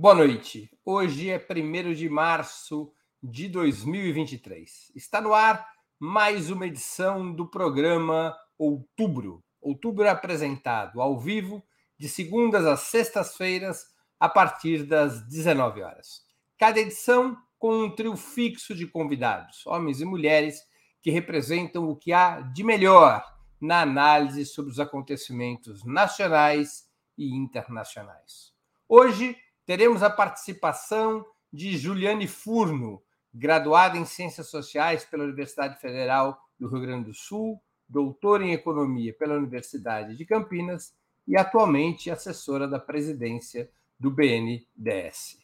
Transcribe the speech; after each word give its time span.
Boa 0.00 0.14
noite. 0.14 0.70
Hoje 0.82 1.28
é 1.28 1.36
1 1.36 1.92
de 1.92 2.08
março 2.08 2.90
de 3.22 3.50
2023. 3.50 4.90
Está 4.96 5.20
no 5.20 5.34
ar 5.34 5.68
mais 5.98 6.48
uma 6.48 6.66
edição 6.66 7.30
do 7.30 7.46
programa 7.46 8.34
Outubro. 8.56 9.44
Outubro 9.60 10.06
é 10.06 10.08
apresentado 10.08 11.02
ao 11.02 11.20
vivo 11.20 11.62
de 11.98 12.08
segundas 12.08 12.64
às 12.64 12.80
sextas-feiras 12.80 13.84
a 14.18 14.26
partir 14.26 14.84
das 14.84 15.20
19 15.28 15.82
horas. 15.82 16.22
Cada 16.56 16.80
edição 16.80 17.36
com 17.58 17.84
um 17.84 17.94
trio 17.94 18.16
fixo 18.16 18.74
de 18.74 18.86
convidados, 18.86 19.66
homens 19.66 20.00
e 20.00 20.06
mulheres 20.06 20.62
que 21.02 21.10
representam 21.10 21.90
o 21.90 21.94
que 21.94 22.10
há 22.10 22.40
de 22.40 22.64
melhor 22.64 23.22
na 23.60 23.82
análise 23.82 24.46
sobre 24.46 24.70
os 24.70 24.80
acontecimentos 24.80 25.84
nacionais 25.84 26.88
e 27.18 27.36
internacionais. 27.36 28.54
Hoje 28.88 29.36
teremos 29.70 30.02
a 30.02 30.10
participação 30.10 31.24
de 31.52 31.78
Juliane 31.78 32.26
Furno, 32.26 33.00
graduada 33.32 33.96
em 33.96 34.04
Ciências 34.04 34.48
Sociais 34.48 35.04
pela 35.04 35.22
Universidade 35.22 35.80
Federal 35.80 36.36
do 36.58 36.66
Rio 36.66 36.80
Grande 36.80 37.04
do 37.04 37.14
Sul, 37.14 37.62
doutora 37.88 38.42
em 38.42 38.52
Economia 38.52 39.14
pela 39.14 39.36
Universidade 39.36 40.16
de 40.16 40.26
Campinas 40.26 40.92
e 41.24 41.36
atualmente 41.36 42.10
assessora 42.10 42.66
da 42.66 42.80
presidência 42.80 43.70
do 43.96 44.10
BNDES. 44.10 45.38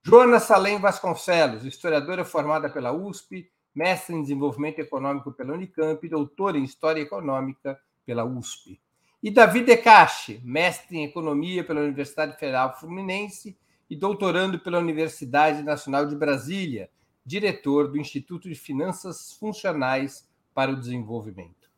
Joana 0.00 0.38
Salem 0.38 0.78
Vasconcelos, 0.78 1.64
historiadora 1.64 2.24
formada 2.24 2.70
pela 2.70 2.92
USP, 2.92 3.50
mestre 3.74 4.14
em 4.14 4.22
Desenvolvimento 4.22 4.78
Econômico 4.78 5.32
pela 5.32 5.54
Unicamp 5.54 6.06
e 6.06 6.08
doutora 6.08 6.56
em 6.56 6.62
História 6.62 7.00
Econômica 7.00 7.76
pela 8.04 8.24
USP. 8.24 8.80
E 9.26 9.30
Davi 9.32 9.64
Decache, 9.64 10.40
mestre 10.44 10.98
em 10.98 11.04
Economia 11.04 11.64
pela 11.64 11.80
Universidade 11.80 12.38
Federal 12.38 12.78
Fluminense 12.78 13.58
e 13.90 13.96
doutorando 13.96 14.60
pela 14.60 14.78
Universidade 14.78 15.64
Nacional 15.64 16.06
de 16.06 16.14
Brasília, 16.14 16.88
diretor 17.24 17.88
do 17.88 17.98
Instituto 17.98 18.48
de 18.48 18.54
Finanças 18.54 19.32
Funcionais 19.32 20.30
para 20.54 20.70
o 20.70 20.76
Desenvolvimento. 20.76 21.68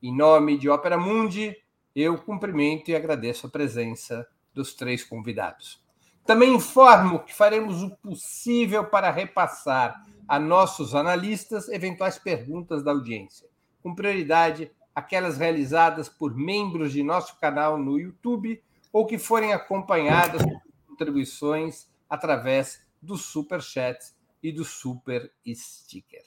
Em 0.00 0.16
nome 0.16 0.56
de 0.56 0.68
Ópera 0.68 0.96
Mundi, 0.96 1.56
eu 1.92 2.16
cumprimento 2.18 2.92
e 2.92 2.94
agradeço 2.94 3.48
a 3.48 3.50
presença 3.50 4.24
dos 4.54 4.72
três 4.72 5.02
convidados. 5.02 5.84
Também 6.24 6.54
informo 6.54 7.24
que 7.24 7.34
faremos 7.34 7.82
o 7.82 7.90
possível 7.96 8.84
para 8.84 9.10
repassar 9.10 10.06
a 10.28 10.38
nossos 10.38 10.94
analistas 10.94 11.68
eventuais 11.68 12.16
perguntas 12.16 12.80
da 12.84 12.92
audiência, 12.92 13.48
com 13.82 13.92
prioridade 13.92 14.70
aquelas 14.94 15.38
realizadas 15.38 16.08
por 16.08 16.34
membros 16.34 16.92
de 16.92 17.02
nosso 17.02 17.38
canal 17.38 17.78
no 17.78 17.98
YouTube 17.98 18.62
ou 18.92 19.06
que 19.06 19.18
forem 19.18 19.52
acompanhadas 19.52 20.42
por 20.42 20.62
contribuições 20.88 21.88
através 22.08 22.84
do 23.00 23.16
Super 23.16 23.62
Chat 23.62 23.98
e 24.42 24.52
do 24.52 24.64
Super 24.64 25.32
Sticker. 25.46 26.24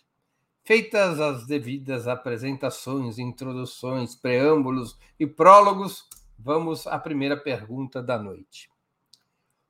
Feitas 0.63 1.19
as 1.19 1.45
devidas 1.45 2.07
apresentações, 2.07 3.19
introduções, 3.19 4.15
preâmbulos 4.15 4.97
e 5.19 5.27
prólogos, 5.27 6.09
vamos 6.39 6.87
à 6.87 6.97
primeira 6.97 7.37
pergunta 7.37 8.01
da 8.01 8.17
noite. 8.17 8.69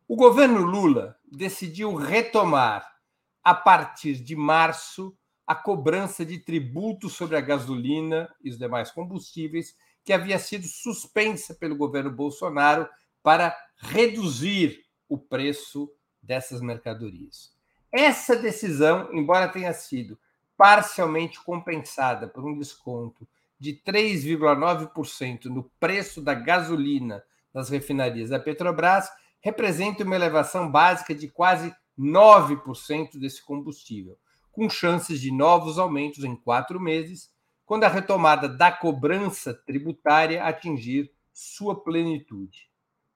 O 0.08 0.16
governo 0.16 0.62
Lula 0.62 1.18
decidiu 1.30 1.96
retomar, 1.96 2.96
a 3.44 3.54
partir 3.54 4.16
de 4.16 4.36
março, 4.36 5.14
a 5.46 5.54
cobrança 5.54 6.26
de 6.26 6.40
tributo 6.40 7.10
sobre 7.10 7.38
a 7.38 7.42
gasolina 7.42 8.34
e 8.44 8.50
os 8.50 8.58
demais 8.58 8.92
combustíveis, 8.92 9.76
que 10.04 10.14
havia 10.14 10.40
sido 10.40 10.68
suspensa 10.68 11.54
pelo 11.54 11.76
governo 11.76 12.12
Bolsonaro 12.12 12.88
para 13.22 13.56
reduzir 13.78 14.86
o 15.10 15.18
preço 15.18 15.92
dessas 16.22 16.62
mercadorias. 16.62 17.54
Essa 17.92 18.36
decisão, 18.36 19.10
embora 19.14 19.48
tenha 19.48 19.74
sido 19.74 20.18
parcialmente 20.58 21.42
compensada 21.44 22.28
por 22.28 22.46
um 22.46 22.58
desconto 22.58 23.28
de 23.60 23.74
3,9% 23.86 25.46
no 25.46 25.64
preço 25.80 26.22
da 26.22 26.34
gasolina 26.34 27.24
nas 27.54 27.70
refinarias 27.70 28.30
da 28.30 28.40
Petrobras, 28.40 29.10
representa 29.40 30.04
uma 30.04 30.16
elevação 30.16 30.70
básica 30.70 31.16
de 31.16 31.28
quase 31.28 31.74
9% 31.98 33.18
desse 33.18 33.44
combustível, 33.44 34.18
com 34.56 34.70
chances 34.70 35.20
de 35.20 35.32
novos 35.32 35.78
aumentos 35.78 36.24
em 36.24 36.34
quatro 36.34 36.80
meses, 36.80 37.30
quando 37.66 37.84
a 37.84 37.90
retomada 37.90 38.48
da 38.48 38.72
cobrança 38.72 39.54
tributária 39.54 40.46
atingir 40.46 41.12
sua 41.34 41.84
plenitude. 41.84 42.70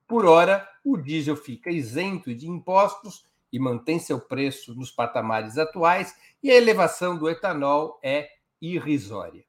Por 0.06 0.26
hora, 0.26 0.68
o 0.84 0.98
diesel 0.98 1.38
fica 1.38 1.72
isento 1.72 2.36
de 2.36 2.50
impostos 2.50 3.26
e 3.54 3.58
mantém 3.58 4.00
seu 4.00 4.20
preço 4.20 4.76
nos 4.76 4.92
patamares 4.92 5.58
atuais, 5.58 6.14
e 6.44 6.52
a 6.52 6.56
elevação 6.56 7.18
do 7.18 7.30
etanol 7.30 8.00
é 8.04 8.30
irrisória. 8.62 9.46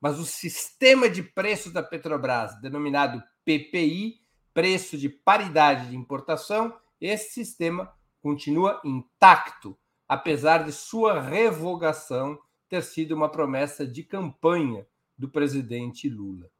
Mas 0.00 0.20
o 0.20 0.24
sistema 0.24 1.10
de 1.10 1.22
preços 1.22 1.72
da 1.72 1.82
Petrobras, 1.82 2.60
denominado 2.60 3.20
PPI, 3.44 4.20
preço 4.54 4.96
de 4.96 5.08
paridade 5.08 5.90
de 5.90 5.96
importação, 5.96 6.78
esse 7.00 7.32
sistema 7.32 7.92
continua 8.22 8.80
intacto 8.84 9.76
apesar 10.08 10.64
de 10.64 10.72
sua 10.72 11.20
revogação 11.20 12.40
ter 12.68 12.82
sido 12.82 13.14
uma 13.14 13.28
promessa 13.28 13.86
de 13.86 14.02
campanha 14.02 14.86
do 15.16 15.28
presidente 15.28 16.08
Lula. 16.08 16.50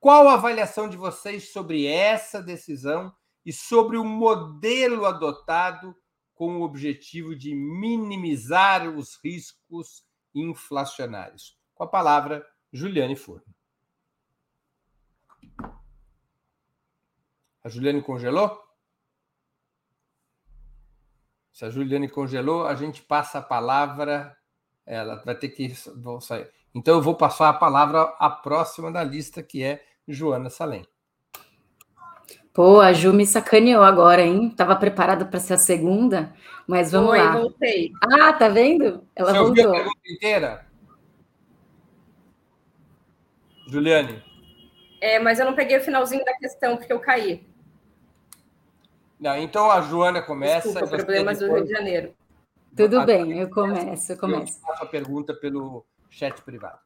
Qual 0.00 0.28
a 0.28 0.34
avaliação 0.34 0.88
de 0.88 0.96
vocês 0.96 1.52
sobre 1.52 1.86
essa 1.86 2.42
decisão 2.42 3.14
e 3.44 3.52
sobre 3.52 3.96
o 3.96 4.04
modelo 4.04 5.04
adotado 5.04 5.94
com 6.34 6.58
o 6.58 6.62
objetivo 6.62 7.36
de 7.36 7.54
minimizar 7.54 8.88
os 8.88 9.18
riscos 9.22 10.04
inflacionários? 10.34 11.58
Com 11.74 11.84
a 11.84 11.86
palavra, 11.86 12.46
Juliane 12.72 13.16
Forno. 13.16 13.54
A 17.62 17.68
Juliane 17.68 18.02
congelou? 18.02 18.69
Se 21.52 21.64
a 21.64 21.70
Juliane 21.70 22.08
congelou, 22.08 22.66
a 22.66 22.74
gente 22.74 23.02
passa 23.02 23.38
a 23.38 23.42
palavra. 23.42 24.36
Ela 24.86 25.22
vai 25.24 25.34
ter 25.34 25.48
que 25.48 25.74
sair. 26.20 26.48
Então 26.74 26.94
eu 26.96 27.02
vou 27.02 27.14
passar 27.14 27.48
a 27.48 27.52
palavra 27.54 28.02
à 28.18 28.30
próxima 28.30 28.90
da 28.90 29.02
lista, 29.02 29.42
que 29.42 29.62
é 29.62 29.82
Joana 30.06 30.50
Salem. 30.50 30.84
Pô, 32.52 32.80
a 32.80 32.92
Ju 32.92 33.12
me 33.12 33.24
sacaneou 33.24 33.82
agora, 33.82 34.22
hein? 34.22 34.50
Tava 34.50 34.74
preparada 34.74 35.24
para 35.24 35.38
ser 35.38 35.54
a 35.54 35.58
segunda, 35.58 36.34
mas 36.66 36.90
vamos 36.90 37.10
Oi, 37.10 37.18
lá. 37.18 37.32
voltei. 37.32 37.92
Ah, 38.02 38.32
tá 38.32 38.48
vendo? 38.48 39.06
Ela 39.14 39.32
Você 39.32 39.38
voltou. 39.38 39.68
a 39.68 39.72
pergunta 39.72 40.00
inteira? 40.10 40.66
Juliane. 43.68 44.22
É, 45.00 45.18
mas 45.18 45.38
eu 45.38 45.46
não 45.46 45.54
peguei 45.54 45.78
o 45.78 45.82
finalzinho 45.82 46.24
da 46.24 46.36
questão 46.36 46.76
porque 46.76 46.92
eu 46.92 46.98
caí. 47.00 47.46
Não, 49.20 49.36
então 49.36 49.70
a 49.70 49.82
Joana 49.82 50.22
começa. 50.22 50.70
Desculpa, 50.70 50.96
problemas 50.96 51.38
depois... 51.38 51.62
do 51.62 51.66
Rio 51.66 51.66
de 51.66 51.78
Janeiro. 51.78 52.14
Tudo 52.74 53.04
bem, 53.04 53.38
eu 53.38 53.50
começo, 53.50 54.12
eu 54.12 54.16
começo. 54.16 54.58
Eu 54.58 54.62
faço 54.62 54.84
a 54.84 54.86
pergunta 54.86 55.34
pelo 55.34 55.84
chat 56.08 56.40
privado. 56.42 56.78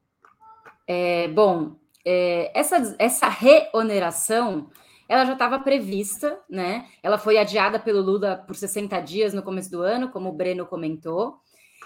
É, 0.87 1.29
bom, 1.29 1.77
é, 2.05 2.51
essa, 2.59 2.97
essa 2.99 3.29
reoneração 3.29 4.69
ela 5.09 5.25
já 5.27 5.35
estava 5.35 5.59
prevista, 5.59 6.41
né? 6.49 6.89
Ela 7.03 7.19
foi 7.19 7.37
adiada 7.37 7.79
pelo 7.79 8.01
Lula 8.01 8.43
por 8.47 8.57
60 8.57 8.99
dias 9.01 9.35
no 9.35 9.43
começo 9.43 9.71
do 9.71 9.83
ano, 9.83 10.11
como 10.11 10.31
o 10.31 10.33
Breno 10.33 10.67
comentou. 10.67 11.39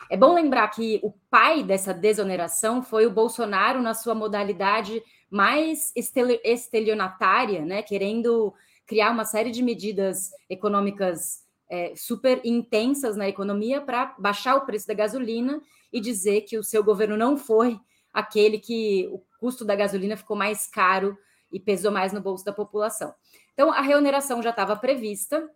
É 0.09 0.17
bom 0.17 0.35
lembrar 0.35 0.69
que 0.69 1.01
o 1.03 1.13
pai 1.29 1.63
dessa 1.63 1.93
desoneração 1.93 2.83
foi 2.83 3.07
o 3.07 3.11
Bolsonaro 3.11 3.83
na 3.83 3.93
sua 3.93 4.15
modalidade 4.15 5.03
mais 5.29 5.93
estelionatária, 6.45 7.65
né? 7.65 7.83
Querendo 7.83 8.55
criar 8.89 9.11
uma 9.11 9.27
série 9.27 9.51
de 9.51 9.63
medidas 9.63 10.31
econômicas 10.49 11.45
é, 11.71 11.93
super 11.95 12.41
intensas 12.43 13.17
na 13.17 13.29
economia 13.29 13.83
para 13.83 14.17
baixar 14.19 14.57
o 14.57 14.65
preço 14.65 14.89
da 14.89 14.95
gasolina 14.95 15.61
e 15.93 16.01
dizer 16.01 16.41
que 16.41 16.57
o 16.57 16.65
seu 16.65 16.83
governo 16.83 17.15
não 17.15 17.37
foi 17.37 17.79
aquele 18.13 18.59
que 18.59 19.07
o 19.13 19.23
custo 19.39 19.63
da 19.63 19.77
gasolina 19.77 20.17
ficou 20.17 20.35
mais 20.35 20.67
caro 20.67 21.17
e 21.53 21.61
pesou 21.61 21.93
mais 21.93 22.15
no 22.15 22.21
bolso 22.23 22.45
da 22.45 22.53
população. 22.53 23.15
Então, 23.53 23.71
a 23.71 23.83
reoneração 23.83 24.43
já 24.43 24.51
estava 24.51 24.75
prevista. 24.75 25.47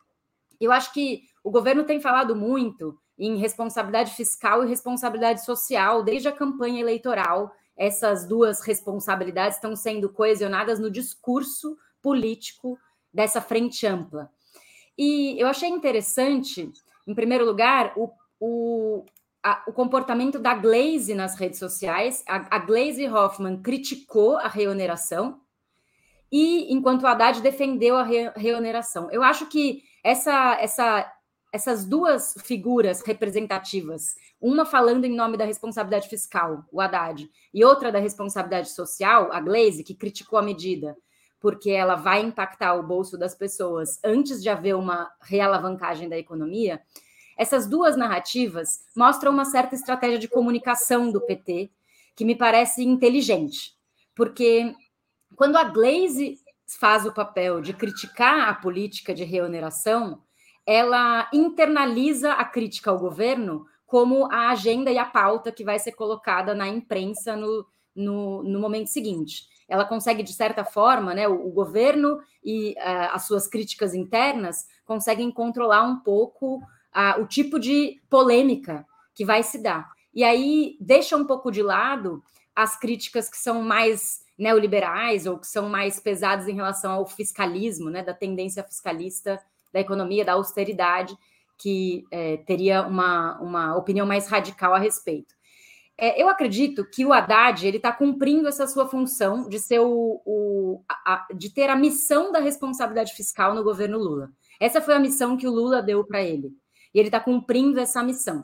Eu 0.61 0.71
acho 0.71 0.93
que 0.93 1.23
o 1.43 1.51
governo 1.51 1.85
tem 1.85 2.01
falado 2.01 2.37
muito 2.37 2.99
em 3.19 3.37
responsabilidade 3.37 4.15
fiscal 4.15 4.63
e 4.63 4.69
responsabilidade 4.69 5.43
social 5.43 6.03
desde 6.03 6.29
a 6.29 6.33
campanha 6.33 6.81
eleitoral. 6.81 7.51
Essas 7.75 8.27
duas 8.27 8.61
responsabilidades 8.61 9.57
estão 9.57 9.75
sendo 9.75 10.11
coesionadas 10.11 10.79
no 10.79 10.91
discurso 10.91 11.79
político 12.03 12.79
dessa 13.13 13.41
frente 13.41 13.87
ampla. 13.87 14.31
E 14.97 15.41
eu 15.41 15.47
achei 15.47 15.69
interessante, 15.69 16.71
em 17.07 17.15
primeiro 17.15 17.45
lugar, 17.45 17.93
o, 17.97 18.11
o, 18.41 19.05
a, 19.43 19.63
o 19.67 19.73
comportamento 19.73 20.39
da 20.39 20.55
Glaze 20.55 21.15
nas 21.15 21.37
redes 21.37 21.59
sociais. 21.59 22.23
A, 22.29 22.57
a 22.57 22.59
Glaze 22.59 23.09
Hoffman 23.09 23.61
criticou 23.61 24.37
a 24.37 24.49
reoneração 24.49 25.41
e 26.31 26.73
enquanto 26.73 27.03
o 27.03 27.07
Haddad 27.07 27.43
defendeu 27.43 27.97
a 27.97 28.03
re 28.03 28.31
reoneração. 28.35 29.11
Eu 29.11 29.23
acho 29.23 29.47
que 29.47 29.83
essa, 30.03 30.57
essa, 30.61 31.13
essas 31.53 31.85
duas 31.85 32.35
figuras 32.45 33.03
representativas, 33.03 34.15
uma 34.41 34.65
falando 34.65 35.05
em 35.05 35.15
nome 35.15 35.37
da 35.37 35.45
responsabilidade 35.45 36.09
fiscal, 36.09 36.65
o 36.73 36.81
Haddad, 36.81 37.29
e 37.53 37.63
outra 37.63 37.93
da 37.93 37.99
responsabilidade 37.99 38.71
social, 38.71 39.31
a 39.31 39.41
Glaze, 39.41 39.85
que 39.85 39.95
criticou 39.95 40.39
a 40.39 40.43
medida, 40.43 40.97
porque 41.43 41.71
ela 41.71 41.97
vai 41.97 42.23
impactar 42.23 42.75
o 42.75 42.85
bolso 42.85 43.19
das 43.19 43.35
pessoas 43.35 43.99
antes 44.05 44.41
de 44.41 44.49
haver 44.49 44.77
uma 44.77 45.13
realavancagem 45.21 46.09
da 46.09 46.17
economia. 46.17 46.81
Essas 47.37 47.67
duas 47.67 47.97
narrativas 47.97 48.85
mostram 48.97 49.33
uma 49.33 49.45
certa 49.45 49.75
estratégia 49.75 50.21
de 50.21 50.29
comunicação 50.29 51.11
do 51.11 51.21
PT, 51.21 51.69
que 52.15 52.25
me 52.25 52.37
parece 52.37 52.85
inteligente, 52.85 53.75
porque 54.15 54.73
quando 55.35 55.57
a 55.57 55.65
Glaze 55.65 56.39
faz 56.79 57.05
o 57.05 57.13
papel 57.13 57.61
de 57.61 57.73
criticar 57.73 58.49
a 58.49 58.55
política 58.55 59.13
de 59.13 59.25
reoneração, 59.25 60.23
ela 60.65 61.29
internaliza 61.33 62.35
a 62.35 62.45
crítica 62.45 62.91
ao 62.91 62.99
governo 62.99 63.67
como 63.85 64.31
a 64.31 64.51
agenda 64.51 64.93
e 64.93 64.99
a 64.99 65.05
pauta 65.05 65.51
que 65.51 65.65
vai 65.65 65.79
ser 65.79 65.93
colocada 65.93 66.55
na 66.55 66.69
imprensa 66.69 67.35
no, 67.35 67.67
no, 67.95 68.43
no 68.45 68.61
momento 68.61 68.89
seguinte. 68.89 69.52
Ela 69.69 69.85
consegue, 69.85 70.23
de 70.23 70.33
certa 70.33 70.65
forma, 70.65 71.15
né, 71.15 71.29
o, 71.29 71.49
o 71.49 71.51
governo 71.51 72.19
e 72.45 72.73
uh, 72.73 73.13
as 73.13 73.27
suas 73.27 73.47
críticas 73.47 73.95
internas 73.95 74.67
conseguem 74.85 75.31
controlar 75.31 75.83
um 75.83 76.01
pouco 76.01 76.57
uh, 76.57 77.21
o 77.21 77.27
tipo 77.27 77.59
de 77.59 78.01
polêmica 78.09 78.87
que 79.15 79.25
vai 79.25 79.43
se 79.43 79.59
dar. 79.63 79.91
E 80.15 80.25
aí 80.25 80.77
deixa 80.81 81.17
um 81.17 81.25
pouco 81.25 81.51
de 81.51 81.63
lado 81.63 82.23
as 82.55 82.79
críticas 82.79 83.31
que 83.31 83.37
são 83.37 83.63
mais 83.63 84.21
neoliberais 84.37 85.27
ou 85.27 85.39
que 85.39 85.47
são 85.47 85.69
mais 85.69 85.99
pesadas 86.01 86.49
em 86.49 86.55
relação 86.55 86.93
ao 86.93 87.07
fiscalismo, 87.07 87.89
né, 87.89 88.03
da 88.03 88.13
tendência 88.13 88.63
fiscalista 88.63 89.41
da 89.73 89.81
economia, 89.81 90.25
da 90.25 90.35
austeridade, 90.35 91.17
que 91.59 92.05
é, 92.11 92.39
teria 92.39 92.83
uma, 92.83 93.41
uma 93.41 93.77
opinião 93.77 94.07
mais 94.07 94.29
radical 94.29 94.75
a 94.75 94.79
respeito. 94.79 95.35
É, 95.99 96.21
eu 96.21 96.29
acredito 96.29 96.85
que 96.85 97.05
o 97.05 97.13
Haddad 97.13 97.67
ele 97.67 97.77
está 97.77 97.93
cumprindo 97.93 98.49
essa 98.49 98.67
sua 98.67 98.89
função 98.89 99.49
de 99.49 99.59
ser 99.59 99.81
o, 99.81 100.21
o 100.25 100.83
a, 100.89 101.27
de 101.35 101.51
ter 101.51 101.69
a 101.69 101.77
missão 101.77 102.33
da 102.33 102.41
responsabilidade 102.41 103.15
fiscal 103.15 103.55
no 103.55 103.63
governo 103.63 103.99
Lula. 103.99 104.31
Essa 104.59 104.81
foi 104.81 104.95
a 104.95 104.99
missão 104.99 105.37
que 105.37 105.47
o 105.47 105.53
Lula 105.53 105.83
deu 105.83 106.05
para 106.05 106.23
ele. 106.23 106.53
E 106.95 106.99
ele 106.99 107.09
está 107.09 107.21
cumprindo 107.21 107.79
essa 107.81 108.03
missão. 108.03 108.43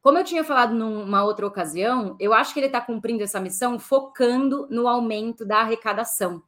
Como 0.00 0.16
eu 0.16 0.24
tinha 0.24 0.44
falado 0.44 0.74
numa 0.74 1.24
outra 1.24 1.46
ocasião, 1.46 2.16
eu 2.20 2.32
acho 2.32 2.54
que 2.54 2.60
ele 2.60 2.66
está 2.66 2.80
cumprindo 2.80 3.22
essa 3.22 3.40
missão 3.40 3.78
focando 3.78 4.66
no 4.70 4.86
aumento 4.86 5.44
da 5.44 5.58
arrecadação. 5.58 6.42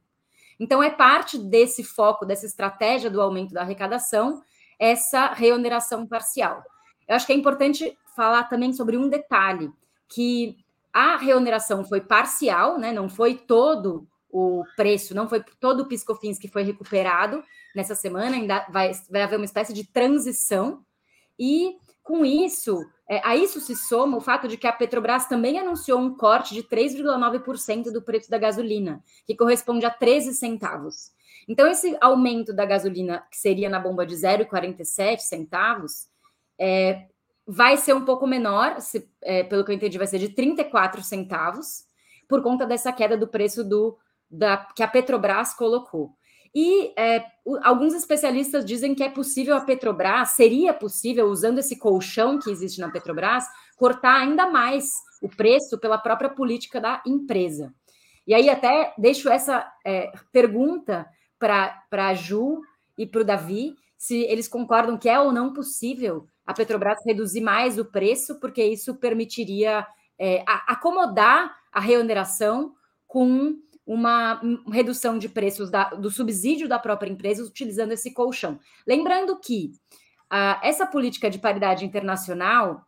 Então, 0.59 0.81
é 0.81 0.89
parte 0.89 1.37
desse 1.37 1.83
foco, 1.83 2.25
dessa 2.25 2.45
estratégia 2.45 3.09
do 3.09 3.21
aumento 3.21 3.53
da 3.53 3.61
arrecadação, 3.61 4.41
essa 4.79 5.27
reoneração 5.33 6.07
parcial. 6.07 6.63
Eu 7.07 7.15
acho 7.15 7.25
que 7.25 7.33
é 7.33 7.35
importante 7.35 7.97
falar 8.15 8.45
também 8.45 8.73
sobre 8.73 8.97
um 8.97 9.09
detalhe, 9.09 9.71
que 10.07 10.57
a 10.93 11.17
reoneração 11.17 11.85
foi 11.85 12.01
parcial, 12.01 12.77
né? 12.77 12.91
não 12.91 13.07
foi 13.07 13.35
todo 13.35 14.07
o 14.29 14.63
preço, 14.75 15.15
não 15.15 15.27
foi 15.27 15.43
todo 15.59 15.81
o 15.81 15.87
piscofins 15.87 16.37
que 16.37 16.47
foi 16.47 16.63
recuperado 16.63 17.43
nessa 17.75 17.95
semana, 17.95 18.35
ainda 18.35 18.65
vai, 18.69 18.91
vai 19.09 19.23
haver 19.23 19.37
uma 19.37 19.45
espécie 19.45 19.73
de 19.73 19.85
transição, 19.85 20.83
e 21.39 21.77
com 22.03 22.25
isso, 22.25 22.83
é, 23.07 23.21
a 23.23 23.35
isso 23.35 23.59
se 23.59 23.75
soma 23.75 24.17
o 24.17 24.21
fato 24.21 24.47
de 24.47 24.57
que 24.57 24.67
a 24.67 24.73
Petrobras 24.73 25.27
também 25.27 25.59
anunciou 25.59 25.99
um 25.99 26.15
corte 26.15 26.53
de 26.53 26.63
3,9% 26.63 27.91
do 27.91 28.01
preço 28.01 28.29
da 28.29 28.37
gasolina, 28.37 29.03
que 29.25 29.35
corresponde 29.35 29.85
a 29.85 29.89
13 29.89 30.33
centavos. 30.33 31.11
Então, 31.47 31.67
esse 31.67 31.97
aumento 32.01 32.53
da 32.53 32.65
gasolina, 32.65 33.25
que 33.31 33.37
seria 33.37 33.69
na 33.69 33.79
bomba 33.79 34.05
de 34.05 34.15
0,47 34.15 35.19
centavos, 35.19 36.07
é, 36.57 37.07
vai 37.47 37.77
ser 37.77 37.93
um 37.93 38.05
pouco 38.05 38.27
menor, 38.27 38.79
se, 38.79 39.09
é, 39.21 39.43
pelo 39.43 39.63
que 39.63 39.71
eu 39.71 39.75
entendi, 39.75 39.97
vai 39.97 40.07
ser 40.07 40.19
de 40.19 40.29
34 40.29 41.03
centavos, 41.03 41.83
por 42.27 42.41
conta 42.41 42.65
dessa 42.65 42.93
queda 42.93 43.17
do 43.17 43.27
preço 43.27 43.63
do, 43.63 43.97
da, 44.29 44.57
que 44.75 44.83
a 44.83 44.87
Petrobras 44.87 45.53
colocou. 45.53 46.15
E 46.53 46.93
é, 46.97 47.23
alguns 47.63 47.93
especialistas 47.93 48.65
dizem 48.65 48.93
que 48.93 49.03
é 49.03 49.09
possível 49.09 49.55
a 49.55 49.61
Petrobras, 49.61 50.31
seria 50.31 50.73
possível, 50.73 51.27
usando 51.27 51.59
esse 51.59 51.77
colchão 51.77 52.39
que 52.39 52.49
existe 52.49 52.79
na 52.79 52.89
Petrobras, 52.89 53.45
cortar 53.77 54.19
ainda 54.19 54.49
mais 54.49 54.91
o 55.21 55.29
preço 55.29 55.77
pela 55.77 55.97
própria 55.97 56.29
política 56.29 56.79
da 56.79 57.01
empresa. 57.05 57.73
E 58.27 58.33
aí, 58.33 58.49
até 58.49 58.93
deixo 58.97 59.29
essa 59.29 59.71
é, 59.85 60.11
pergunta 60.31 61.07
para 61.39 61.83
a 61.91 62.13
Ju 62.13 62.61
e 62.97 63.05
para 63.05 63.21
o 63.21 63.25
Davi, 63.25 63.75
se 64.01 64.23
eles 64.23 64.47
concordam 64.47 64.97
que 64.97 65.07
é 65.07 65.19
ou 65.19 65.31
não 65.31 65.53
possível 65.53 66.25
a 66.43 66.55
Petrobras 66.55 66.97
reduzir 67.05 67.39
mais 67.39 67.77
o 67.77 67.85
preço, 67.85 68.39
porque 68.39 68.63
isso 68.63 68.95
permitiria 68.95 69.85
é, 70.17 70.43
acomodar 70.65 71.55
a 71.71 71.79
reoneração 71.79 72.73
com 73.05 73.59
uma 73.85 74.41
redução 74.71 75.19
de 75.19 75.29
preços 75.29 75.69
da, 75.69 75.91
do 75.91 76.09
subsídio 76.09 76.67
da 76.67 76.79
própria 76.79 77.11
empresa 77.11 77.45
utilizando 77.45 77.91
esse 77.91 78.11
colchão. 78.11 78.59
Lembrando 78.87 79.39
que 79.39 79.71
uh, 80.33 80.57
essa 80.63 80.87
política 80.87 81.29
de 81.29 81.37
paridade 81.37 81.85
internacional 81.85 82.83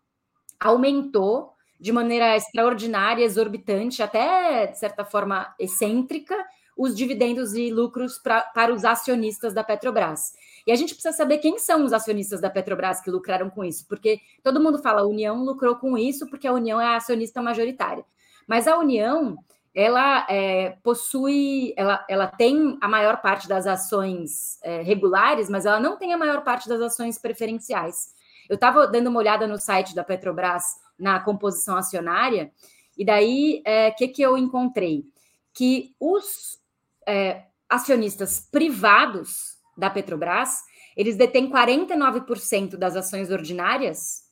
aumentou 0.59 1.53
de 1.79 1.91
maneira 1.91 2.35
extraordinária, 2.35 3.23
exorbitante, 3.23 4.01
até 4.01 4.65
de 4.65 4.79
certa 4.79 5.05
forma 5.05 5.53
excêntrica, 5.59 6.35
os 6.77 6.95
dividendos 6.95 7.53
e 7.53 7.71
lucros 7.71 8.17
pra, 8.17 8.41
para 8.41 8.73
os 8.73 8.83
acionistas 8.83 9.53
da 9.53 9.63
Petrobras. 9.63 10.33
E 10.65 10.71
a 10.71 10.75
gente 10.75 10.93
precisa 10.93 11.15
saber 11.15 11.39
quem 11.39 11.59
são 11.59 11.83
os 11.83 11.93
acionistas 11.93 12.39
da 12.41 12.49
Petrobras 12.49 13.01
que 13.01 13.11
lucraram 13.11 13.49
com 13.49 13.63
isso, 13.63 13.85
porque 13.87 14.19
todo 14.41 14.61
mundo 14.61 14.79
fala 14.79 15.01
a 15.01 15.07
União 15.07 15.43
lucrou 15.43 15.75
com 15.75 15.97
isso 15.97 16.29
porque 16.29 16.47
a 16.47 16.53
União 16.53 16.79
é 16.79 16.85
a 16.85 16.95
acionista 16.95 17.41
majoritária. 17.41 18.05
Mas 18.47 18.67
a 18.67 18.77
União 18.77 19.37
ela 19.75 20.25
é, 20.29 20.77
possui, 20.83 21.73
ela, 21.75 22.05
ela 22.07 22.27
tem 22.27 22.77
a 22.79 22.87
maior 22.87 23.21
parte 23.21 23.47
das 23.47 23.65
ações 23.65 24.59
é, 24.61 24.81
regulares, 24.81 25.49
mas 25.49 25.65
ela 25.65 25.79
não 25.79 25.97
tem 25.97 26.13
a 26.13 26.17
maior 26.17 26.43
parte 26.43 26.69
das 26.69 26.79
ações 26.79 27.17
preferenciais. 27.17 28.13
Eu 28.47 28.55
estava 28.55 28.85
dando 28.87 29.07
uma 29.07 29.19
olhada 29.19 29.47
no 29.47 29.57
site 29.57 29.95
da 29.95 30.03
Petrobras 30.03 30.63
na 30.97 31.19
composição 31.19 31.75
acionária, 31.75 32.51
e 32.95 33.03
daí 33.03 33.63
o 33.65 33.69
é, 33.69 33.91
que, 33.91 34.07
que 34.07 34.21
eu 34.21 34.37
encontrei? 34.37 35.05
Que 35.53 35.95
os 35.99 36.59
é, 37.07 37.43
acionistas 37.69 38.47
privados 38.51 39.57
da 39.77 39.89
Petrobras, 39.89 40.61
eles 40.95 41.15
detêm 41.15 41.49
49% 41.49 42.77
das 42.77 42.95
ações 42.95 43.31
ordinárias, 43.31 44.23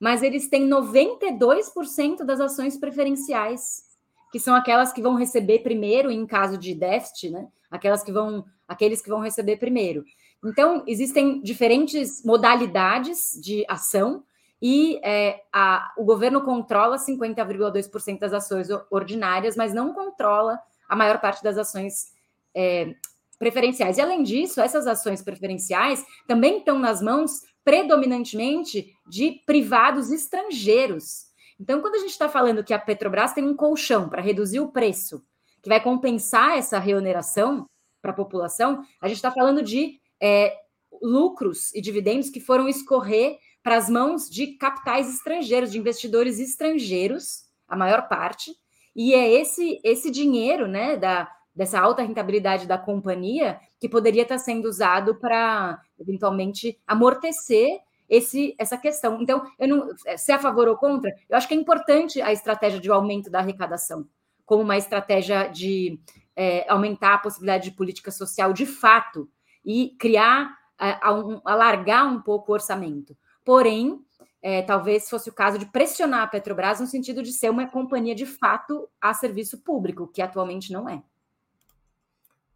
mas 0.00 0.22
eles 0.22 0.48
têm 0.48 0.68
92% 0.68 2.24
das 2.24 2.40
ações 2.40 2.76
preferenciais 2.76 3.88
que 4.30 4.38
são 4.38 4.54
aquelas 4.54 4.92
que 4.92 5.02
vão 5.02 5.14
receber 5.14 5.60
primeiro 5.60 6.10
em 6.10 6.26
caso 6.26 6.58
de 6.58 6.74
déficit, 6.74 7.30
né? 7.30 7.48
Aquelas 7.70 8.02
que 8.02 8.12
vão, 8.12 8.44
aqueles 8.66 9.00
que 9.00 9.08
vão 9.08 9.20
receber 9.20 9.56
primeiro. 9.56 10.04
Então, 10.44 10.84
existem 10.86 11.40
diferentes 11.42 12.22
modalidades 12.24 13.38
de 13.42 13.64
ação 13.68 14.22
e 14.60 15.00
é, 15.02 15.40
a, 15.52 15.92
o 15.96 16.04
governo 16.04 16.42
controla 16.42 16.96
50,2% 16.96 18.18
das 18.18 18.32
ações 18.32 18.68
ordinárias, 18.90 19.56
mas 19.56 19.72
não 19.72 19.92
controla 19.92 20.58
a 20.88 20.96
maior 20.96 21.20
parte 21.20 21.42
das 21.42 21.56
ações 21.56 22.12
é, 22.54 22.94
preferenciais. 23.38 23.98
E, 23.98 24.00
além 24.00 24.22
disso, 24.22 24.60
essas 24.60 24.86
ações 24.86 25.22
preferenciais 25.22 26.04
também 26.26 26.58
estão 26.58 26.78
nas 26.78 27.00
mãos 27.00 27.42
predominantemente 27.64 28.92
de 29.06 29.42
privados 29.46 30.10
estrangeiros, 30.10 31.28
então, 31.60 31.80
quando 31.80 31.96
a 31.96 31.98
gente 31.98 32.10
está 32.10 32.28
falando 32.28 32.62
que 32.62 32.72
a 32.72 32.78
Petrobras 32.78 33.32
tem 33.32 33.44
um 33.44 33.56
colchão 33.56 34.08
para 34.08 34.22
reduzir 34.22 34.60
o 34.60 34.70
preço, 34.70 35.22
que 35.60 35.68
vai 35.68 35.82
compensar 35.82 36.56
essa 36.56 36.78
reoneração 36.78 37.66
para 38.00 38.12
a 38.12 38.14
população, 38.14 38.84
a 39.00 39.08
gente 39.08 39.16
está 39.16 39.32
falando 39.32 39.60
de 39.60 40.00
é, 40.22 40.54
lucros 41.02 41.74
e 41.74 41.80
dividendos 41.80 42.30
que 42.30 42.38
foram 42.38 42.68
escorrer 42.68 43.38
para 43.60 43.76
as 43.76 43.90
mãos 43.90 44.30
de 44.30 44.56
capitais 44.56 45.12
estrangeiros, 45.12 45.72
de 45.72 45.78
investidores 45.78 46.38
estrangeiros, 46.38 47.44
a 47.66 47.76
maior 47.76 48.08
parte, 48.08 48.52
e 48.94 49.12
é 49.12 49.28
esse 49.30 49.80
esse 49.84 50.10
dinheiro, 50.10 50.68
né, 50.68 50.96
da, 50.96 51.28
dessa 51.58 51.80
alta 51.80 52.02
rentabilidade 52.02 52.68
da 52.68 52.78
companhia 52.78 53.58
que 53.80 53.88
poderia 53.88 54.22
estar 54.22 54.38
sendo 54.38 54.68
usado 54.68 55.16
para 55.16 55.82
eventualmente 55.98 56.78
amortecer 56.86 57.80
esse, 58.08 58.54
essa 58.56 58.78
questão. 58.78 59.20
Então, 59.20 59.44
eu 59.58 59.66
não, 59.66 59.88
é, 60.06 60.16
se 60.16 60.30
é 60.30 60.36
a 60.36 60.38
favor 60.38 60.68
ou 60.68 60.76
contra, 60.76 61.10
eu 61.28 61.36
acho 61.36 61.48
que 61.48 61.54
é 61.54 61.56
importante 61.56 62.22
a 62.22 62.32
estratégia 62.32 62.78
de 62.78 62.88
aumento 62.88 63.28
da 63.28 63.40
arrecadação, 63.40 64.06
como 64.46 64.62
uma 64.62 64.76
estratégia 64.76 65.48
de 65.48 65.98
é, 66.36 66.64
aumentar 66.70 67.14
a 67.14 67.18
possibilidade 67.18 67.70
de 67.70 67.76
política 67.76 68.12
social 68.12 68.52
de 68.52 68.64
fato 68.64 69.28
e 69.64 69.96
criar, 69.98 70.56
é, 70.80 71.10
um, 71.10 71.40
alargar 71.44 72.06
um 72.06 72.22
pouco 72.22 72.52
o 72.52 72.54
orçamento. 72.54 73.16
Porém, 73.44 73.98
é, 74.40 74.62
talvez 74.62 75.10
fosse 75.10 75.28
o 75.28 75.34
caso 75.34 75.58
de 75.58 75.66
pressionar 75.66 76.22
a 76.22 76.26
Petrobras 76.28 76.78
no 76.78 76.86
sentido 76.86 77.20
de 77.20 77.32
ser 77.32 77.50
uma 77.50 77.66
companhia 77.66 78.14
de 78.14 78.26
fato 78.26 78.88
a 79.00 79.12
serviço 79.12 79.58
público, 79.58 80.06
que 80.06 80.22
atualmente 80.22 80.72
não 80.72 80.88
é. 80.88 81.02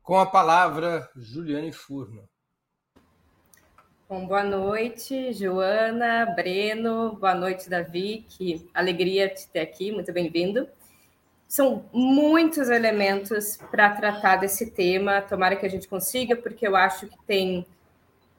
Com 0.02 0.18
a 0.18 0.26
palavra, 0.26 1.08
Juliane 1.14 1.70
Furno. 1.70 2.28
Bom, 4.08 4.26
boa 4.26 4.42
noite, 4.42 5.32
Joana, 5.32 6.26
Breno, 6.34 7.14
boa 7.14 7.36
noite, 7.36 7.70
Davi, 7.70 8.26
que 8.28 8.68
alegria 8.74 9.28
te 9.28 9.48
ter 9.48 9.60
aqui, 9.60 9.92
muito 9.92 10.12
bem-vindo. 10.12 10.68
São 11.46 11.88
muitos 11.92 12.68
elementos 12.68 13.56
para 13.70 13.90
tratar 13.90 14.36
desse 14.36 14.72
tema, 14.72 15.22
tomara 15.22 15.54
que 15.54 15.64
a 15.64 15.70
gente 15.70 15.86
consiga, 15.86 16.34
porque 16.34 16.66
eu 16.66 16.74
acho 16.74 17.06
que 17.06 17.18
tem 17.24 17.64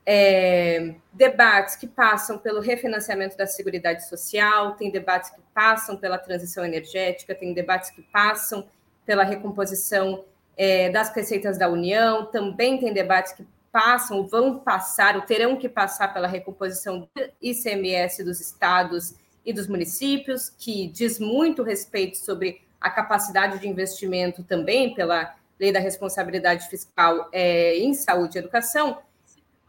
é, 0.04 0.94
debates 1.14 1.76
que 1.76 1.86
passam 1.86 2.36
pelo 2.36 2.60
refinanciamento 2.60 3.38
da 3.38 3.46
Seguridade 3.46 4.06
Social, 4.06 4.72
tem 4.72 4.90
debates 4.90 5.30
que 5.30 5.40
passam 5.54 5.96
pela 5.96 6.18
transição 6.18 6.62
energética, 6.62 7.34
tem 7.34 7.54
debates 7.54 7.88
que 7.88 8.02
passam 8.02 8.68
pela 9.06 9.24
recomposição 9.24 10.26
é, 10.56 10.90
das 10.90 11.14
receitas 11.14 11.58
da 11.58 11.68
União, 11.68 12.26
também 12.26 12.78
tem 12.78 12.92
debates 12.92 13.32
que 13.32 13.46
passam, 13.72 14.26
vão 14.26 14.58
passar, 14.58 15.16
ou 15.16 15.22
terão 15.22 15.56
que 15.56 15.68
passar 15.68 16.14
pela 16.14 16.28
recomposição 16.28 17.00
do 17.00 17.08
ICMS 17.42 18.22
dos 18.22 18.40
estados 18.40 19.14
e 19.44 19.52
dos 19.52 19.66
municípios, 19.66 20.48
que 20.48 20.86
diz 20.86 21.18
muito 21.18 21.62
respeito 21.62 22.16
sobre 22.16 22.62
a 22.80 22.88
capacidade 22.88 23.58
de 23.58 23.68
investimento 23.68 24.44
também 24.44 24.94
pela 24.94 25.34
lei 25.58 25.72
da 25.72 25.80
responsabilidade 25.80 26.68
fiscal 26.68 27.28
é, 27.32 27.76
em 27.78 27.94
saúde 27.94 28.38
e 28.38 28.40
educação. 28.40 28.98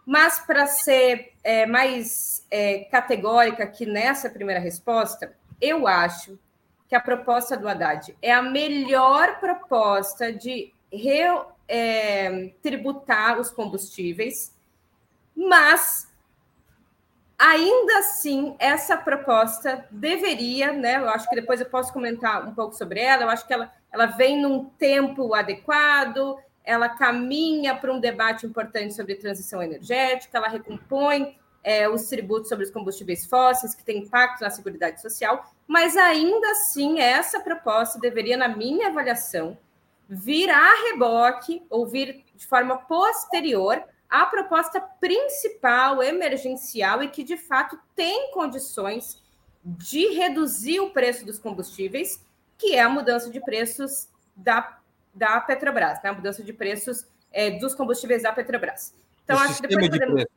Mas, 0.06 0.39
para 0.39 0.68
ser 0.68 1.32
é, 1.44 1.65
mais 1.65 2.46
é, 2.51 2.80
categórica 2.92 3.63
aqui 3.63 3.88
nessa 3.88 4.30
primeira 4.30 4.62
resposta, 4.62 5.34
eu 5.60 5.88
acho 5.88 6.38
que 6.88 6.94
a 6.94 7.00
proposta 7.00 7.58
do 7.58 7.68
Haddad 7.68 8.15
é 8.22 8.32
a 8.32 8.42
melhor 8.44 9.39
proposta 9.39 10.32
de 10.32 10.75
tributar 12.62 13.40
os 13.40 13.50
combustíveis, 13.50 14.54
mas 15.36 16.08
ainda 17.38 18.00
assim 18.00 18.56
essa 18.60 18.98
proposta 18.98 19.86
deveria, 19.92 20.72
né? 20.72 20.98
Eu 20.98 21.10
acho 21.10 21.28
que 21.30 21.36
depois 21.36 21.60
eu 21.60 21.66
posso 21.66 21.92
comentar 21.92 22.48
um 22.48 22.54
pouco 22.54 22.75
sobre 22.75 23.00
ela. 23.02 23.24
Eu 23.24 23.30
acho 23.30 23.46
que 23.46 23.54
ela, 23.54 23.72
ela 23.92 24.06
vem 24.06 24.42
num 24.42 24.66
tempo 24.66 25.34
adequado, 25.34 26.38
ela 26.64 26.90
caminha 26.90 27.75
para 27.75 27.94
um 27.94 28.00
debate 28.00 28.46
importante 28.46 28.94
sobre 28.94 29.16
transição 29.16 29.62
energética, 29.62 30.38
ela 30.38 30.48
recompõe 30.48 31.38
é, 31.64 31.90
os 31.90 32.04
tributos 32.08 32.50
sobre 32.50 32.66
os 32.66 32.72
combustíveis 32.72 33.25
fósseis, 33.25 33.74
que 33.74 33.84
tem 33.84 34.00
impacto 34.00 34.42
na 34.42 34.50
Seguridade 34.50 35.02
Social, 35.02 35.52
mas 35.68 35.98
ainda 35.98 36.48
assim 36.52 37.00
essa 37.00 37.40
proposta 37.40 38.00
deveria, 38.00 38.38
na 38.38 38.48
minha 38.48 38.88
avaliação, 38.88 39.58
vir 40.08 40.50
a 40.50 40.90
reboque 40.90 41.64
ou 41.70 41.86
vir 41.86 42.24
de 42.36 42.46
forma 42.46 42.78
posterior 42.78 43.84
à 44.10 44.26
proposta 44.26 44.80
principal 44.80 46.02
emergencial 46.02 47.02
e 47.04 47.10
que 47.10 47.24
de 47.24 47.38
fato 47.38 47.78
tem 47.96 48.32
condições 48.32 49.22
de 49.64 50.14
reduzir 50.14 50.80
o 50.80 50.92
preço 50.92 51.26
dos 51.26 51.40
combustíveis, 51.40 52.24
que 52.58 52.76
é 52.76 52.82
a 52.82 52.90
mudança 52.90 53.32
de 53.32 53.42
preços 53.42 54.08
da, 54.36 54.78
da 55.14 55.42
Petrobras, 55.42 56.02
né? 56.04 56.10
a 56.12 56.14
mudança 56.14 56.44
de 56.44 56.54
preços 56.54 57.06
é, 57.32 57.52
dos 57.52 57.74
combustíveis 57.74 58.24
da 58.24 58.32
Petrobras. 58.32 58.94
Então, 59.24 59.38
o 59.38 59.40
acho 59.40 59.62
que 59.62 59.68
depois 59.68 59.90
de 59.90 60.00
podemos... 60.00 60.14
preços 60.14 60.36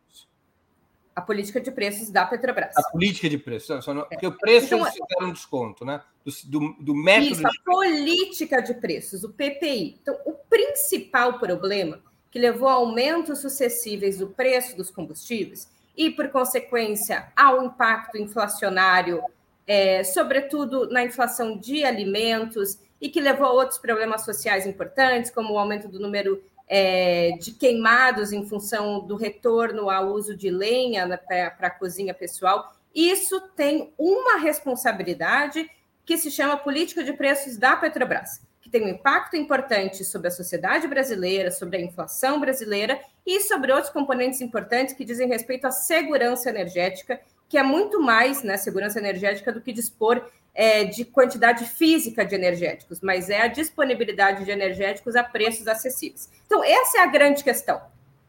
a 1.18 1.20
política 1.20 1.60
de 1.60 1.72
preços 1.72 2.10
da 2.10 2.24
Petrobras. 2.24 2.76
A 2.76 2.82
política 2.90 3.28
de 3.28 3.36
preços, 3.36 3.84
não, 3.88 4.04
porque 4.04 4.26
o 4.26 4.32
preço 4.32 4.66
então, 4.66 4.78
eles 4.78 4.92
fizeram 4.92 5.28
um 5.28 5.32
desconto, 5.32 5.84
né? 5.84 6.00
Do, 6.24 6.32
do, 6.44 6.76
do 6.80 6.94
método. 6.94 7.32
Isso, 7.32 7.46
a 7.46 7.50
política 7.64 8.62
de 8.62 8.74
preços, 8.74 9.24
o 9.24 9.30
PPI. 9.30 9.98
Então, 10.00 10.16
o 10.24 10.32
principal 10.32 11.38
problema 11.40 12.00
que 12.30 12.38
levou 12.38 12.68
a 12.68 12.74
aumentos 12.74 13.40
sucessivos 13.40 14.18
do 14.18 14.28
preço 14.28 14.76
dos 14.76 14.90
combustíveis 14.90 15.68
e, 15.96 16.08
por 16.10 16.28
consequência, 16.28 17.32
ao 17.36 17.64
impacto 17.64 18.16
inflacionário, 18.16 19.20
é, 19.66 20.04
sobretudo 20.04 20.88
na 20.88 21.02
inflação 21.02 21.58
de 21.58 21.84
alimentos, 21.84 22.78
e 23.00 23.08
que 23.08 23.20
levou 23.20 23.46
a 23.46 23.52
outros 23.52 23.78
problemas 23.78 24.24
sociais 24.24 24.66
importantes, 24.66 25.30
como 25.30 25.54
o 25.54 25.58
aumento 25.58 25.88
do 25.88 25.98
número 25.98 26.42
é, 26.68 27.32
de 27.40 27.52
queimados 27.52 28.32
em 28.32 28.46
função 28.46 29.00
do 29.06 29.16
retorno 29.16 29.88
ao 29.88 30.08
uso 30.12 30.36
de 30.36 30.50
lenha 30.50 31.06
né, 31.06 31.16
para 31.16 31.68
a 31.68 31.70
cozinha 31.70 32.12
pessoal. 32.12 32.72
Isso 32.94 33.40
tem 33.56 33.92
uma 33.96 34.38
responsabilidade 34.38 35.68
que 36.04 36.18
se 36.18 36.30
chama 36.30 36.56
política 36.56 37.02
de 37.04 37.12
preços 37.12 37.56
da 37.56 37.76
Petrobras, 37.76 38.40
que 38.60 38.70
tem 38.70 38.84
um 38.84 38.88
impacto 38.88 39.36
importante 39.36 40.04
sobre 40.04 40.28
a 40.28 40.30
sociedade 40.30 40.86
brasileira, 40.86 41.50
sobre 41.50 41.76
a 41.76 41.80
inflação 41.80 42.40
brasileira 42.40 43.00
e 43.26 43.40
sobre 43.42 43.72
outros 43.72 43.92
componentes 43.92 44.40
importantes 44.40 44.94
que 44.94 45.04
dizem 45.04 45.28
respeito 45.28 45.66
à 45.66 45.70
segurança 45.70 46.48
energética, 46.48 47.20
que 47.48 47.56
é 47.56 47.62
muito 47.62 48.00
mais 48.00 48.42
né, 48.42 48.56
segurança 48.56 48.98
energética 48.98 49.52
do 49.52 49.60
que 49.60 49.72
dispor 49.72 50.22
é, 50.54 50.84
de 50.84 51.04
quantidade 51.04 51.64
física 51.64 52.24
de 52.24 52.34
energéticos, 52.34 53.00
mas 53.00 53.30
é 53.30 53.42
a 53.42 53.46
disponibilidade 53.46 54.44
de 54.44 54.50
energéticos 54.50 55.16
a 55.16 55.22
preços 55.22 55.68
acessíveis. 55.68 56.30
Então, 56.46 56.62
essa 56.64 56.98
é 56.98 57.00
a 57.00 57.06
grande 57.06 57.44
questão. 57.44 57.80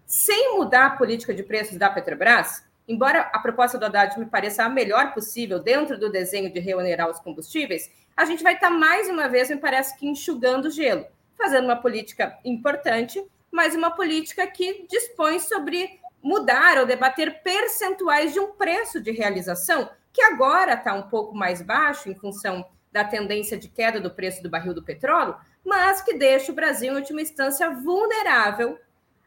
Sem 0.05 0.55
mudar 0.55 0.85
a 0.85 0.89
política 0.91 1.33
de 1.33 1.43
preços 1.43 1.77
da 1.77 1.89
Petrobras, 1.89 2.63
embora 2.87 3.21
a 3.33 3.39
proposta 3.39 3.77
do 3.77 3.85
Haddad 3.85 4.17
me 4.19 4.25
pareça 4.25 4.63
a 4.63 4.69
melhor 4.69 5.13
possível 5.13 5.59
dentro 5.59 5.99
do 5.99 6.11
desenho 6.11 6.51
de 6.51 6.59
reonerar 6.59 7.09
os 7.09 7.19
combustíveis, 7.19 7.91
a 8.15 8.25
gente 8.25 8.43
vai 8.43 8.53
estar 8.53 8.69
mais 8.69 9.09
uma 9.09 9.27
vez, 9.27 9.49
me 9.49 9.57
parece 9.57 9.97
que 9.97 10.07
enxugando 10.07 10.69
gelo, 10.69 11.05
fazendo 11.37 11.65
uma 11.65 11.77
política 11.77 12.37
importante, 12.43 13.23
mas 13.51 13.75
uma 13.75 13.91
política 13.91 14.45
que 14.45 14.85
dispõe 14.89 15.39
sobre 15.39 15.99
mudar 16.21 16.77
ou 16.77 16.85
debater 16.85 17.41
percentuais 17.41 18.33
de 18.33 18.39
um 18.39 18.51
preço 18.51 18.99
de 18.99 19.11
realização 19.11 19.89
que 20.11 20.21
agora 20.21 20.73
está 20.73 20.93
um 20.93 21.03
pouco 21.03 21.35
mais 21.35 21.61
baixo 21.61 22.09
em 22.09 22.15
função 22.15 22.65
da 22.91 23.03
tendência 23.03 23.57
de 23.57 23.67
queda 23.67 23.99
do 23.99 24.11
preço 24.11 24.41
do 24.41 24.49
barril 24.49 24.73
do 24.73 24.83
petróleo, 24.83 25.35
mas 25.63 26.01
que 26.01 26.15
deixa 26.15 26.51
o 26.51 26.55
Brasil, 26.55 26.93
em 26.93 26.97
última 26.97 27.21
instância, 27.21 27.69
vulnerável 27.69 28.79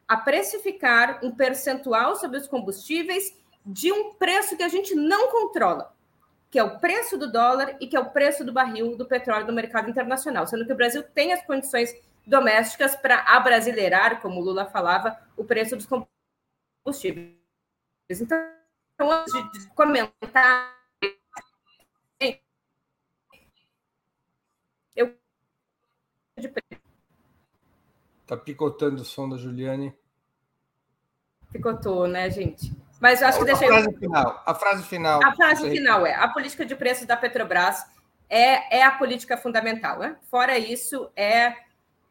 a 0.08 0.16
precificar 0.16 1.20
um 1.22 1.30
percentual 1.30 2.16
sobre 2.16 2.38
os 2.38 2.48
combustíveis 2.48 3.36
de 3.64 3.92
um 3.92 4.14
preço 4.14 4.56
que 4.56 4.62
a 4.62 4.68
gente 4.68 4.94
não 4.94 5.30
controla, 5.30 5.94
que 6.50 6.58
é 6.58 6.64
o 6.64 6.78
preço 6.78 7.16
do 7.16 7.30
dólar 7.30 7.76
e 7.80 7.86
que 7.86 7.96
é 7.96 8.00
o 8.00 8.10
preço 8.10 8.44
do 8.44 8.52
barril 8.52 8.96
do 8.96 9.06
petróleo 9.06 9.46
no 9.46 9.52
mercado 9.52 9.88
internacional, 9.88 10.46
sendo 10.46 10.66
que 10.66 10.72
o 10.72 10.76
Brasil 10.76 11.02
tem 11.14 11.32
as 11.32 11.42
condições 11.46 11.94
domésticas 12.26 12.96
para 12.96 13.20
abrasileirar, 13.20 14.20
como 14.20 14.40
Lula 14.40 14.66
falava, 14.66 15.16
o 15.36 15.44
preço 15.44 15.76
dos 15.76 15.86
combustíveis. 15.86 16.21
Então, 18.10 18.38
antes 19.00 19.32
de 19.52 19.68
comentar 19.74 20.76
eu 24.94 25.14
Tá 28.26 28.36
picotando 28.36 29.02
o 29.02 29.04
som 29.04 29.28
da 29.28 29.36
Juliane. 29.36 29.94
Picotou, 31.50 32.08
né, 32.08 32.30
gente? 32.30 32.72
Mas 33.00 33.20
eu 33.20 33.28
acho 33.28 33.38
que 33.40 33.44
deixei. 33.44 33.68
A 33.68 33.72
frase 33.72 33.98
final. 33.98 34.42
A 34.46 34.54
frase 34.54 34.82
final. 34.84 35.20
A 35.22 35.34
frase 35.34 35.70
final 35.70 36.06
é: 36.06 36.14
a 36.14 36.28
política 36.28 36.64
de 36.64 36.74
preços 36.74 37.06
da 37.06 37.16
Petrobras 37.16 37.84
é, 38.30 38.78
é 38.78 38.82
a 38.82 38.92
política 38.92 39.36
fundamental. 39.36 39.98
Né? 39.98 40.16
Fora 40.30 40.56
isso, 40.56 41.10
é 41.14 41.54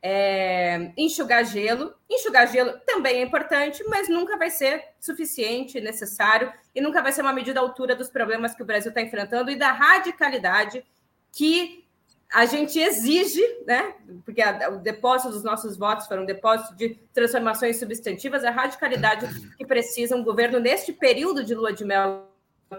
é, 0.02 0.92
enxugar 0.98 1.46
gelo. 1.46 1.94
Enxugar 2.10 2.48
gelo 2.48 2.80
também 2.86 3.18
é 3.18 3.22
importante, 3.22 3.84
mas 3.88 4.10
nunca 4.10 4.38
vai 4.38 4.50
ser 4.50 4.84
suficiente, 5.00 5.80
necessário, 5.80 6.52
e 6.74 6.82
nunca 6.82 7.02
vai 7.02 7.12
ser 7.12 7.22
uma 7.22 7.34
medida 7.34 7.60
à 7.60 7.64
altura 7.64 7.96
dos 7.96 8.10
problemas 8.10 8.56
que 8.56 8.64
o 8.64 8.66
Brasil 8.66 8.90
está 8.90 9.02
enfrentando 9.02 9.52
e 9.52 9.56
da 9.56 9.72
radicalidade 9.72 10.84
que 11.32 11.86
a 12.34 12.46
gente 12.46 12.80
exige, 12.80 13.44
né? 13.68 13.94
Porque 14.24 14.42
a, 14.42 14.70
o 14.70 14.78
depósito 14.78 15.32
dos 15.32 15.44
nossos 15.44 15.78
votos 15.78 16.08
foram 16.08 16.24
um 16.24 16.26
depósito 16.26 16.76
de 16.76 16.98
transformações 17.14 17.78
substantivas, 17.78 18.44
a 18.44 18.52
radicalidade 18.52 19.28
que 19.58 19.66
precisa 19.66 20.16
um 20.16 20.24
governo 20.24 20.60
neste 20.60 20.94
período 20.94 21.44
de 21.44 21.54
lua 21.54 21.74
de 21.74 21.84
mel, 21.84 22.30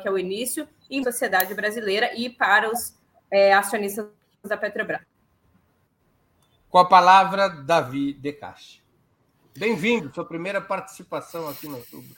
que 0.01 0.09
é 0.09 0.11
o 0.11 0.19
início, 0.19 0.67
em 0.91 1.05
sociedade 1.05 1.55
brasileira 1.55 2.13
e 2.15 2.31
para 2.31 2.71
os 2.71 2.95
é, 3.31 3.53
acionistas 3.53 4.07
da 4.43 4.57
Petrobras. 4.57 5.12
Com 6.73 6.79
a 6.79 6.87
palavra, 6.87 7.51
Davi 7.51 8.15
Decache. 8.15 8.81
Bem-vindo, 9.59 10.11
sua 10.15 10.25
primeira 10.25 10.59
participação 10.59 11.47
aqui 11.47 11.69
no 11.69 11.77
YouTube. 11.77 12.17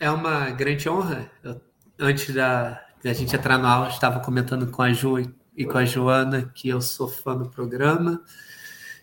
É 0.00 0.10
uma 0.10 0.48
grande 0.52 0.88
honra. 0.88 1.30
Eu, 1.42 1.60
antes 1.98 2.34
da, 2.34 2.82
da 3.02 3.12
gente 3.12 3.36
entrar 3.36 3.58
na 3.58 3.70
aula, 3.70 3.88
estava 3.90 4.20
comentando 4.20 4.70
com 4.70 4.80
a 4.80 4.90
Ju 4.90 5.18
e 5.54 5.66
com 5.66 5.76
a 5.76 5.84
Joana 5.84 6.50
que 6.54 6.70
eu 6.70 6.80
sou 6.80 7.06
fã 7.06 7.36
do 7.36 7.50
programa 7.50 8.24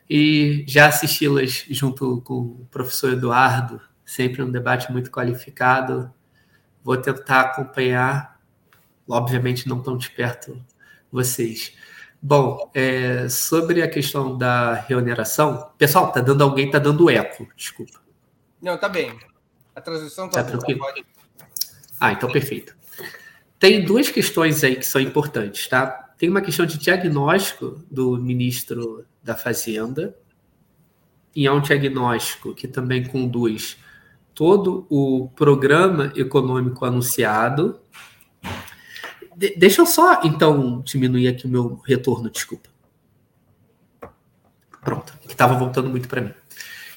e 0.09 0.65
já 0.67 0.87
assisti-las 0.87 1.65
junto 1.69 2.21
com 2.21 2.39
o 2.39 2.67
professor 2.71 3.13
Eduardo, 3.13 3.79
sempre 4.03 4.41
um 4.41 4.49
debate 4.49 4.91
muito 4.91 5.11
qualificado. 5.11 6.11
Vou 6.83 6.97
tentar 6.97 7.41
acompanhar, 7.41 8.41
obviamente 9.07 9.69
não 9.69 9.79
tão 9.79 9.95
de 9.95 10.09
perto 10.09 10.59
vocês. 11.11 11.75
Bom, 12.21 12.69
é, 12.73 13.27
sobre 13.29 13.81
a 13.81 13.89
questão 13.89 14.37
da 14.37 14.75
reoneração, 14.75 15.71
pessoal, 15.77 16.11
tá 16.11 16.21
dando 16.21 16.43
alguém 16.43 16.69
tá 16.69 16.77
dando 16.77 17.09
eco, 17.09 17.47
desculpa. 17.55 17.99
Não, 18.61 18.77
tá 18.77 18.87
bem. 18.87 19.17
A 19.75 19.81
transmissão 19.81 20.29
tá, 20.29 20.43
tá 20.43 20.51
tranquilo. 20.51 20.81
Ah, 21.99 22.11
então 22.11 22.31
perfeito. 22.31 22.75
Tem 23.57 23.83
duas 23.83 24.09
questões 24.09 24.63
aí 24.63 24.75
que 24.75 24.85
são 24.85 25.01
importantes, 25.01 25.67
tá? 25.67 25.87
Tem 26.17 26.29
uma 26.29 26.41
questão 26.41 26.65
de 26.65 26.77
diagnóstico 26.77 27.83
do 27.89 28.17
ministro 28.17 29.05
da 29.23 29.35
Fazenda, 29.35 30.15
e 31.35 31.47
é 31.47 31.51
um 31.51 31.61
diagnóstico 31.61 32.53
que 32.53 32.67
também 32.67 33.05
conduz 33.05 33.77
todo 34.33 34.85
o 34.89 35.29
programa 35.35 36.11
econômico 36.15 36.85
anunciado. 36.85 37.79
De 39.41 39.55
deixa 39.55 39.81
eu 39.81 39.87
só, 39.87 40.21
então, 40.23 40.83
diminuir 40.85 41.27
aqui 41.27 41.47
o 41.47 41.49
meu 41.49 41.81
retorno, 41.83 42.29
desculpa. 42.29 42.69
Pronto, 44.83 45.13
que 45.19 45.31
estava 45.31 45.55
voltando 45.55 45.89
muito 45.89 46.07
para 46.07 46.21
mim. 46.21 46.31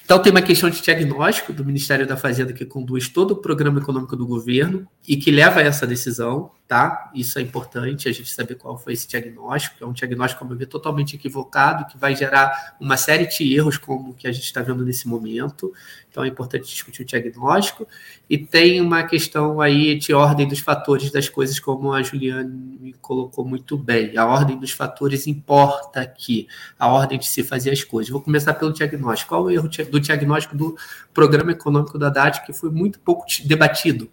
Então, 0.05 0.19
tem 0.19 0.31
uma 0.31 0.43
questão 0.43 0.69
de 0.69 0.83
diagnóstico 0.83 1.51
do 1.55 1.65
Ministério 1.65 2.07
da 2.07 2.19
Fazenda 2.19 2.53
que 2.53 2.67
conduz 2.67 3.09
todo 3.09 3.31
o 3.31 3.37
programa 3.37 3.81
econômico 3.81 4.15
do 4.15 4.27
governo 4.27 4.87
e 5.09 5.17
que 5.17 5.31
leva 5.31 5.61
a 5.61 5.63
essa 5.63 5.87
decisão, 5.87 6.51
tá? 6.69 7.11
Isso 7.15 7.39
é 7.39 7.43
importante, 7.43 8.07
a 8.07 8.13
gente 8.13 8.31
saber 8.31 8.57
qual 8.57 8.77
foi 8.77 8.93
esse 8.93 9.09
diagnóstico, 9.09 9.83
é 9.83 9.87
um 9.87 9.95
diagnóstico, 9.95 10.41
como 10.41 10.53
eu 10.53 10.59
vi, 10.59 10.67
totalmente 10.67 11.17
equivocado, 11.17 11.87
que 11.87 11.97
vai 11.97 12.15
gerar 12.15 12.77
uma 12.79 12.99
série 12.99 13.27
de 13.27 13.55
erros, 13.55 13.79
como 13.79 14.11
o 14.11 14.15
que 14.15 14.29
a 14.29 14.33
gente 14.33 14.45
está 14.45 14.61
vendo 14.61 14.85
nesse 14.85 15.09
momento. 15.09 15.73
Então, 16.15 16.23
é 16.23 16.29
importante 16.29 16.69
discutir 16.69 17.03
o 17.03 17.05
diagnóstico. 17.05 17.89
E 18.31 18.39
tem 18.39 18.81
uma 18.81 19.03
questão 19.03 19.61
aí 19.61 19.99
de 19.99 20.15
ordem 20.15 20.47
dos 20.47 20.61
fatores 20.61 21.11
das 21.11 21.29
coisas, 21.29 21.59
como 21.59 21.93
a 21.93 22.05
Juliane 22.05 22.95
colocou 23.01 23.45
muito 23.45 23.77
bem. 23.77 24.17
A 24.17 24.25
ordem 24.25 24.57
dos 24.57 24.71
fatores 24.71 25.27
importa 25.27 26.01
aqui, 26.01 26.47
a 26.79 26.87
ordem 26.87 27.19
de 27.19 27.27
se 27.27 27.43
fazer 27.43 27.73
as 27.73 27.83
coisas. 27.83 28.13
Vou 28.13 28.21
começar 28.21 28.55
pelo 28.55 28.73
diagnóstico. 28.73 29.31
Qual 29.31 29.43
o 29.43 29.51
erro 29.51 29.69
do 29.91 29.99
diagnóstico 29.99 30.57
do 30.57 30.77
programa 31.13 31.51
econômico 31.51 31.99
da 31.99 32.07
Haddad, 32.07 32.47
que 32.47 32.53
foi 32.53 32.71
muito 32.71 33.01
pouco 33.01 33.27
debatido 33.45 34.09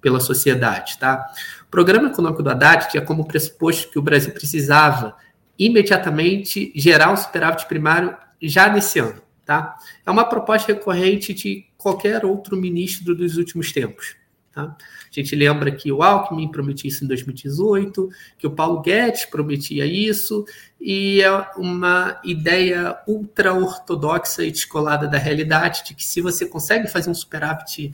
pela 0.00 0.18
sociedade? 0.18 0.98
Tá? 0.98 1.32
O 1.62 1.70
programa 1.70 2.08
econômico 2.08 2.42
do 2.42 2.50
Haddad 2.50 2.90
tinha 2.90 3.04
como 3.04 3.24
pressuposto 3.24 3.88
que 3.88 4.00
o 4.00 4.02
Brasil 4.02 4.32
precisava 4.32 5.14
imediatamente 5.56 6.72
gerar 6.74 7.12
um 7.12 7.16
superávit 7.16 7.66
primário 7.66 8.16
já 8.42 8.68
nesse 8.68 8.98
ano. 8.98 9.24
Tá? 9.46 9.76
É 10.04 10.10
uma 10.10 10.24
proposta 10.24 10.72
recorrente 10.72 11.32
de 11.32 11.64
qualquer 11.78 12.26
outro 12.26 12.56
ministro 12.56 13.14
dos 13.14 13.36
últimos 13.36 13.70
tempos. 13.70 14.16
Tá? 14.50 14.64
A 14.64 15.12
gente 15.12 15.36
lembra 15.36 15.70
que 15.70 15.92
o 15.92 16.02
Alckmin 16.02 16.50
prometia 16.50 16.88
isso 16.88 17.04
em 17.04 17.06
2018, 17.06 18.08
que 18.36 18.46
o 18.48 18.50
Paulo 18.50 18.80
Guedes 18.80 19.24
prometia 19.24 19.86
isso, 19.86 20.44
e 20.80 21.22
é 21.22 21.30
uma 21.56 22.20
ideia 22.24 22.98
ultra-ortodoxa 23.06 24.42
e 24.42 24.50
descolada 24.50 25.06
da 25.06 25.16
realidade 25.16 25.84
de 25.84 25.94
que 25.94 26.04
se 26.04 26.20
você 26.20 26.44
consegue 26.44 26.88
fazer 26.88 27.08
um 27.08 27.14
superávit 27.14 27.92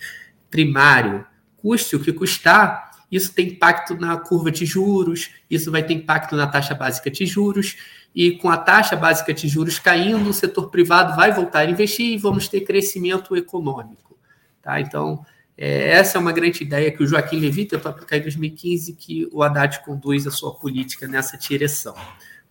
primário, 0.50 1.26
custe 1.59 1.97
o 1.97 2.00
que 2.00 2.14
custar, 2.14 2.92
isso 3.12 3.35
tem 3.35 3.49
impacto 3.49 3.95
na 3.95 4.16
curva 4.16 4.50
de 4.50 4.64
juros, 4.64 5.31
isso 5.50 5.71
vai 5.71 5.83
ter 5.83 5.92
impacto 5.92 6.35
na 6.35 6.47
taxa 6.47 6.75
básica 6.75 7.11
de 7.11 7.26
juros, 7.26 7.76
e 8.14 8.33
com 8.33 8.49
a 8.49 8.57
taxa 8.57 8.97
básica 8.97 9.35
de 9.35 9.47
juros 9.47 9.78
caindo, 9.78 10.31
o 10.31 10.33
setor 10.33 10.71
privado 10.71 11.14
vai 11.14 11.31
voltar 11.31 11.61
a 11.61 11.64
investir 11.66 12.14
e 12.14 12.16
vamos 12.16 12.49
ter 12.49 12.62
crescimento 12.62 13.37
econômico. 13.37 14.19
Tá? 14.62 14.81
Então, 14.81 15.25
é, 15.57 15.90
essa 15.90 16.16
é 16.16 16.21
uma 16.21 16.33
grande 16.33 16.62
ideia 16.62 16.91
que 16.91 17.02
o 17.02 17.06
Joaquim 17.06 17.39
Levy 17.39 17.67
tentou 17.67 17.91
aplicar 17.91 18.17
em 18.17 18.23
2015, 18.23 18.95
que 18.95 19.28
o 19.30 19.43
Haddad 19.43 19.80
conduz 19.84 20.26
a 20.26 20.30
sua 20.30 20.54
política 20.54 21.06
nessa 21.06 21.37
direção. 21.37 21.95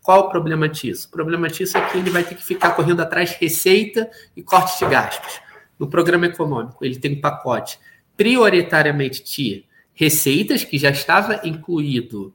Qual 0.01 0.27
o 0.27 0.29
problema 0.29 0.67
disso? 0.67 1.07
O 1.07 1.11
problema 1.11 1.47
disso 1.47 1.77
é 1.77 1.89
que 1.89 1.97
ele 1.97 2.09
vai 2.09 2.23
ter 2.23 2.35
que 2.35 2.43
ficar 2.43 2.71
correndo 2.71 3.01
atrás 3.01 3.31
de 3.31 3.37
receita 3.37 4.09
e 4.35 4.41
corte 4.41 4.83
de 4.83 4.89
gastos. 4.89 5.39
No 5.77 5.87
programa 5.87 6.25
econômico, 6.25 6.83
ele 6.83 6.97
tem 6.97 7.13
um 7.13 7.21
pacote 7.21 7.79
prioritariamente 8.17 9.23
de 9.23 9.65
receitas, 9.93 10.63
que 10.63 10.77
já 10.77 10.89
estava 10.89 11.41
incluído 11.43 12.33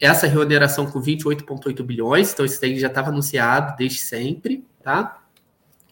essa 0.00 0.26
reoneração 0.26 0.86
com 0.86 1.00
28,8 1.00 1.82
bilhões, 1.82 2.32
então 2.32 2.46
isso 2.46 2.60
daí 2.60 2.78
já 2.78 2.86
estava 2.86 3.08
anunciado 3.08 3.76
desde 3.76 3.98
sempre, 3.98 4.64
tá? 4.82 5.22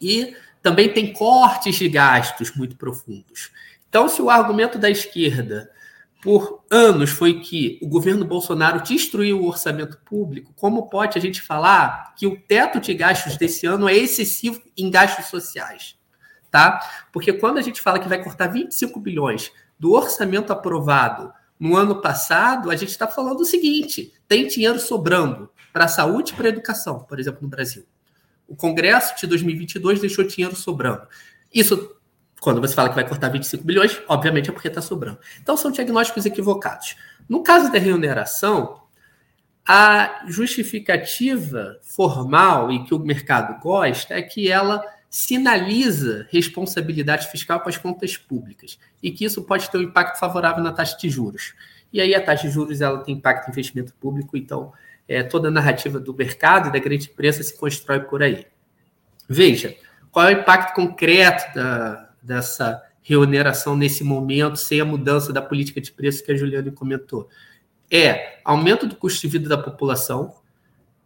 E 0.01 0.37
também 0.63 0.93
tem 0.93 1.13
cortes 1.13 1.77
de 1.77 1.89
gastos 1.89 2.55
muito 2.55 2.77
profundos. 2.77 3.51
Então, 3.89 4.09
se 4.09 4.21
o 4.21 4.31
argumento 4.31 4.79
da 4.79 4.91
esquerda 4.91 5.71
por 6.23 6.65
anos 6.71 7.11
foi 7.11 7.41
que 7.41 7.79
o 7.83 7.89
governo 7.89 8.25
Bolsonaro 8.25 8.83
destruiu 8.83 9.41
o 9.41 9.47
orçamento 9.47 9.99
público, 10.05 10.53
como 10.57 10.89
pode 10.89 11.17
a 11.17 11.21
gente 11.21 11.41
falar 11.41 12.15
que 12.17 12.27
o 12.27 12.37
teto 12.37 12.81
de 12.81 12.93
gastos 12.95 13.37
desse 13.37 13.67
ano 13.67 13.89
é 13.89 13.95
excessivo 13.95 14.61
em 14.77 14.91
gastos 14.91 15.27
sociais? 15.27 15.97
Tá? 16.51 16.81
Porque 17.13 17.33
quando 17.33 17.59
a 17.59 17.63
gente 17.63 17.81
fala 17.81 17.99
que 17.99 18.09
vai 18.09 18.23
cortar 18.23 18.49
25 18.49 18.99
bilhões 18.99 19.53
do 19.79 19.93
orçamento 19.93 20.53
aprovado 20.53 21.33
no 21.59 21.77
ano 21.77 22.01
passado, 22.01 22.71
a 22.71 22.77
gente 22.77 22.91
está 22.91 23.07
falando 23.07 23.41
o 23.41 23.45
seguinte: 23.45 24.13
tem 24.29 24.47
dinheiro 24.47 24.79
sobrando 24.79 25.51
para 25.73 25.85
a 25.85 25.89
saúde 25.89 26.33
e 26.33 26.37
para 26.37 26.47
a 26.47 26.51
educação, 26.51 27.01
por 27.01 27.19
exemplo, 27.19 27.41
no 27.43 27.49
Brasil. 27.49 27.85
O 28.47 28.55
Congresso 28.55 29.19
de 29.19 29.27
2022 29.27 30.01
deixou 30.01 30.25
dinheiro 30.25 30.55
sobrando. 30.55 31.07
Isso, 31.53 31.97
quando 32.41 32.61
você 32.61 32.75
fala 32.75 32.89
que 32.89 32.95
vai 32.95 33.09
cortar 33.09 33.29
25 33.29 33.65
bilhões, 33.65 34.01
obviamente 34.07 34.51
é 34.51 34.53
porque 34.53 34.69
está 34.69 34.81
sobrando. 34.81 35.19
Então, 35.43 35.57
são 35.57 35.71
diagnósticos 35.71 36.27
equivocados. 36.27 36.97
No 37.29 37.43
caso 37.43 37.73
da 37.73 37.79
remuneração, 37.79 38.83
a 39.67 40.25
justificativa 40.29 41.79
formal 41.83 42.71
e 42.71 42.85
que 42.85 42.95
o 42.95 42.99
mercado 43.01 43.61
gosta 43.61 44.15
é 44.15 44.23
que 44.23 44.49
ela 44.49 44.83
sinaliza 45.17 46.27
responsabilidade 46.31 47.31
fiscal 47.31 47.61
para 47.61 47.71
as 47.71 47.79
contas 47.79 48.19
públicas 48.19 48.79
e 49.03 49.11
que 49.11 49.25
isso 49.25 49.43
pode 49.45 49.71
ter 49.71 49.79
um 49.79 49.83
impacto 49.83 50.19
favorável 50.19 50.63
na 50.63 50.73
taxa 50.73 50.95
de 50.99 51.09
juros. 51.09 51.55
E 51.91 52.03
aí 52.03 52.15
a 52.15 52.21
taxa 52.21 52.47
de 52.47 52.53
juros 52.53 52.83
ela 52.83 52.99
tem 52.99 53.15
impacto 53.15 53.49
em 53.49 53.51
investimento 53.51 53.95
público, 53.95 54.37
então 54.37 54.75
é, 55.09 55.23
toda 55.23 55.49
a 55.49 55.51
narrativa 55.51 55.99
do 55.99 56.13
mercado 56.13 56.69
e 56.69 56.73
da 56.73 56.79
grande 56.79 57.09
imprensa 57.09 57.43
se 57.43 57.57
constrói 57.57 58.01
por 58.01 58.23
aí. 58.23 58.47
Veja, 59.27 59.75
qual 60.13 60.29
é 60.29 60.35
o 60.35 60.39
impacto 60.39 60.75
concreto 60.75 61.55
da, 61.55 62.11
dessa 62.23 62.83
reoneração 63.03 63.75
nesse 63.75 64.05
momento, 64.05 64.59
sem 64.59 64.83
a 64.83 64.85
mudança 64.85 65.33
da 65.33 65.41
política 65.41 65.81
de 65.81 65.93
preço 65.93 66.23
que 66.23 66.33
a 66.33 66.37
Juliana 66.37 66.71
comentou? 66.71 67.27
É 67.91 68.41
aumento 68.45 68.87
do 68.87 68.95
custo 68.95 69.23
de 69.23 69.29
vida 69.29 69.49
da 69.49 69.57
população, 69.57 70.35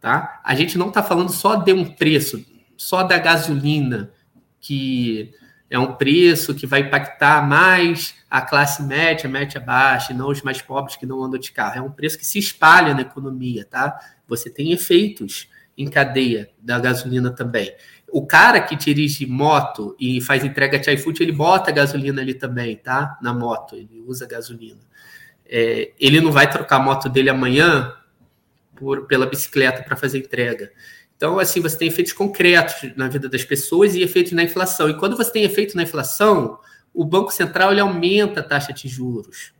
tá? 0.01 0.41
A 0.43 0.53
gente 0.53 0.77
não 0.77 0.89
está 0.89 1.01
falando 1.01 1.31
só 1.31 1.55
de 1.55 1.71
um 1.71 1.85
preço, 1.85 2.45
só 2.81 3.03
da 3.03 3.19
gasolina, 3.19 4.11
que 4.59 5.31
é 5.69 5.77
um 5.77 5.93
preço 5.93 6.55
que 6.55 6.65
vai 6.65 6.79
impactar 6.79 7.47
mais 7.47 8.15
a 8.27 8.41
classe 8.41 8.81
média, 8.81 9.29
média 9.29 9.61
baixa, 9.61 10.11
e 10.11 10.15
não 10.15 10.29
os 10.29 10.41
mais 10.41 10.63
pobres 10.63 10.95
que 10.95 11.05
não 11.05 11.23
andam 11.23 11.39
de 11.39 11.51
carro. 11.51 11.77
É 11.77 11.81
um 11.81 11.91
preço 11.91 12.17
que 12.17 12.25
se 12.25 12.39
espalha 12.39 12.95
na 12.95 13.01
economia, 13.01 13.65
tá? 13.69 13.99
Você 14.27 14.49
tem 14.49 14.71
efeitos 14.71 15.47
em 15.77 15.87
cadeia 15.87 16.49
da 16.59 16.79
gasolina 16.79 17.29
também. 17.29 17.71
O 18.11 18.25
cara 18.25 18.59
que 18.59 18.75
dirige 18.75 19.27
moto 19.27 19.95
e 19.99 20.19
faz 20.19 20.43
entrega 20.43 20.79
de 20.79 20.91
iFood, 20.91 21.21
ele 21.21 21.31
bota 21.31 21.71
gasolina 21.71 22.19
ali 22.19 22.33
também, 22.33 22.77
tá? 22.77 23.15
Na 23.21 23.31
moto, 23.31 23.75
ele 23.75 24.03
usa 24.07 24.25
gasolina. 24.25 24.81
É, 25.45 25.91
ele 25.99 26.19
não 26.19 26.31
vai 26.31 26.49
trocar 26.49 26.77
a 26.77 26.83
moto 26.83 27.07
dele 27.07 27.29
amanhã 27.29 27.93
por, 28.75 29.05
pela 29.05 29.27
bicicleta 29.27 29.83
para 29.83 29.95
fazer 29.95 30.17
entrega. 30.17 30.71
Então, 31.21 31.37
assim, 31.37 31.61
você 31.61 31.77
tem 31.77 31.87
efeitos 31.87 32.13
concretos 32.13 32.95
na 32.95 33.07
vida 33.07 33.29
das 33.29 33.45
pessoas 33.45 33.93
e 33.93 34.01
efeitos 34.01 34.31
na 34.31 34.41
inflação. 34.41 34.89
E 34.89 34.97
quando 34.97 35.15
você 35.15 35.31
tem 35.31 35.43
efeito 35.43 35.77
na 35.77 35.83
inflação, 35.83 36.57
o 36.91 37.05
Banco 37.05 37.29
Central 37.29 37.71
ele 37.71 37.79
aumenta 37.79 38.39
a 38.39 38.43
taxa 38.43 38.73
de 38.73 38.87
juros. 38.87 39.53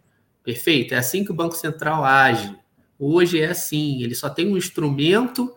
Perfeito? 0.43 0.95
É 0.95 0.97
assim 0.97 1.24
que 1.24 1.30
o 1.30 1.36
Banco 1.36 1.56
Central 1.56 2.04
age. 2.04 2.58
Hoje 2.97 3.39
é 3.39 3.52
assim, 3.52 4.02
ele 4.02 4.15
só 4.15 4.28
tem 4.28 4.52
um 4.52 4.58
instrumento 4.58 5.54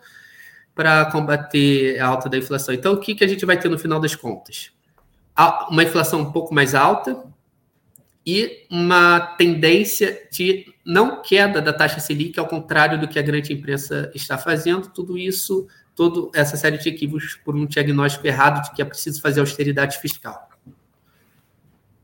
para 0.74 1.06
combater 1.06 1.98
a 1.98 2.08
alta 2.08 2.28
da 2.28 2.36
inflação. 2.36 2.74
Então, 2.74 2.92
o 2.92 3.00
que, 3.00 3.14
que 3.14 3.24
a 3.24 3.26
gente 3.26 3.46
vai 3.46 3.58
ter 3.58 3.70
no 3.70 3.78
final 3.78 3.98
das 3.98 4.14
contas? 4.14 4.72
Uma 5.70 5.84
inflação 5.84 6.20
um 6.20 6.30
pouco 6.30 6.54
mais 6.54 6.74
alta 6.74 7.24
e 8.26 8.66
uma 8.70 9.20
tendência 9.38 10.28
de 10.30 10.66
não 10.84 11.22
queda 11.22 11.62
da 11.62 11.72
taxa 11.72 11.98
Selic, 11.98 12.38
ao 12.38 12.46
contrário 12.46 13.00
do 13.00 13.08
que 13.08 13.18
a 13.18 13.22
grande 13.22 13.54
imprensa 13.54 14.12
está 14.14 14.36
fazendo. 14.36 14.90
Tudo 14.90 15.16
isso 15.16 15.66
toda 15.94 16.36
essa 16.38 16.56
série 16.56 16.78
de 16.78 16.88
equívocos 16.88 17.36
por 17.36 17.54
um 17.54 17.66
diagnóstico 17.66 18.26
errado 18.26 18.62
de 18.62 18.72
que 18.72 18.82
é 18.82 18.84
preciso 18.84 19.20
fazer 19.20 19.40
austeridade 19.40 19.98
fiscal. 19.98 20.48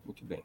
Muito 0.05 0.25
bem. 0.25 0.45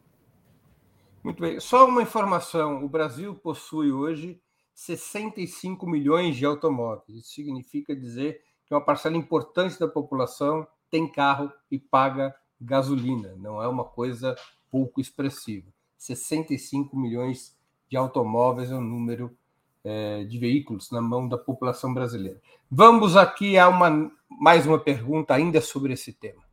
Muito 1.23 1.41
bem. 1.41 1.59
Só 1.59 1.87
uma 1.87 2.01
informação: 2.01 2.83
o 2.83 2.89
Brasil 2.89 3.35
possui 3.35 3.91
hoje 3.91 4.39
65 4.73 5.87
milhões 5.87 6.35
de 6.35 6.45
automóveis. 6.45 7.17
Isso 7.17 7.33
significa 7.33 7.95
dizer 7.95 8.41
que 8.65 8.73
uma 8.73 8.81
parcela 8.81 9.15
importante 9.15 9.79
da 9.79 9.87
população 9.87 10.67
tem 10.89 11.11
carro 11.11 11.51
e 11.71 11.79
paga 11.79 12.35
gasolina. 12.59 13.35
Não 13.37 13.61
é 13.61 13.67
uma 13.67 13.85
coisa 13.85 14.35
pouco 14.69 14.99
expressiva. 14.99 15.67
65 15.97 16.97
milhões 16.97 17.55
de 17.89 17.97
automóveis 17.97 18.71
é 18.71 18.75
um 18.75 18.81
número 18.81 19.35
é, 19.83 20.23
de 20.23 20.37
veículos 20.37 20.91
na 20.91 21.01
mão 21.01 21.27
da 21.27 21.37
população 21.37 21.93
brasileira. 21.93 22.41
Vamos 22.77 23.15
aqui 23.15 23.57
a 23.57 23.69
uma, 23.69 24.11
mais 24.29 24.67
uma 24.67 24.77
pergunta 24.77 25.33
ainda 25.33 25.61
sobre 25.61 25.93
esse 25.93 26.11
tema. 26.11 26.43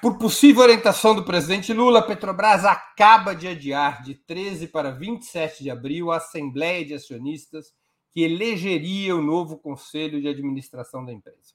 Por 0.00 0.16
possível 0.16 0.62
orientação 0.62 1.14
do 1.14 1.26
presidente 1.26 1.74
Lula, 1.74 2.00
Petrobras 2.00 2.64
acaba 2.64 3.34
de 3.34 3.46
adiar 3.46 4.02
de 4.02 4.14
13 4.14 4.68
para 4.68 4.92
27 4.92 5.62
de 5.62 5.70
abril 5.70 6.10
a 6.10 6.16
Assembleia 6.16 6.86
de 6.86 6.94
Acionistas 6.94 7.74
que 8.10 8.22
elegeria 8.22 9.14
o 9.14 9.20
novo 9.20 9.58
conselho 9.58 10.18
de 10.22 10.28
administração 10.28 11.04
da 11.04 11.12
empresa. 11.12 11.52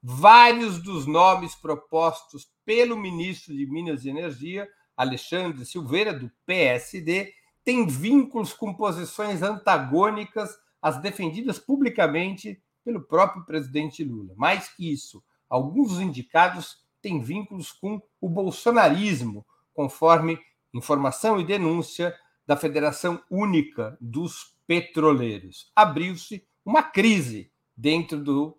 Vários 0.00 0.80
dos 0.80 1.06
nomes 1.06 1.56
propostos 1.56 2.48
pelo 2.64 2.96
ministro 2.96 3.52
de 3.52 3.66
Minas 3.66 4.04
e 4.04 4.10
Energia, 4.10 4.68
Alexandre 4.96 5.66
Silveira, 5.66 6.14
do 6.14 6.30
PSD, 6.46 7.32
têm 7.64 7.84
vínculos 7.84 8.52
com 8.52 8.72
posições 8.72 9.42
antagônicas 9.42 10.56
às 10.80 11.00
defendidas 11.00 11.58
publicamente 11.58 12.62
pelo 12.84 13.02
próprio 13.02 13.44
presidente 13.44 14.02
Lula. 14.04 14.34
Mais 14.36 14.68
que 14.68 14.90
isso, 14.90 15.22
alguns 15.48 15.90
dos 15.90 16.00
indicados 16.00 16.78
têm 17.02 17.20
vínculos 17.20 17.72
com 17.72 18.00
o 18.20 18.28
bolsonarismo, 18.28 19.46
conforme 19.74 20.38
informação 20.72 21.40
e 21.40 21.44
denúncia 21.44 22.14
da 22.46 22.56
Federação 22.56 23.22
Única 23.30 23.96
dos 24.00 24.56
Petroleiros. 24.66 25.70
Abriu-se 25.74 26.46
uma 26.64 26.82
crise 26.82 27.50
dentro 27.76 28.18
do, 28.18 28.58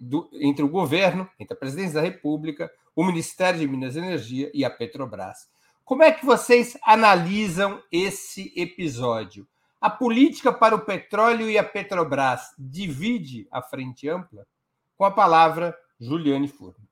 do, 0.00 0.28
entre 0.34 0.64
o 0.64 0.68
governo, 0.68 1.28
entre 1.38 1.54
a 1.54 1.58
presidência 1.58 1.94
da 1.94 2.00
República, 2.00 2.70
o 2.94 3.04
Ministério 3.04 3.60
de 3.60 3.68
Minas 3.68 3.96
e 3.96 3.98
Energia 3.98 4.50
e 4.52 4.64
a 4.64 4.70
Petrobras. 4.70 5.48
Como 5.84 6.02
é 6.02 6.12
que 6.12 6.24
vocês 6.24 6.76
analisam 6.84 7.82
esse 7.90 8.52
episódio? 8.56 9.46
A 9.80 9.88
política 9.88 10.52
para 10.52 10.74
o 10.74 10.84
petróleo 10.84 11.48
e 11.48 11.56
a 11.56 11.64
Petrobras 11.64 12.54
divide 12.58 13.48
a 13.50 13.62
frente 13.62 14.08
ampla? 14.08 14.46
Com 14.96 15.04
a 15.04 15.10
palavra, 15.10 15.74
Juliane 15.98 16.48
Furno. 16.48 16.86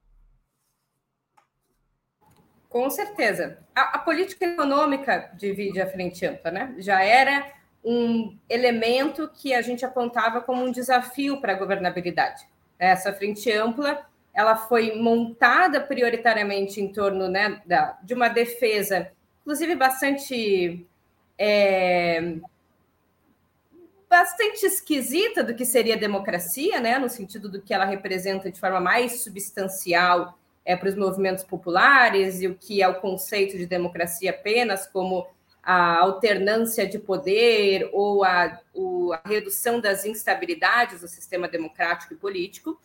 Com 2.68 2.88
certeza. 2.88 3.58
A, 3.74 3.96
a, 3.96 3.98
política 3.98 4.44
econômica 4.44 5.30
divide 5.36 5.80
a 5.80 5.90
frente 5.90 6.24
ampla, 6.24 6.50
né? 6.50 6.74
Já 6.78 7.02
era 7.02 7.52
um 7.84 8.36
elemento 8.48 9.28
que 9.28 9.54
a 9.54 9.62
gente 9.62 9.84
apontava 9.84 10.40
como 10.40 10.64
um 10.64 10.70
desafio 10.70 11.40
para 11.40 11.52
a 11.52 11.58
governabilidade. 11.58 12.46
Essa 12.78 13.12
frente 13.12 13.50
ampla 13.52 14.06
ela 14.38 14.54
foi 14.56 14.94
montada 14.94 15.80
prioritariamente 15.80 16.80
em 16.80 16.92
torno 16.92 17.28
né, 17.28 17.60
da, 17.66 17.98
de 18.02 18.14
uma 18.14 18.28
defesa, 18.28 19.10
inclusive 19.40 19.74
bastante 19.74 20.86
é, 21.36 22.36
bastante 24.08 24.64
esquisita 24.64 25.44
do 25.44 25.54
que 25.54 25.64
seria 25.64 25.96
democracia, 25.96 26.80
né, 26.80 26.98
no 26.98 27.08
sentido 27.08 27.48
do 27.48 27.60
que 27.60 27.74
ela 27.74 27.84
representa 27.84 28.50
de 28.50 28.58
forma 28.58 28.80
mais 28.80 29.22
substancial 29.22 30.38
é, 30.64 30.76
para 30.76 30.88
os 30.88 30.94
movimentos 30.94 31.44
populares 31.44 32.40
e 32.40 32.46
o 32.46 32.54
que 32.54 32.82
é 32.82 32.88
o 32.88 33.00
conceito 33.00 33.56
de 33.56 33.66
democracia 33.66 34.30
apenas 34.30 34.86
como 34.86 35.26
a 35.62 35.98
alternância 35.98 36.86
de 36.86 36.98
poder 36.98 37.90
ou 37.92 38.24
a, 38.24 38.58
o, 38.72 39.12
a 39.12 39.20
redução 39.26 39.80
das 39.80 40.04
instabilidades 40.04 41.02
do 41.02 41.08
sistema 41.08 41.46
democrático 41.46 42.14
e 42.14 42.16
político. 42.16 42.80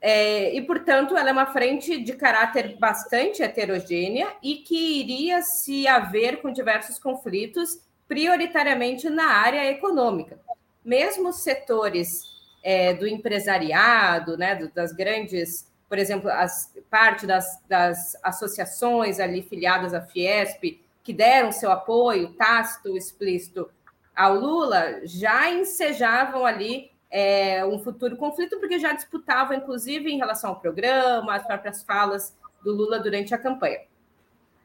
É, 0.00 0.54
e, 0.54 0.62
portanto, 0.62 1.16
ela 1.16 1.28
é 1.28 1.32
uma 1.32 1.46
frente 1.46 2.02
de 2.02 2.12
caráter 2.14 2.76
bastante 2.76 3.42
heterogênea 3.42 4.32
e 4.42 4.56
que 4.56 5.00
iria 5.00 5.42
se 5.42 5.88
haver 5.88 6.40
com 6.40 6.52
diversos 6.52 6.98
conflitos, 6.98 7.80
prioritariamente 8.08 9.08
na 9.10 9.26
área 9.26 9.70
econômica. 9.70 10.40
Mesmo 10.84 11.32
setores 11.32 12.22
é, 12.64 12.94
do 12.94 13.06
empresariado, 13.06 14.36
né, 14.36 14.56
das 14.74 14.92
grandes 14.92 15.68
por 15.88 15.98
exemplo, 15.98 16.30
as, 16.30 16.72
parte 16.90 17.26
das, 17.26 17.62
das 17.66 18.16
associações 18.22 19.18
ali 19.18 19.42
filiadas 19.42 19.94
à 19.94 20.02
Fiesp, 20.02 20.80
que 21.02 21.12
deram 21.14 21.50
seu 21.50 21.70
apoio 21.70 22.34
tácito, 22.34 22.96
explícito 22.96 23.70
ao 24.14 24.34
Lula, 24.34 25.00
já 25.04 25.50
ensejavam 25.50 26.44
ali 26.44 26.90
é, 27.10 27.64
um 27.64 27.78
futuro 27.78 28.16
conflito, 28.16 28.58
porque 28.60 28.78
já 28.78 28.92
disputavam, 28.92 29.56
inclusive, 29.56 30.10
em 30.10 30.18
relação 30.18 30.50
ao 30.50 30.60
programa, 30.60 31.34
as 31.34 31.46
próprias 31.46 31.82
falas 31.82 32.36
do 32.62 32.72
Lula 32.72 32.98
durante 32.98 33.34
a 33.34 33.38
campanha. 33.38 33.80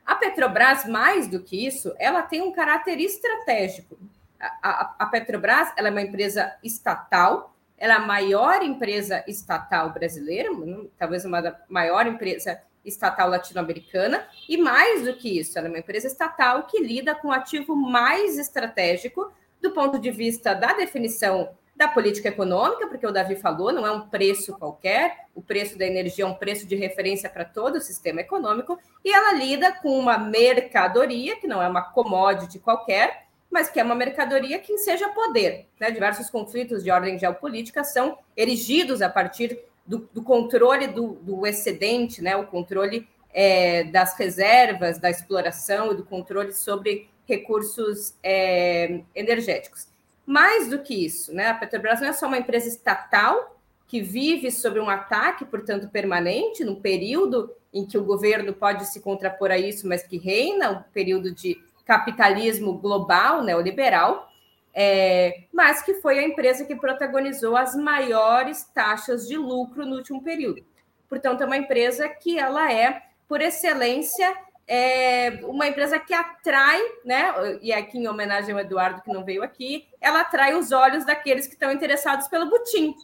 A 0.05 0.15
Petrobras, 0.15 0.85
mais 0.85 1.27
do 1.27 1.41
que 1.41 1.65
isso, 1.65 1.93
ela 1.97 2.21
tem 2.21 2.41
um 2.41 2.51
caráter 2.51 2.99
estratégico. 2.99 3.97
A, 4.39 4.47
a, 4.61 4.95
a 4.99 5.05
Petrobras 5.05 5.71
ela 5.77 5.87
é 5.87 5.91
uma 5.91 6.01
empresa 6.01 6.53
estatal, 6.63 7.55
ela 7.77 7.93
é 7.93 7.97
a 7.97 8.05
maior 8.05 8.61
empresa 8.63 9.23
estatal 9.27 9.91
brasileira, 9.91 10.49
talvez 10.97 11.23
uma 11.23 11.41
da 11.41 11.57
maior 11.69 12.05
empresa 12.05 12.61
estatal 12.83 13.29
latino-americana, 13.29 14.27
e 14.47 14.57
mais 14.57 15.05
do 15.05 15.15
que 15.15 15.39
isso, 15.39 15.57
ela 15.57 15.67
é 15.67 15.69
uma 15.69 15.79
empresa 15.79 16.07
estatal 16.07 16.63
que 16.63 16.81
lida 16.81 17.15
com 17.15 17.29
o 17.29 17.31
ativo 17.31 17.75
mais 17.75 18.37
estratégico 18.37 19.31
do 19.61 19.71
ponto 19.71 19.97
de 19.97 20.11
vista 20.11 20.53
da 20.53 20.73
definição 20.73 21.55
da 21.75 21.87
política 21.87 22.29
econômica, 22.29 22.87
porque 22.87 23.05
o 23.05 23.11
Davi 23.11 23.35
falou, 23.35 23.71
não 23.71 23.85
é 23.85 23.91
um 23.91 24.07
preço 24.07 24.57
qualquer, 24.57 25.25
o 25.33 25.41
preço 25.41 25.77
da 25.77 25.85
energia 25.85 26.23
é 26.23 26.27
um 26.27 26.35
preço 26.35 26.67
de 26.67 26.75
referência 26.75 27.29
para 27.29 27.43
todo 27.43 27.77
o 27.77 27.81
sistema 27.81 28.21
econômico, 28.21 28.79
e 29.03 29.11
ela 29.11 29.33
lida 29.33 29.71
com 29.71 29.97
uma 29.97 30.17
mercadoria, 30.17 31.35
que 31.35 31.47
não 31.47 31.61
é 31.61 31.67
uma 31.67 31.81
commodity 31.81 32.59
qualquer, 32.59 33.23
mas 33.49 33.69
que 33.69 33.79
é 33.79 33.83
uma 33.83 33.95
mercadoria 33.95 34.59
que 34.59 34.77
seja 34.79 35.09
poder. 35.09 35.67
Né? 35.79 35.91
Diversos 35.91 36.29
conflitos 36.29 36.83
de 36.83 36.91
ordem 36.91 37.19
geopolítica 37.19 37.83
são 37.83 38.17
erigidos 38.35 39.01
a 39.01 39.09
partir 39.09 39.59
do, 39.85 40.09
do 40.13 40.23
controle 40.23 40.87
do, 40.87 41.13
do, 41.21 41.45
excedente, 41.45 42.21
né? 42.21 42.35
o 42.35 42.47
controle 42.47 43.07
é, 43.31 43.83
das 43.85 44.17
reservas, 44.17 44.97
da 44.97 45.09
exploração 45.09 45.91
e 45.91 45.95
do 45.95 46.03
controle 46.03 46.51
sobre 46.51 47.09
recursos 47.27 48.15
é, 48.23 49.01
energéticos. 49.15 49.92
Mais 50.25 50.69
do 50.69 50.79
que 50.79 51.05
isso, 51.05 51.33
né? 51.33 51.47
a 51.47 51.53
Petrobras 51.53 51.99
não 51.99 52.07
é 52.07 52.13
só 52.13 52.27
uma 52.27 52.37
empresa 52.37 52.67
estatal 52.67 53.59
que 53.87 54.01
vive 54.01 54.49
sob 54.49 54.79
um 54.79 54.89
ataque, 54.89 55.45
portanto, 55.45 55.89
permanente, 55.89 56.63
num 56.63 56.75
período 56.75 57.53
em 57.73 57.85
que 57.85 57.97
o 57.97 58.03
governo 58.03 58.53
pode 58.53 58.85
se 58.85 59.01
contrapor 59.01 59.51
a 59.51 59.57
isso, 59.57 59.87
mas 59.87 60.03
que 60.03 60.17
reina, 60.17 60.71
um 60.71 60.83
período 60.91 61.31
de 61.31 61.61
capitalismo 61.85 62.73
global, 62.77 63.43
neoliberal, 63.43 64.29
é, 64.73 65.43
mas 65.53 65.81
que 65.81 65.95
foi 65.95 66.17
a 66.17 66.23
empresa 66.23 66.65
que 66.65 66.75
protagonizou 66.75 67.55
as 67.55 67.75
maiores 67.75 68.63
taxas 68.73 69.27
de 69.27 69.37
lucro 69.37 69.85
no 69.85 69.97
último 69.97 70.23
período. 70.23 70.63
Portanto, 71.07 71.41
é 71.41 71.45
uma 71.45 71.57
empresa 71.57 72.09
que 72.09 72.39
ela 72.39 72.71
é, 72.71 73.03
por 73.27 73.41
excelência, 73.41 74.35
é 74.67 75.41
uma 75.43 75.67
empresa 75.67 75.99
que 75.99 76.13
atrai, 76.13 76.81
né? 77.03 77.33
E 77.61 77.73
aqui 77.73 77.97
em 77.97 78.07
homenagem 78.07 78.53
ao 78.53 78.59
Eduardo 78.59 79.01
que 79.01 79.11
não 79.11 79.23
veio 79.23 79.43
aqui, 79.43 79.87
ela 79.99 80.21
atrai 80.21 80.55
os 80.55 80.71
olhos 80.71 81.05
daqueles 81.05 81.47
que 81.47 81.53
estão 81.53 81.71
interessados 81.71 82.27
pelo 82.27 82.49
butim, 82.49 82.95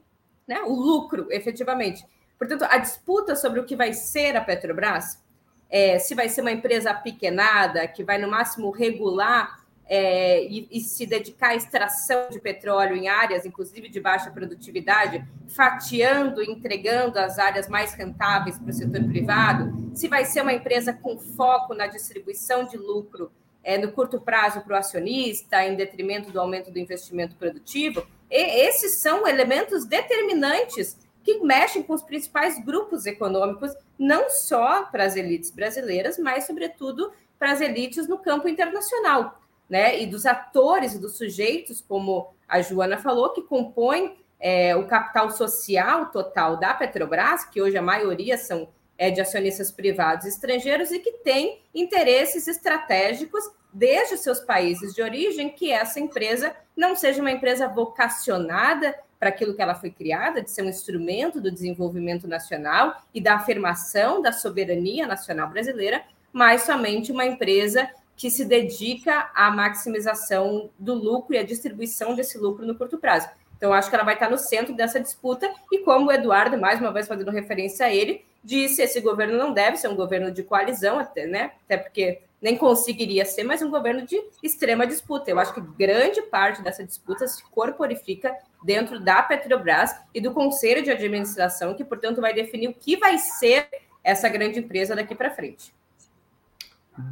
né? 0.48 0.62
O 0.62 0.74
lucro, 0.74 1.28
efetivamente. 1.30 2.06
Portanto, 2.38 2.66
a 2.70 2.78
disputa 2.78 3.36
sobre 3.36 3.60
o 3.60 3.66
que 3.66 3.76
vai 3.76 3.94
ser 3.94 4.38
a 4.38 4.42
Petrobras 4.42 5.22
é, 5.70 6.00
se 6.00 6.16
vai 6.16 6.30
ser 6.30 6.42
uma 6.42 6.52
empresa 6.52 6.94
pequenada, 6.94 7.88
que 7.88 8.04
vai 8.04 8.18
no 8.18 8.30
máximo 8.30 8.72
regular 8.72 9.59
é, 9.90 10.46
e, 10.46 10.68
e, 10.72 10.80
se 10.82 11.08
dedicar 11.08 11.50
à 11.50 11.56
extração 11.56 12.30
de 12.30 12.40
petróleo 12.40 12.96
em 12.96 13.08
áreas, 13.08 13.44
inclusive 13.44 13.90
de 13.90 14.00
baixa 14.00 14.30
produtividade, 14.30 15.26
fatiando, 15.48 16.44
entregando 16.44 17.18
as 17.18 17.40
áreas 17.40 17.68
mais 17.68 17.94
rentáveis 17.94 18.60
para 18.60 18.70
o 18.70 18.74
setor 18.74 19.04
privado, 19.06 19.92
se 19.96 20.08
vai 20.08 20.26
ser 20.26 20.42
uma 20.42 20.54
empresa 20.54 20.94
com 20.94 21.18
foco 21.18 21.74
na 21.74 21.88
distribuição 21.88 22.66
de 22.66 22.78
lucro 22.78 23.32
é, 23.64 23.80
no 23.80 23.92
curto 23.92 24.22
prazo 24.22 24.62
para 24.62 24.76
o 24.76 24.78
acionista, 24.78 25.66
em 25.66 25.76
detrimento 25.76 26.32
do 26.32 26.40
aumento 26.40 26.70
do 26.70 26.78
investimento 26.78 27.36
produtivo, 27.36 28.06
esses 28.30 28.98
são 28.98 29.28
elementos 29.28 29.86
determinantes 29.86 30.98
que 31.24 31.40
mexem 31.40 31.82
com 31.82 31.94
os 31.94 32.04
principais 32.04 32.64
grupos 32.64 33.08
econômicos, 33.08 33.74
não 33.98 34.30
só 34.30 34.84
para 34.84 35.04
as 35.04 35.16
elites 35.16 35.50
brasileiras, 35.50 36.20
mas, 36.20 36.46
sobretudo, 36.46 37.12
para 37.40 37.52
as 37.52 37.60
elites 37.60 38.08
no 38.08 38.20
campo 38.20 38.48
internacional, 38.48 39.40
né? 39.70 40.02
E 40.02 40.08
dos 40.08 40.26
atores 40.26 40.96
e 40.96 41.00
dos 41.00 41.18
sujeitos, 41.18 41.80
como 41.82 42.34
a 42.48 42.62
Joana 42.62 42.98
falou, 42.98 43.30
que 43.30 43.44
compõem 43.44 44.18
é, 44.40 44.76
o 44.76 44.88
capital 44.88 45.30
social 45.30 46.08
total 46.08 46.58
da 46.58 46.74
Petrobras, 46.74 47.46
que 47.46 47.62
hoje 47.62 47.78
a 47.78 47.82
maioria 47.82 48.38
são 48.38 48.70
é, 48.98 49.12
de 49.12 49.22
acionistas 49.22 49.72
privados 49.72 50.26
estrangeiros 50.26 50.92
e 50.92 51.00
que 51.00 51.12
têm 51.14 51.62
interesses 51.74 52.48
estratégicos 52.48 53.44
desde 53.72 54.16
os 54.16 54.22
seus 54.22 54.40
países 54.40 54.96
de 54.96 55.02
origem, 55.02 55.50
que 55.50 55.72
essa 55.72 56.00
empresa 56.00 56.56
não 56.76 56.96
seja 56.96 57.22
uma 57.22 57.32
empresa 57.32 57.68
vocacionada 57.68 58.96
para 59.20 59.30
aquilo 59.30 59.54
que 59.54 59.62
ela 59.62 59.76
foi 59.76 59.92
criada, 59.92 60.42
de 60.42 60.50
ser 60.50 60.64
um 60.64 60.70
instrumento 60.70 61.42
do 61.42 61.52
desenvolvimento 61.52 62.28
nacional 62.28 63.02
e 63.14 63.22
da 63.22 63.36
afirmação 63.36 64.22
da 64.22 64.32
soberania 64.32 65.06
nacional 65.06 65.50
brasileira, 65.50 66.02
mas 66.32 66.64
somente 66.64 67.12
uma 67.12 67.26
empresa 67.26 67.90
que 68.20 68.30
se 68.30 68.44
dedica 68.44 69.32
à 69.34 69.50
maximização 69.50 70.70
do 70.78 70.94
lucro 70.94 71.34
e 71.34 71.38
à 71.38 71.44
distribuição 71.44 72.14
desse 72.14 72.38
lucro 72.38 72.68
no 72.68 72.76
curto 72.76 72.98
prazo. 72.98 73.30
Então, 73.56 73.72
acho 73.72 73.90
que 73.90 73.96
ela 73.96 74.04
vai 74.04 74.16
estar 74.16 74.30
no 74.30 74.38
centro 74.38 74.76
dessa 74.76 75.00
disputa, 75.00 75.50
e 75.72 75.80
como 75.80 76.08
o 76.08 76.12
Eduardo, 76.12 76.58
mais 76.58 76.82
uma 76.82 76.92
vez 76.92 77.08
fazendo 77.08 77.32
referência 77.32 77.86
a 77.86 77.94
ele, 77.94 78.26
disse 78.44 78.82
esse 78.82 79.00
governo 79.00 79.38
não 79.38 79.54
deve 79.54 79.78
ser 79.78 79.88
um 79.88 79.96
governo 79.96 80.34
de 80.34 80.44
coalizão, 80.44 81.00
até, 81.00 81.26
né? 81.26 81.54
Até 81.64 81.78
porque 81.78 82.20
nem 82.42 82.58
conseguiria 82.58 83.24
ser, 83.24 83.46
mas 83.46 83.62
um 83.62 83.72
governo 83.72 84.06
de 84.06 84.22
extrema 84.44 84.86
disputa. 84.86 85.32
Eu 85.32 85.40
acho 85.40 85.54
que 85.54 85.62
grande 85.62 86.22
parte 86.24 86.62
dessa 86.62 86.84
disputa 86.84 87.26
se 87.26 87.42
corporifica 87.50 88.36
dentro 88.62 89.00
da 89.00 89.24
Petrobras 89.24 89.96
e 90.14 90.20
do 90.20 90.34
Conselho 90.34 90.84
de 90.84 90.92
Administração, 90.92 91.74
que, 91.74 91.86
portanto, 91.86 92.20
vai 92.20 92.34
definir 92.34 92.68
o 92.68 92.74
que 92.74 92.98
vai 92.98 93.18
ser 93.18 93.70
essa 94.04 94.28
grande 94.28 94.60
empresa 94.60 94.94
daqui 94.94 95.16
para 95.16 95.32
frente. 95.32 95.79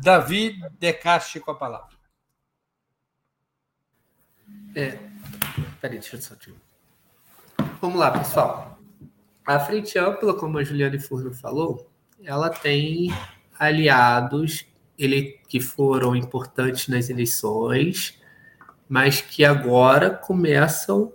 Davi 0.02 0.60
Decache 0.80 1.39
com 1.39 1.52
a 1.52 1.56
palavra. 1.56 1.95
É, 4.76 5.00
Peraí, 5.80 6.00
deixa 6.00 6.15
eu 6.15 6.21
só 6.21 6.36
te... 6.36 6.54
Vamos 7.80 8.00
lá, 8.00 8.12
pessoal. 8.12 8.80
A 9.45 9.60
Frente 9.60 9.97
Ampla, 9.97 10.34
como 10.34 10.58
a 10.58 10.63
Juliane 10.63 11.00
Furno 11.00 11.34
falou, 11.34 11.89
ela 12.23 12.50
tem 12.50 13.13
aliados 13.58 14.65
ele, 14.97 15.39
que 15.47 15.60
foram 15.60 16.15
importantes 16.15 16.88
nas 16.88 17.10
eleições, 17.10 18.19
mas 18.89 19.21
que 19.21 19.45
agora 19.45 20.10
começam 20.10 21.13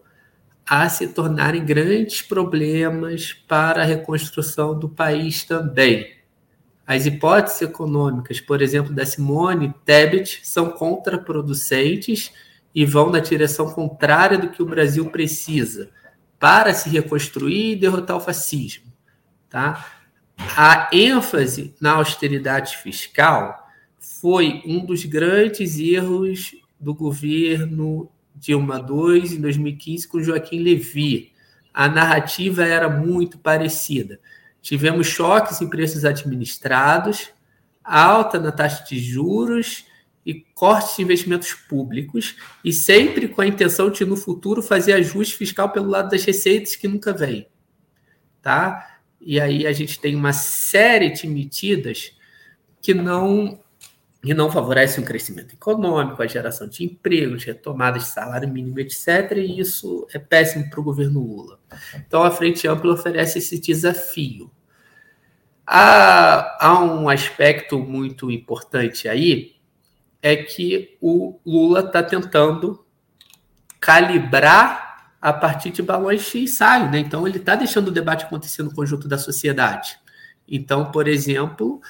a 0.64 0.88
se 0.88 1.08
tornarem 1.08 1.64
grandes 1.64 2.22
problemas 2.22 3.32
para 3.32 3.82
a 3.82 3.84
reconstrução 3.84 4.78
do 4.78 4.88
país 4.88 5.42
também. 5.44 6.21
As 6.86 7.06
hipóteses 7.06 7.62
econômicas, 7.62 8.40
por 8.40 8.60
exemplo, 8.60 8.92
da 8.92 9.06
Simone 9.06 9.74
Tebet, 9.84 10.40
são 10.42 10.70
contraproducentes 10.70 12.32
e 12.74 12.84
vão 12.84 13.10
na 13.10 13.20
direção 13.20 13.70
contrária 13.70 14.38
do 14.38 14.48
que 14.48 14.62
o 14.62 14.66
Brasil 14.66 15.10
precisa 15.10 15.90
para 16.38 16.74
se 16.74 16.88
reconstruir 16.88 17.72
e 17.72 17.76
derrotar 17.76 18.16
o 18.16 18.20
fascismo. 18.20 18.92
Tá? 19.48 19.86
A 20.56 20.90
ênfase 20.92 21.74
na 21.80 21.92
austeridade 21.92 22.76
fiscal 22.78 23.68
foi 24.00 24.62
um 24.66 24.84
dos 24.84 25.04
grandes 25.04 25.78
erros 25.78 26.56
do 26.80 26.92
governo 26.94 28.10
Dilma 28.34 28.84
II 28.84 29.36
em 29.36 29.40
2015 29.40 30.08
com 30.08 30.22
Joaquim 30.22 30.58
Levy. 30.58 31.32
A 31.72 31.88
narrativa 31.88 32.64
era 32.64 32.88
muito 32.88 33.38
parecida. 33.38 34.18
Tivemos 34.62 35.08
choques 35.08 35.60
em 35.60 35.68
preços 35.68 36.04
administrados, 36.04 37.30
alta 37.82 38.38
na 38.38 38.52
taxa 38.52 38.84
de 38.84 38.98
juros 38.98 39.84
e 40.24 40.34
cortes 40.54 40.96
de 40.96 41.02
investimentos 41.02 41.52
públicos, 41.52 42.36
e 42.64 42.72
sempre 42.72 43.26
com 43.26 43.40
a 43.40 43.46
intenção 43.46 43.90
de, 43.90 44.04
no 44.04 44.16
futuro, 44.16 44.62
fazer 44.62 44.92
ajuste 44.92 45.36
fiscal 45.36 45.70
pelo 45.70 45.90
lado 45.90 46.10
das 46.10 46.24
receitas 46.24 46.76
que 46.76 46.86
nunca 46.86 47.12
vem. 47.12 47.48
Tá? 48.40 49.00
E 49.20 49.40
aí 49.40 49.66
a 49.66 49.72
gente 49.72 49.98
tem 49.98 50.14
uma 50.14 50.32
série 50.32 51.10
de 51.10 51.26
medidas 51.26 52.16
que 52.80 52.94
não 52.94 53.60
que 54.22 54.32
não 54.32 54.50
favorecem 54.50 55.02
o 55.02 55.06
crescimento 55.06 55.52
econômico, 55.52 56.22
a 56.22 56.26
geração 56.26 56.68
de 56.68 56.84
empregos, 56.84 57.42
retomadas 57.42 58.04
de 58.04 58.08
salário 58.10 58.48
mínimo, 58.48 58.78
etc. 58.78 59.32
E 59.36 59.58
isso 59.58 60.06
é 60.12 60.18
péssimo 60.18 60.70
para 60.70 60.78
o 60.78 60.84
governo 60.84 61.20
Lula. 61.20 61.58
Então, 61.96 62.22
a 62.22 62.30
Frente 62.30 62.68
Ampla 62.68 62.92
oferece 62.92 63.38
esse 63.38 63.60
desafio. 63.60 64.50
Há, 65.66 66.66
há 66.66 66.84
um 66.84 67.08
aspecto 67.08 67.78
muito 67.78 68.30
importante 68.30 69.08
aí, 69.08 69.56
é 70.20 70.36
que 70.36 70.96
o 71.00 71.40
Lula 71.44 71.80
está 71.80 72.00
tentando 72.00 72.86
calibrar 73.80 74.92
a 75.20 75.32
partir 75.32 75.70
de 75.70 75.82
balões 75.82 76.30
de 76.30 76.38
ensaio, 76.38 76.90
né? 76.90 76.98
Então 76.98 77.26
ele 77.26 77.38
está 77.38 77.56
deixando 77.56 77.88
o 77.88 77.92
debate 77.92 78.24
acontecer 78.24 78.62
no 78.62 78.74
conjunto 78.74 79.08
da 79.08 79.18
sociedade. 79.18 79.98
Então, 80.46 80.90
por 80.92 81.08
exemplo, 81.08 81.80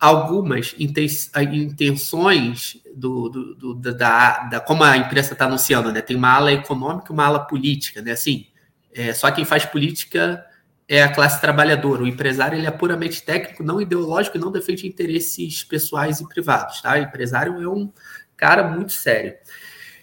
algumas 0.00 0.74
intenções 0.78 2.80
do, 2.94 3.28
do, 3.28 3.54
do 3.54 3.74
da, 3.74 4.38
da, 4.48 4.60
como 4.60 4.82
a 4.82 4.96
imprensa 4.96 5.34
está 5.34 5.44
anunciando, 5.44 5.92
né? 5.92 6.00
Tem 6.00 6.16
uma 6.16 6.32
ala 6.32 6.52
econômica 6.52 7.12
uma 7.12 7.26
ala 7.26 7.40
política, 7.40 8.00
né? 8.00 8.12
Assim, 8.12 8.46
é, 8.94 9.12
só 9.12 9.30
quem 9.30 9.44
faz 9.44 9.66
política 9.66 10.44
é 10.88 11.02
a 11.02 11.12
classe 11.12 11.40
trabalhadora. 11.40 12.02
O 12.02 12.08
empresário 12.08 12.58
ele 12.58 12.66
é 12.66 12.70
puramente 12.70 13.22
técnico, 13.22 13.62
não 13.62 13.80
ideológico 13.80 14.38
e 14.38 14.40
não 14.40 14.50
defende 14.50 14.88
interesses 14.88 15.62
pessoais 15.62 16.20
e 16.20 16.26
privados. 16.26 16.80
Tá? 16.80 16.94
O 16.94 16.96
empresário 16.96 17.62
é 17.62 17.68
um 17.68 17.92
cara 18.36 18.64
muito 18.64 18.92
sério. 18.92 19.34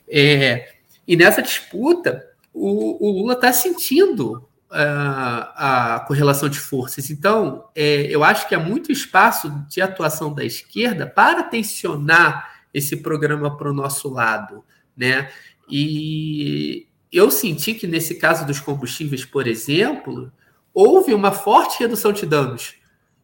É, 0.07 0.73
e 1.07 1.17
nessa 1.17 1.41
disputa, 1.41 2.23
o, 2.53 3.05
o 3.05 3.19
Lula 3.19 3.33
está 3.33 3.51
sentindo 3.51 4.46
uh, 4.71 5.53
a 5.56 6.06
correlação 6.08 6.49
de 6.49 6.60
forças. 6.60 7.10
Então, 7.10 7.65
é, 7.75 8.03
eu 8.03 8.23
acho 8.23 8.47
que 8.47 8.56
há 8.56 8.60
muito 8.60 8.91
espaço 8.91 9.49
de 9.69 9.82
atuação 9.82 10.34
da 10.34 10.43
esquerda 10.43 11.08
para 11.08 11.43
tensionar 11.43 12.62
esse 12.73 12.97
programa 12.97 13.56
para 13.58 13.69
o 13.69 13.73
nosso 13.73 14.10
lado. 14.10 14.63
Né? 14.95 15.30
E 15.69 16.88
eu 17.12 17.32
senti 17.32 17.73
que 17.73 17.88
nesse 17.88 18.15
caso 18.15 18.45
dos 18.45 18.60
combustíveis, 18.60 19.25
por 19.25 19.47
exemplo, 19.47 20.32
houve 20.73 21.13
uma 21.13 21.32
forte 21.32 21.80
redução 21.80 22.12
de 22.12 22.25
danos 22.25 22.75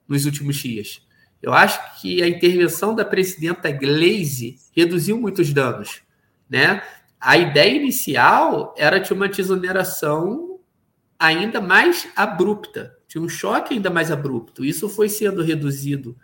nos 0.07 0.25
últimos 0.25 0.55
dias. 0.55 1.01
Eu 1.41 1.53
acho 1.53 2.01
que 2.01 2.23
a 2.23 2.27
intervenção 2.27 2.95
da 2.95 3.03
presidenta 3.03 3.69
Glaze 3.69 4.57
reduziu 4.75 5.19
muitos 5.19 5.51
danos, 5.51 6.01
né? 6.49 6.81
A 7.19 7.37
ideia 7.37 7.75
inicial 7.75 8.73
era 8.77 8.97
de 8.97 9.13
uma 9.13 9.29
desoneração 9.29 10.52
ainda 11.23 11.61
mais 11.61 12.07
abrupta, 12.15 12.97
de 13.07 13.17
um 13.17 13.29
choque 13.29 13.73
ainda 13.73 13.89
mais 13.89 14.11
abrupto. 14.11 14.65
Isso 14.65 14.89
foi 14.89 15.07
sendo 15.07 15.41
reduzido 15.41 16.17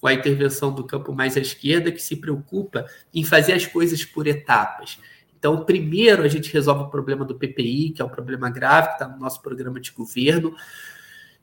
com 0.00 0.08
a 0.08 0.14
intervenção 0.14 0.72
do 0.74 0.84
campo 0.84 1.12
mais 1.12 1.36
à 1.36 1.40
esquerda, 1.40 1.92
que 1.92 2.02
se 2.02 2.16
preocupa 2.16 2.84
em 3.14 3.22
fazer 3.22 3.52
as 3.52 3.66
coisas 3.66 4.04
por 4.04 4.26
etapas. 4.26 4.98
Então, 5.38 5.64
primeiro 5.64 6.22
a 6.22 6.28
gente 6.28 6.52
resolve 6.52 6.84
o 6.84 6.90
problema 6.90 7.24
do 7.24 7.34
PPI, 7.34 7.90
que 7.90 8.02
é 8.02 8.04
um 8.04 8.08
problema 8.08 8.50
grave, 8.50 8.88
que 8.88 8.94
está 8.94 9.08
no 9.08 9.18
nosso 9.18 9.40
programa 9.40 9.78
de 9.78 9.92
governo. 9.92 10.54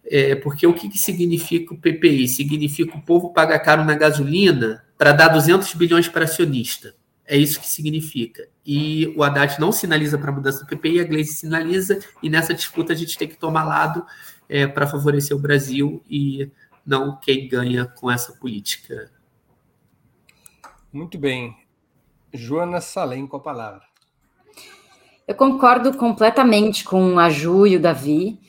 É, 0.06 0.36
porque 0.36 0.68
o 0.68 0.74
que, 0.74 0.90
que 0.90 0.98
significa 0.98 1.74
o 1.74 1.78
PPI? 1.78 2.28
Significa 2.28 2.98
o 2.98 3.02
povo 3.02 3.32
pagar 3.32 3.60
caro 3.60 3.86
na 3.86 3.96
gasolina 3.96 4.84
para 4.98 5.14
dar 5.14 5.30
200 5.30 5.74
bilhões 5.76 6.08
para 6.10 6.26
acionista. 6.26 6.94
É 7.28 7.36
isso 7.36 7.60
que 7.60 7.68
significa. 7.68 8.48
E 8.66 9.14
o 9.18 9.22
Haddad 9.22 9.60
não 9.60 9.72
sinaliza 9.72 10.18
para 10.18 10.32
a 10.32 10.34
mudança 10.34 10.64
do 10.64 10.68
PPI, 10.68 11.02
a 11.02 11.04
Gleice 11.04 11.36
sinaliza, 11.36 12.00
e 12.24 12.30
nessa 12.30 12.54
disputa 12.54 12.94
a 12.94 12.96
gente 12.96 13.18
tem 13.18 13.28
que 13.28 13.38
tomar 13.38 13.66
lado 13.66 14.06
é, 14.48 14.66
para 14.66 14.88
favorecer 14.88 15.36
o 15.36 15.40
Brasil 15.40 16.02
e 16.10 16.50
não 16.86 17.18
quem 17.18 17.50
ganha 17.50 17.86
com 17.86 18.10
essa 18.10 18.32
política. 18.32 19.12
Muito 20.92 21.18
bem. 21.18 21.54
Joana 22.34 22.80
Salem 22.80 23.28
com 23.28 23.36
a 23.36 23.42
palavra. 23.42 23.82
Eu 25.28 25.36
concordo 25.36 25.94
completamente 25.94 26.86
com 26.86 27.20
a 27.20 27.30
Ju 27.30 27.68
e 27.68 27.76
o 27.76 27.82
Davi 27.82 28.40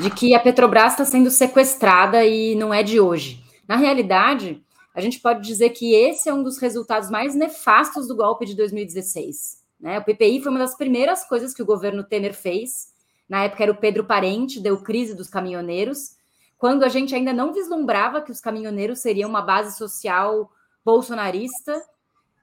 de 0.00 0.10
que 0.10 0.32
a 0.32 0.38
Petrobras 0.38 0.92
está 0.92 1.04
sendo 1.04 1.28
sequestrada 1.28 2.24
e 2.24 2.54
não 2.54 2.72
é 2.72 2.84
de 2.84 3.00
hoje. 3.00 3.42
Na 3.66 3.74
realidade, 3.74 4.62
a 4.94 5.00
gente 5.00 5.20
pode 5.20 5.46
dizer 5.46 5.70
que 5.70 5.94
esse 5.94 6.28
é 6.28 6.34
um 6.34 6.42
dos 6.42 6.58
resultados 6.58 7.10
mais 7.10 7.34
nefastos 7.34 8.08
do 8.08 8.16
golpe 8.16 8.44
de 8.44 8.54
2016. 8.54 9.62
Né? 9.80 9.98
O 9.98 10.04
PPI 10.04 10.40
foi 10.40 10.50
uma 10.50 10.58
das 10.58 10.76
primeiras 10.76 11.24
coisas 11.24 11.54
que 11.54 11.62
o 11.62 11.66
governo 11.66 12.02
Temer 12.02 12.34
fez. 12.34 12.92
Na 13.28 13.44
época 13.44 13.62
era 13.62 13.72
o 13.72 13.76
Pedro 13.76 14.04
Parente, 14.04 14.60
deu 14.60 14.82
crise 14.82 15.14
dos 15.14 15.28
caminhoneiros, 15.28 16.16
quando 16.56 16.82
a 16.82 16.88
gente 16.88 17.14
ainda 17.14 17.32
não 17.32 17.52
vislumbrava 17.52 18.20
que 18.20 18.32
os 18.32 18.40
caminhoneiros 18.40 18.98
seriam 18.98 19.30
uma 19.30 19.42
base 19.42 19.78
social 19.78 20.50
bolsonarista 20.84 21.80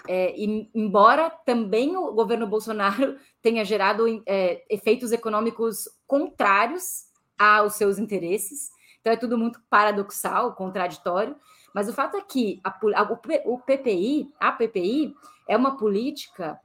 é, 0.08 0.34
e, 0.38 0.70
embora 0.74 1.30
também 1.30 1.98
o 1.98 2.14
governo 2.14 2.48
Bolsonaro 2.48 3.18
tenha 3.42 3.66
gerado 3.66 4.06
é, 4.26 4.64
efeitos 4.70 5.12
econômicos 5.12 5.90
contrários 6.08 7.06
aos 7.38 7.76
seus 7.76 8.00
interesses, 8.00 8.70
então 9.02 9.12
é 9.12 9.18
tudo 9.18 9.38
muito 9.38 9.62
paradoxal, 9.70 10.54
contraditório. 10.56 11.36
Mas 11.76 11.90
o 11.90 11.94
fato 11.94 12.16
é 12.16 12.22
que 12.22 12.62
a, 12.64 12.70
a, 12.70 13.04
o 13.44 13.60
PPI, 13.60 14.34
a 14.40 14.54
PPI, 14.54 15.14
é 15.46 15.58
uma 15.58 15.76
política 15.76 16.58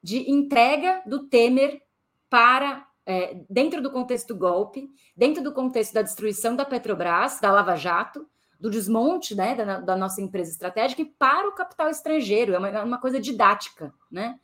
de 0.00 0.30
entrega 0.30 1.02
do 1.04 1.26
Temer 1.26 1.82
para 2.30 2.86
é, 3.04 3.42
dentro 3.50 3.82
do 3.82 3.90
contexto 3.90 4.28
do 4.28 4.38
golpe, 4.38 4.88
dentro 5.16 5.42
do 5.42 5.52
contexto 5.52 5.92
da 5.92 6.02
destruição 6.02 6.54
da 6.54 6.64
Petrobras, 6.64 7.40
da 7.40 7.50
Lava 7.50 7.74
Jato, 7.74 8.28
do 8.60 8.70
desmonte 8.70 9.34
né, 9.34 9.56
da, 9.56 9.80
da, 9.80 9.96
nossa 9.96 10.22
empresa 10.22 10.52
estratégica 10.52 11.02
e 11.02 11.06
para 11.06 11.48
o 11.48 11.54
capital 11.54 11.90
estrangeiro. 11.90 12.54
É 12.54 12.58
uma, 12.58 12.68
é 12.68 12.82
uma 12.84 12.98
coisa 12.98 13.18
didática. 13.18 13.92
Né? 14.08 14.38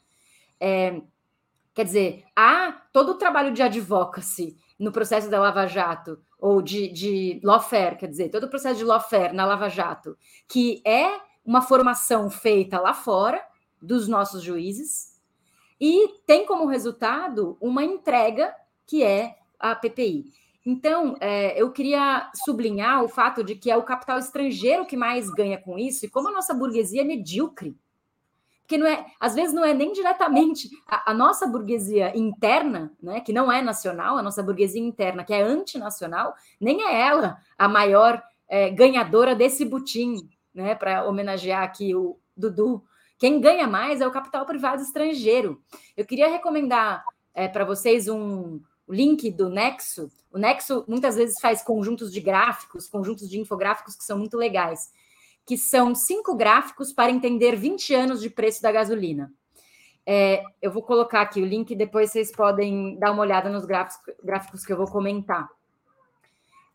É, 0.59 1.01
quer 1.73 1.85
dizer, 1.85 2.25
há 2.35 2.73
todo 2.93 3.13
o 3.13 3.19
trabalho 3.19 3.55
de 3.55 3.63
advocacy 3.63 4.57
no 4.77 4.91
processo 4.91 5.31
da 5.31 5.39
Lava 5.39 5.69
Jato, 5.69 6.19
ou 6.41 6.63
de, 6.63 6.89
de 6.89 7.41
lawfare, 7.43 7.97
quer 7.97 8.09
dizer, 8.09 8.31
todo 8.31 8.45
o 8.45 8.51
processo 8.51 8.79
de 8.79 8.85
lawfare 8.85 9.35
na 9.35 9.45
Lava 9.45 9.69
Jato, 9.69 10.17
que 10.49 10.83
é 10.85 11.21
uma 11.45 11.63
formação 11.63 12.31
feita 12.31 12.81
lá 12.81 12.95
fora 12.95 13.43
dos 13.81 14.09
nossos 14.09 14.43
juízes 14.43 15.11
e 15.81 16.09
tem 16.27 16.45
como 16.45 16.67
resultado 16.67 17.57
uma 17.61 17.83
entrega 17.83 18.55
que 18.87 19.03
é 19.03 19.37
a 19.59 19.75
PPI. 19.75 20.27
Então, 20.65 21.17
é, 21.21 21.61
eu 21.61 21.73
queria 21.73 22.31
sublinhar 22.45 23.03
o 23.03 23.09
fato 23.09 23.43
de 23.43 23.55
que 23.55 23.71
é 23.71 23.77
o 23.77 23.83
capital 23.83 24.19
estrangeiro 24.19 24.85
que 24.85 24.97
mais 24.97 25.31
ganha 25.31 25.59
com 25.59 25.79
isso, 25.79 26.05
e 26.05 26.09
como 26.09 26.29
a 26.29 26.33
nossa 26.33 26.53
burguesia 26.53 27.01
é 27.01 27.05
medíocre. 27.05 27.75
Porque 28.71 28.79
não 28.79 28.87
é, 28.87 29.05
às 29.19 29.35
vezes 29.35 29.53
não 29.53 29.65
é 29.65 29.75
nem 29.75 29.93
diretamente 29.93 30.71
a, 30.87 31.11
a 31.11 31.13
nossa 31.13 31.45
burguesia 31.45 32.17
interna, 32.17 32.93
né, 33.03 33.21
que 33.21 33.33
não 33.33 33.51
é 33.51 33.61
nacional, 33.61 34.17
a 34.17 34.23
nossa 34.23 34.45
burguesia 34.45 34.81
interna, 34.81 35.25
que 35.25 35.35
é 35.35 35.43
antinacional, 35.43 36.37
nem 36.61 36.81
é 36.85 37.01
ela 37.01 37.39
a 37.59 37.69
maior 37.69 38.23
é, 38.49 38.71
ganhadora 38.71 39.35
desse 39.35 39.65
butim, 39.65 40.31
né, 40.55 40.77
para 40.77 41.05
homenagear 41.05 41.65
aqui 41.65 41.97
o 41.97 42.17
Dudu. 42.37 42.81
Quem 43.19 43.41
ganha 43.41 43.67
mais 43.67 44.01
é 44.01 44.07
o 44.07 44.13
capital 44.13 44.47
privado 44.47 44.81
estrangeiro. 44.81 45.61
Eu 45.97 46.07
queria 46.07 46.29
recomendar 46.29 47.05
é, 47.35 47.49
para 47.49 47.65
vocês 47.65 48.07
um, 48.07 48.61
link 48.89 49.31
do 49.31 49.49
Nexo. 49.49 50.11
O 50.33 50.39
Nexo 50.39 50.85
muitas 50.87 51.17
vezes 51.17 51.41
faz 51.41 51.61
conjuntos 51.61 52.13
de 52.13 52.21
gráficos, 52.21 52.89
conjuntos 52.89 53.29
de 53.29 53.41
infográficos 53.41 53.97
que 53.97 54.05
são 54.05 54.17
muito 54.17 54.37
legais, 54.37 54.93
que 55.51 55.59
são 55.59 55.97
cinco 55.97 56.37
gráficos 56.37 56.93
para 56.93 57.11
entender 57.11 57.57
20 57.57 57.93
anos 57.93 58.21
de 58.21 58.31
preço 58.31 58.63
da 58.63 58.71
gasolina. 58.71 59.35
É, 60.07 60.45
eu 60.63 60.71
vou 60.71 60.81
colocar 60.81 61.23
aqui 61.23 61.43
o 61.43 61.45
link, 61.45 61.75
depois 61.75 62.13
vocês 62.13 62.31
podem 62.31 62.97
dar 63.01 63.11
uma 63.11 63.23
olhada 63.23 63.51
nos 63.51 63.65
gráficos, 63.65 64.15
gráficos 64.23 64.65
que 64.65 64.73
eu 64.73 64.77
vou 64.77 64.87
comentar. 64.87 65.49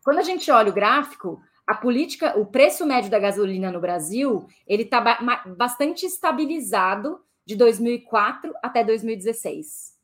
Quando 0.04 0.18
a 0.18 0.22
gente 0.22 0.50
olha 0.50 0.68
o 0.68 0.74
gráfico, 0.74 1.40
a 1.66 1.74
política, 1.74 2.38
o 2.38 2.44
preço 2.44 2.84
médio 2.84 3.10
da 3.10 3.18
gasolina 3.18 3.72
no 3.72 3.80
Brasil, 3.80 4.46
ele 4.66 4.82
está 4.82 5.00
ba 5.00 5.42
bastante 5.56 6.04
estabilizado 6.04 7.18
de 7.46 7.56
2004 7.56 8.52
até 8.62 8.84
2016. 8.84 9.94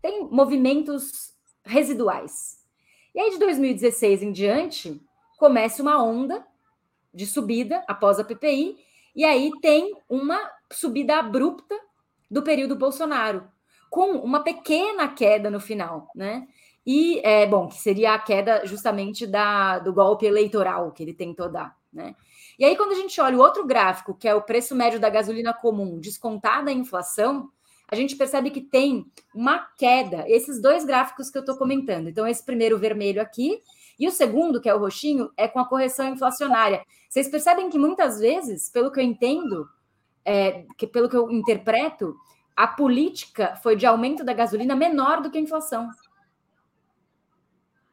Tem 0.00 0.28
movimentos 0.30 1.34
residuais. 1.64 2.60
E 3.16 3.18
aí, 3.18 3.30
de 3.30 3.38
2016 3.40 4.22
em 4.22 4.30
diante, 4.30 5.02
começa 5.36 5.82
uma 5.82 6.00
onda 6.00 6.46
de 7.12 7.26
subida 7.26 7.82
após 7.86 8.18
a 8.18 8.24
PPI, 8.24 8.76
e 9.14 9.24
aí 9.24 9.50
tem 9.60 9.94
uma 10.08 10.38
subida 10.70 11.18
abrupta 11.18 11.78
do 12.30 12.42
período 12.42 12.76
Bolsonaro, 12.76 13.46
com 13.90 14.12
uma 14.12 14.40
pequena 14.40 15.08
queda 15.08 15.50
no 15.50 15.60
final, 15.60 16.08
né? 16.14 16.46
E, 16.84 17.20
é, 17.20 17.46
bom, 17.46 17.68
que 17.68 17.76
seria 17.76 18.14
a 18.14 18.18
queda 18.18 18.66
justamente 18.66 19.26
da, 19.26 19.78
do 19.78 19.92
golpe 19.92 20.26
eleitoral 20.26 20.90
que 20.90 21.02
ele 21.02 21.14
tentou 21.14 21.48
dar, 21.48 21.76
né? 21.92 22.16
E 22.58 22.64
aí, 22.64 22.76
quando 22.76 22.92
a 22.92 22.96
gente 22.96 23.20
olha 23.20 23.36
o 23.36 23.40
outro 23.40 23.66
gráfico, 23.66 24.14
que 24.14 24.28
é 24.28 24.34
o 24.34 24.42
preço 24.42 24.74
médio 24.74 24.98
da 24.98 25.10
gasolina 25.10 25.52
comum, 25.52 25.98
descontada 25.98 26.70
a 26.70 26.74
inflação, 26.74 27.50
a 27.88 27.94
gente 27.94 28.16
percebe 28.16 28.50
que 28.50 28.60
tem 28.60 29.04
uma 29.34 29.66
queda, 29.76 30.24
esses 30.26 30.60
dois 30.60 30.84
gráficos 30.84 31.30
que 31.30 31.36
eu 31.36 31.42
estou 31.42 31.56
comentando. 31.56 32.08
Então, 32.08 32.26
esse 32.26 32.44
primeiro 32.44 32.78
vermelho 32.78 33.20
aqui, 33.20 33.60
e 33.98 34.08
o 34.08 34.10
segundo, 34.10 34.60
que 34.60 34.68
é 34.68 34.74
o 34.74 34.78
roxinho, 34.78 35.30
é 35.36 35.46
com 35.46 35.58
a 35.58 35.68
correção 35.68 36.08
inflacionária. 36.08 36.84
Vocês 37.08 37.28
percebem 37.28 37.70
que 37.70 37.78
muitas 37.78 38.18
vezes, 38.18 38.68
pelo 38.68 38.90
que 38.90 39.00
eu 39.00 39.04
entendo, 39.04 39.68
é, 40.24 40.64
que, 40.76 40.86
pelo 40.86 41.08
que 41.08 41.16
eu 41.16 41.30
interpreto, 41.30 42.16
a 42.56 42.66
política 42.66 43.56
foi 43.62 43.76
de 43.76 43.86
aumento 43.86 44.24
da 44.24 44.32
gasolina 44.32 44.74
menor 44.74 45.20
do 45.20 45.30
que 45.30 45.38
a 45.38 45.40
inflação 45.40 45.90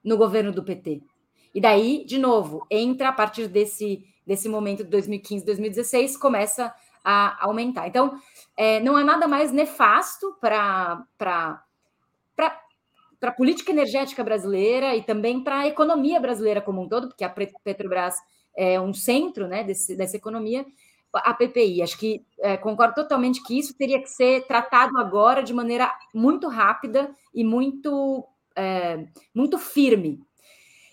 no 0.03 0.17
governo 0.17 0.51
do 0.51 0.63
PT. 0.63 1.01
E 1.53 1.59
daí, 1.61 2.05
de 2.05 2.17
novo, 2.17 2.65
entra 2.69 3.09
a 3.09 3.13
partir 3.13 3.47
desse, 3.47 4.05
desse 4.25 4.47
momento 4.47 4.83
de 4.83 4.89
2015, 4.89 5.45
2016, 5.45 6.17
começa 6.17 6.73
a 7.03 7.45
aumentar. 7.45 7.87
Então, 7.87 8.19
é, 8.55 8.79
não 8.79 8.97
é 8.97 9.03
nada 9.03 9.27
mais 9.27 9.51
nefasto 9.51 10.37
para 10.39 11.05
a 13.21 13.31
política 13.31 13.71
energética 13.71 14.23
brasileira 14.23 14.95
e 14.95 15.01
também 15.01 15.43
para 15.43 15.59
a 15.59 15.67
economia 15.67 16.19
brasileira 16.19 16.61
como 16.61 16.81
um 16.81 16.87
todo, 16.87 17.09
porque 17.09 17.23
a 17.23 17.29
Petrobras 17.29 18.15
é 18.55 18.79
um 18.79 18.93
centro 18.93 19.47
né, 19.47 19.63
desse, 19.63 19.95
dessa 19.95 20.15
economia, 20.15 20.65
a 21.13 21.33
PPI. 21.33 21.81
Acho 21.81 21.97
que 21.97 22.25
é, 22.39 22.55
concordo 22.57 22.95
totalmente 22.95 23.43
que 23.43 23.57
isso 23.57 23.75
teria 23.77 24.01
que 24.01 24.09
ser 24.09 24.45
tratado 24.47 24.97
agora 24.97 25.43
de 25.43 25.53
maneira 25.53 25.91
muito 26.13 26.47
rápida 26.47 27.09
e 27.33 27.43
muito, 27.43 28.25
é, 28.55 29.05
muito 29.33 29.57
firme, 29.57 30.19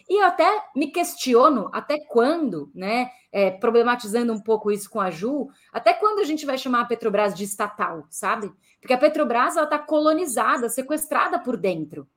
e 0.08 0.20
eu 0.20 0.26
até 0.26 0.64
me 0.74 0.86
questiono 0.88 1.68
até 1.72 1.98
quando, 1.98 2.70
né, 2.72 3.10
é, 3.32 3.50
problematizando 3.50 4.32
um 4.32 4.40
pouco 4.40 4.70
isso 4.70 4.88
com 4.88 5.00
a 5.00 5.10
Ju, 5.10 5.48
até 5.72 5.92
quando 5.92 6.20
a 6.20 6.24
gente 6.24 6.46
vai 6.46 6.56
chamar 6.56 6.82
a 6.82 6.84
Petrobras 6.84 7.34
de 7.34 7.42
estatal, 7.42 8.06
sabe? 8.08 8.52
Porque 8.80 8.94
a 8.94 8.98
Petrobras 8.98 9.56
está 9.56 9.78
colonizada, 9.78 10.68
sequestrada 10.68 11.40
por 11.40 11.56
dentro. 11.56 12.08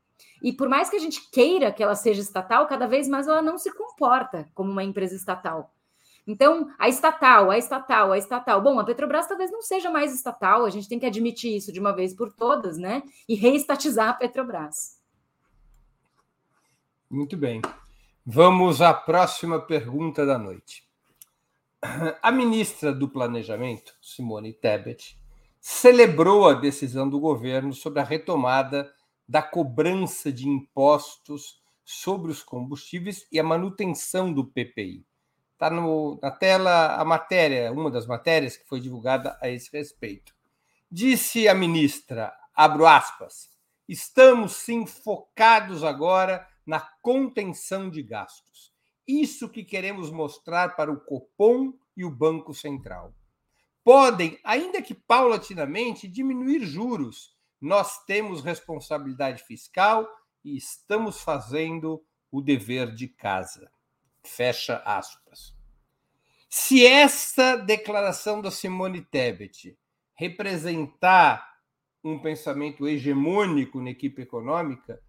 E 0.42 0.54
por 0.54 0.70
mais 0.70 0.90
que 0.90 0.96
a 0.96 1.00
gente 1.00 1.30
queira 1.30 1.72
que 1.72 1.84
ela 1.84 1.96
seja 1.96 2.22
estatal, 2.22 2.68
cada 2.68 2.88
vez 2.88 3.08
mais 3.08 3.28
ela 3.28 3.42
não 3.42 3.58
se 3.58 3.72
comporta 3.76 4.50
como 4.54 4.72
uma 4.72 4.84
empresa 4.84 5.16
estatal. 5.16 5.74
Então, 6.26 6.70
a 6.78 6.88
estatal, 6.88 7.50
a 7.50 7.58
estatal, 7.58 8.12
a 8.12 8.18
estatal. 8.18 8.62
Bom, 8.62 8.80
a 8.80 8.84
Petrobras 8.84 9.28
talvez 9.28 9.52
não 9.52 9.62
seja 9.62 9.90
mais 9.90 10.14
estatal, 10.14 10.64
a 10.64 10.70
gente 10.70 10.88
tem 10.88 11.00
que 11.00 11.06
admitir 11.06 11.56
isso 11.56 11.72
de 11.72 11.80
uma 11.80 11.92
vez 11.92 12.14
por 12.14 12.32
todas, 12.32 12.78
né? 12.78 13.02
E 13.28 13.34
reestatizar 13.34 14.10
a 14.10 14.14
Petrobras. 14.14 15.00
Muito 17.10 17.36
bem. 17.36 17.62
Vamos 18.24 18.80
à 18.80 18.94
próxima 18.94 19.60
pergunta 19.60 20.24
da 20.24 20.38
noite. 20.38 20.88
A 22.22 22.32
ministra 22.32 22.94
do 22.94 23.10
Planejamento, 23.10 23.96
Simone 24.00 24.54
Tebet, 24.54 25.18
celebrou 25.60 26.48
a 26.48 26.54
decisão 26.54 27.10
do 27.10 27.20
governo 27.20 27.74
sobre 27.74 28.02
a 28.02 28.04
retomada 28.04 28.94
da 29.30 29.44
cobrança 29.44 30.32
de 30.32 30.50
impostos 30.50 31.62
sobre 31.86 32.32
os 32.32 32.42
combustíveis 32.42 33.28
e 33.32 33.40
a 33.40 33.44
manutenção 33.44 34.34
do 34.34 34.44
PPI. 34.44 35.06
Está 35.54 35.70
na 35.70 36.32
tela 36.32 36.96
a 36.96 37.06
matéria, 37.06 37.72
uma 37.72 37.92
das 37.92 38.08
matérias 38.08 38.58
que 38.58 38.68
foi 38.68 38.80
divulgada 38.80 39.38
a 39.40 39.48
esse 39.48 39.72
respeito. 39.72 40.34
Disse 40.90 41.48
a 41.48 41.54
ministra, 41.54 42.34
abro 42.56 42.88
aspas, 42.88 43.52
estamos 43.88 44.54
sim 44.54 44.88
focados 44.88 45.84
agora 45.84 46.48
na 46.66 46.80
contenção 46.80 47.88
de 47.88 48.02
gastos. 48.02 48.74
Isso 49.08 49.48
que 49.48 49.64
queremos 49.64 50.10
mostrar 50.10 50.76
para 50.76 50.92
o 50.92 51.00
Copom 51.00 51.72
e 51.96 52.04
o 52.04 52.10
Banco 52.10 52.52
Central. 52.52 53.14
Podem, 53.84 54.40
ainda 54.44 54.82
que 54.82 54.96
paulatinamente, 54.96 56.08
diminuir 56.08 56.66
juros. 56.66 57.38
Nós 57.62 58.04
temos 58.06 58.44
responsabilidade 58.44 59.44
fiscal 59.44 60.08
e 60.44 60.56
estamos 60.56 61.22
fazendo 61.22 62.04
o 62.32 62.42
dever 62.42 62.94
de 62.94 63.08
casa. 63.08 63.72
Fecha 64.24 64.82
aspas. 64.86 65.56
Se 66.50 66.86
essa 66.86 67.56
declaração 67.58 68.42
da 68.42 68.50
Simone 68.50 69.02
Tebet 69.02 69.78
representar 70.16 71.48
um 72.04 72.20
pensamento 72.20 72.88
hegemônico 72.88 73.82
na 73.82 73.92
equipe 73.92 74.22
econômica, 74.22 75.02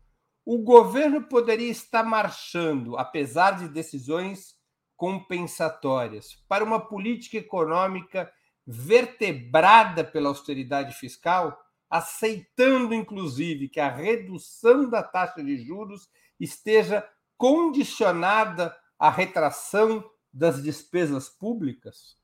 o 0.45 0.59
governo 0.59 1.23
poderia 1.23 1.71
estar 1.71 2.03
marchando, 2.03 2.97
apesar 2.97 3.53
de 3.53 3.69
decisões 3.69 4.57
compensatórias, 4.97 6.35
para 6.49 6.65
uma 6.65 6.81
política 6.81 7.39
econômica 7.39 8.31
vertebrada 8.67 10.05
pela 10.05 10.29
austeridade 10.29 10.95
fiscal, 10.95 11.59
aceitando 11.91 12.95
inclusive 12.95 13.69
que 13.69 13.81
a 13.81 13.91
redução 13.91 14.89
da 14.89 15.03
taxa 15.03 15.43
de 15.43 15.59
juros 15.59 16.09
esteja 16.39 17.07
condicionada 17.37 18.77
à 18.99 19.11
retração 19.11 20.09
das 20.33 20.63
despesas 20.63 21.29
públicas? 21.29 22.17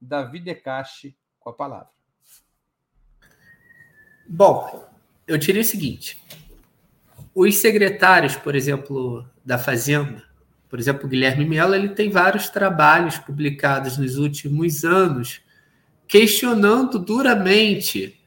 Davi 0.00 0.40
Decache 0.40 1.16
com 1.38 1.50
a 1.50 1.52
palavra. 1.52 1.90
Bom, 4.28 4.88
eu 5.26 5.38
tirei 5.38 5.62
o 5.62 5.64
seguinte: 5.64 6.20
os 7.34 7.56
secretários, 7.56 8.34
por 8.34 8.54
exemplo, 8.54 9.24
da 9.44 9.58
Fazenda, 9.58 10.24
por 10.68 10.78
exemplo, 10.78 11.08
Guilherme 11.08 11.44
Mello, 11.44 11.74
ele 11.74 11.90
tem 11.90 12.10
vários 12.10 12.48
trabalhos 12.48 13.18
publicados 13.18 13.98
nos 13.98 14.16
últimos 14.16 14.84
anos 14.84 15.42
questionando 16.08 16.98
duramente 16.98 18.21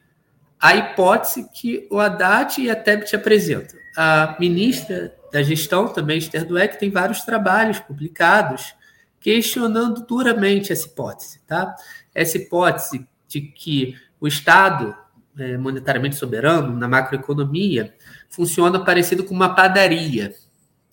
a 0.60 0.74
hipótese 0.74 1.48
que 1.52 1.86
o 1.90 1.98
Haddad 1.98 2.60
e 2.60 2.70
a 2.70 2.76
Tebet 2.76 3.14
apresentam. 3.14 3.78
A 3.96 4.36
ministra 4.38 5.14
da 5.32 5.42
Gestão, 5.42 5.88
também, 5.88 6.18
Esther 6.18 6.46
Dweck, 6.46 6.78
tem 6.78 6.90
vários 6.90 7.22
trabalhos 7.22 7.78
publicados 7.78 8.74
questionando 9.20 10.06
duramente 10.06 10.72
essa 10.72 10.86
hipótese. 10.86 11.40
Tá? 11.46 11.74
Essa 12.14 12.38
hipótese 12.38 13.06
de 13.28 13.40
que 13.40 13.96
o 14.20 14.26
Estado 14.26 14.96
é, 15.38 15.56
monetariamente 15.58 16.16
soberano, 16.16 16.76
na 16.76 16.88
macroeconomia, 16.88 17.94
funciona 18.30 18.82
parecido 18.82 19.24
com 19.24 19.34
uma 19.34 19.54
padaria. 19.54 20.34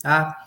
Tá? 0.01 0.37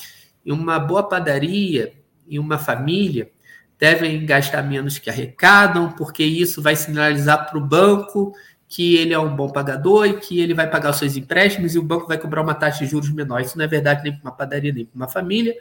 E 0.45 0.53
uma 0.53 0.79
boa 0.79 1.03
padaria 1.03 1.95
e 2.27 2.39
uma 2.39 2.59
família 2.59 3.31
devem 3.79 4.25
gastar 4.25 4.62
menos 4.62 4.99
que 4.99 5.11
arrecadam, 5.11 5.93
porque 5.93 6.25
isso 6.25 6.62
vai 6.62 6.77
sinalizar 6.77 7.49
para 7.49 7.59
o 7.59 7.64
banco 7.64 8.33
que 8.69 8.97
ele 8.97 9.14
é 9.14 9.19
um 9.19 9.35
bom 9.35 9.49
pagador 9.49 10.07
e 10.07 10.19
que 10.19 10.41
ele 10.41 10.53
vai 10.53 10.69
pagar 10.69 10.91
os 10.91 10.97
seus 10.97 11.17
empréstimos 11.17 11.75
e 11.75 11.79
o 11.79 11.83
banco 11.83 12.09
vai 12.09 12.19
cobrar 12.19 12.43
uma 12.43 12.55
taxa 12.55 12.85
de 12.85 12.91
juros 12.91 13.11
menor. 13.11 13.41
Isso 13.41 13.57
não 13.57 13.64
é 13.64 13.69
verdade 13.69 14.03
nem 14.03 14.12
para 14.12 14.29
uma 14.29 14.37
padaria, 14.37 14.73
nem 14.73 14.85
para 14.85 14.97
uma 14.97 15.09
família, 15.09 15.55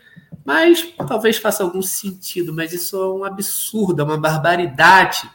mas 0.44 0.94
talvez 1.08 1.38
faça 1.38 1.64
algum 1.64 1.82
sentido. 1.82 2.54
Mas 2.54 2.74
isso 2.74 2.98
é 2.98 3.10
um 3.10 3.24
absurdo, 3.24 4.02
é 4.02 4.06
uma 4.06 4.18
barbaridade 4.18 5.30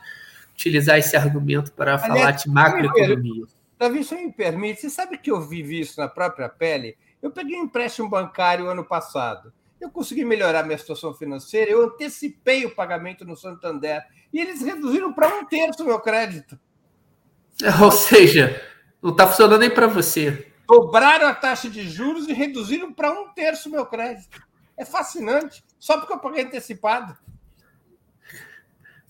utilizar 0.53 0.99
esse 0.99 1.16
argumento 1.16 1.73
para 1.73 1.95
Aliás, 1.95 2.09
falar 2.09 2.31
de 2.33 2.51
macroeconomia. 2.51 3.47
Davi, 3.79 4.05
se 4.05 4.14
me 4.14 4.31
permite, 4.33 4.81
você 4.81 4.91
sabe 4.91 5.16
que 5.16 5.31
eu 5.31 5.41
vivi 5.41 5.81
isso 5.81 5.99
na 5.99 6.09
própria 6.09 6.49
pele? 6.49 6.97
Eu 7.23 7.31
peguei 7.31 7.57
um 7.57 7.64
empréstimo 7.64 8.11
bancário 8.11 8.68
ano 8.68 8.85
passado. 8.85 9.53
Eu 9.81 9.91
consegui 9.91 10.25
melhorar 10.25 10.64
minha 10.64 10.77
situação 10.77 11.14
financeira, 11.14 11.71
eu 11.71 11.85
antecipei 11.85 12.66
o 12.66 12.75
pagamento 12.75 13.25
no 13.25 13.35
Santander 13.35 14.05
e 14.31 14.39
eles 14.39 14.61
reduziram 14.61 15.12
para 15.14 15.35
um 15.35 15.47
terço 15.47 15.83
o 15.83 15.87
meu 15.87 15.99
crédito. 15.99 16.59
Ou 17.82 17.90
seja, 17.90 18.61
não 19.02 19.11
está 19.11 19.26
funcionando 19.26 19.61
nem 19.61 19.70
para 19.70 19.86
você. 19.86 20.46
Dobraram 20.66 21.26
a 21.26 21.34
taxa 21.34 21.68
de 21.68 21.88
juros 21.88 22.28
e 22.28 22.32
reduziram 22.32 22.92
para 22.92 23.11
um 23.12 23.28
terço 23.28 23.68
o 23.68 23.72
meu 23.72 23.86
crédito. 23.86 24.40
É 24.76 24.84
fascinante, 24.84 25.62
só 25.78 25.98
porque 25.98 26.12
eu 26.12 26.18
paguei 26.18 26.44
antecipado. 26.44 27.16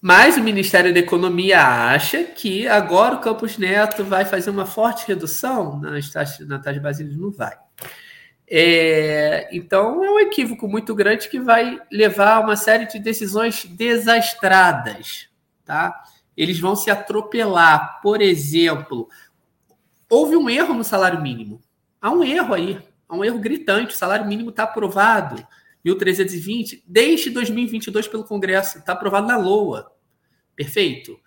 Mas 0.00 0.38
o 0.38 0.42
Ministério 0.42 0.94
da 0.94 0.98
Economia 0.98 1.60
acha 1.60 2.24
que 2.24 2.66
agora 2.66 3.16
o 3.16 3.20
Campos 3.20 3.58
Neto 3.58 4.02
vai 4.02 4.24
fazer 4.24 4.48
uma 4.48 4.64
forte 4.64 5.06
redução 5.06 5.78
nas 5.78 6.08
taxas, 6.08 6.48
na 6.48 6.58
taxa 6.58 6.80
básica, 6.80 7.10
não 7.14 7.30
vai. 7.30 7.56
É, 8.48 9.48
então 9.52 10.02
é 10.02 10.10
um 10.10 10.18
equívoco 10.18 10.66
muito 10.66 10.94
grande 10.94 11.28
que 11.28 11.38
vai 11.38 11.78
levar 11.92 12.36
a 12.36 12.40
uma 12.40 12.56
série 12.56 12.86
de 12.86 12.98
decisões 12.98 13.64
desastradas, 13.64 15.28
tá? 15.64 16.02
Eles 16.40 16.58
vão 16.58 16.74
se 16.74 16.90
atropelar. 16.90 18.00
Por 18.00 18.22
exemplo, 18.22 19.10
houve 20.08 20.36
um 20.36 20.48
erro 20.48 20.72
no 20.72 20.82
salário 20.82 21.20
mínimo. 21.20 21.60
Há 22.00 22.10
um 22.10 22.24
erro 22.24 22.54
aí, 22.54 22.78
há 23.06 23.14
um 23.14 23.22
erro 23.22 23.38
gritante. 23.38 23.92
O 23.92 23.96
salário 23.96 24.26
mínimo 24.26 24.48
está 24.48 24.62
aprovado, 24.62 25.46
1.320, 25.84 26.82
desde 26.86 27.28
2022 27.28 28.08
pelo 28.08 28.24
Congresso, 28.24 28.78
está 28.78 28.94
aprovado 28.94 29.26
na 29.26 29.36
LOA. 29.36 29.92
Perfeito? 30.56 31.20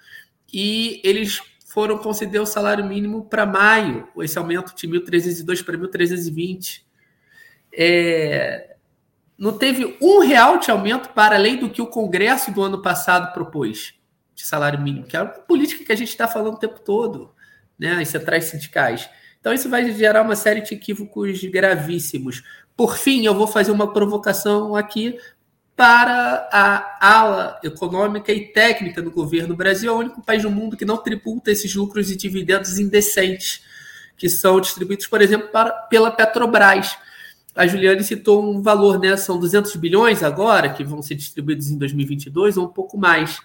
E 0.51 0.99
eles 1.03 1.39
foram 1.67 1.99
conceder 1.99 2.41
o 2.41 2.45
salário 2.47 2.83
mínimo 2.83 3.25
para 3.25 3.45
maio, 3.45 4.07
esse 4.17 4.39
aumento 4.39 4.75
de 4.75 4.87
1.302 4.87 5.63
para 5.63 5.77
1.320. 5.77 6.81
É, 7.71 8.77
não 9.37 9.55
teve 9.59 9.95
um 10.01 10.21
real 10.21 10.57
de 10.57 10.71
aumento 10.71 11.09
para 11.09 11.35
além 11.35 11.57
do 11.57 11.69
que 11.69 11.83
o 11.83 11.87
Congresso 11.87 12.51
do 12.51 12.63
ano 12.63 12.81
passado 12.81 13.31
propôs 13.31 13.93
de 14.35 14.43
salário 14.45 14.81
mínimo, 14.81 15.05
que 15.05 15.15
é 15.15 15.19
a 15.19 15.25
política 15.25 15.85
que 15.85 15.91
a 15.91 15.95
gente 15.95 16.09
está 16.09 16.27
falando 16.27 16.55
o 16.55 16.59
tempo 16.59 16.79
todo, 16.79 17.31
né? 17.77 17.93
As 18.01 18.07
centrais 18.07 18.45
sindicais. 18.45 19.09
Então, 19.39 19.53
isso 19.53 19.69
vai 19.69 19.91
gerar 19.91 20.21
uma 20.21 20.35
série 20.35 20.61
de 20.61 20.73
equívocos 20.73 21.43
gravíssimos. 21.43 22.43
Por 22.75 22.97
fim, 22.97 23.25
eu 23.25 23.35
vou 23.35 23.45
fazer 23.45 23.71
uma 23.71 23.91
provocação 23.91 24.75
aqui 24.75 25.17
para 25.75 26.47
a 26.51 26.97
ala 26.99 27.59
econômica 27.63 28.31
e 28.31 28.47
técnica 28.47 29.01
do 29.01 29.11
governo. 29.11 29.53
O 29.53 29.57
Brasil 29.57 29.91
é 29.91 29.93
o 29.93 29.99
único 29.99 30.21
país 30.21 30.43
do 30.43 30.49
mundo 30.49 30.77
que 30.77 30.85
não 30.85 30.97
tributa 30.97 31.51
esses 31.51 31.73
lucros 31.75 32.11
e 32.11 32.15
dividendos 32.15 32.79
indecentes, 32.79 33.63
que 34.15 34.29
são 34.29 34.61
distribuídos, 34.61 35.07
por 35.07 35.21
exemplo, 35.21 35.49
para, 35.49 35.71
pela 35.71 36.11
Petrobras. 36.11 36.97
A 37.55 37.67
Juliane 37.67 38.03
citou 38.03 38.43
um 38.43 38.61
valor, 38.61 38.99
né? 38.99 39.17
São 39.17 39.39
200 39.39 39.75
bilhões 39.75 40.23
agora, 40.23 40.69
que 40.69 40.83
vão 40.83 41.01
ser 41.01 41.15
distribuídos 41.15 41.69
em 41.69 41.77
2022, 41.77 42.57
ou 42.57 42.65
um 42.65 42.69
pouco 42.69 42.97
mais. 42.97 43.39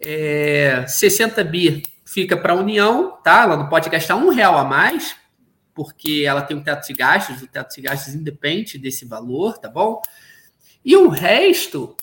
É, 0.00 0.86
60 0.86 1.44
bi 1.44 1.82
fica 2.06 2.36
para 2.36 2.54
a 2.54 2.56
União, 2.56 3.18
tá? 3.22 3.42
Ela 3.42 3.56
não 3.56 3.68
pode 3.68 3.90
gastar 3.90 4.16
um 4.16 4.30
real 4.30 4.56
a 4.56 4.64
mais, 4.64 5.14
porque 5.74 6.24
ela 6.26 6.42
tem 6.42 6.56
um 6.56 6.62
teto 6.62 6.86
de 6.86 6.92
gastos, 6.94 7.42
o 7.42 7.46
teto 7.46 7.74
de 7.74 7.82
gastos 7.82 8.14
independe 8.14 8.78
desse 8.78 9.04
valor, 9.04 9.58
tá 9.58 9.68
bom? 9.68 10.00
E 10.84 10.96
o 10.96 11.08
resto 11.08 11.94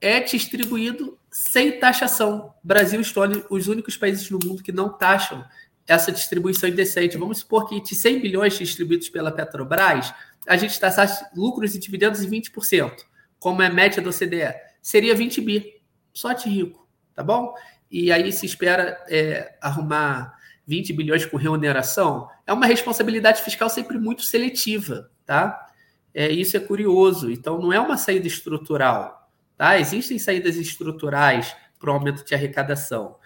é 0.00 0.20
distribuído 0.20 1.18
sem 1.30 1.80
taxação. 1.80 2.54
Brasil 2.62 3.00
escolhe 3.00 3.42
os 3.50 3.66
únicos 3.66 3.96
países 3.96 4.30
no 4.30 4.38
mundo 4.44 4.62
que 4.62 4.72
não 4.72 4.90
taxam 4.90 5.44
essa 5.86 6.12
distribuição 6.12 6.68
indecente. 6.68 7.16
Vamos 7.16 7.38
supor 7.38 7.68
que 7.68 7.80
de 7.80 7.94
100 7.94 8.20
bilhões 8.20 8.58
distribuídos 8.58 9.08
pela 9.08 9.32
Petrobras, 9.32 10.12
a 10.46 10.56
gente 10.56 10.78
taxasse 10.78 11.24
lucros 11.34 11.74
e 11.74 11.78
dividendos 11.78 12.22
em 12.22 12.28
20%, 12.28 12.92
como 13.38 13.62
é 13.62 13.66
a 13.66 13.72
média 13.72 14.02
do 14.02 14.10
OCDE. 14.10 14.54
Seria 14.82 15.14
20 15.14 15.40
bi, 15.40 15.80
só 16.12 16.32
de 16.32 16.48
rico 16.48 16.85
tá 17.16 17.24
bom? 17.24 17.54
E 17.90 18.12
aí 18.12 18.30
se 18.30 18.46
espera 18.46 19.02
é, 19.08 19.56
arrumar 19.60 20.36
20 20.66 20.92
bilhões 20.92 21.24
com 21.24 21.36
remuneração. 21.36 22.28
É 22.46 22.52
uma 22.52 22.66
responsabilidade 22.66 23.42
fiscal 23.42 23.70
sempre 23.70 23.98
muito 23.98 24.22
seletiva, 24.22 25.10
tá? 25.24 25.66
É, 26.14 26.30
isso 26.30 26.56
é 26.56 26.60
curioso. 26.60 27.30
Então, 27.30 27.58
não 27.58 27.72
é 27.72 27.80
uma 27.80 27.96
saída 27.96 28.26
estrutural, 28.26 29.30
tá? 29.56 29.78
Existem 29.78 30.18
saídas 30.18 30.56
estruturais 30.56 31.56
para 31.78 31.90
o 31.90 31.94
aumento 31.94 32.24
de 32.24 32.34
arrecadação. 32.34 33.16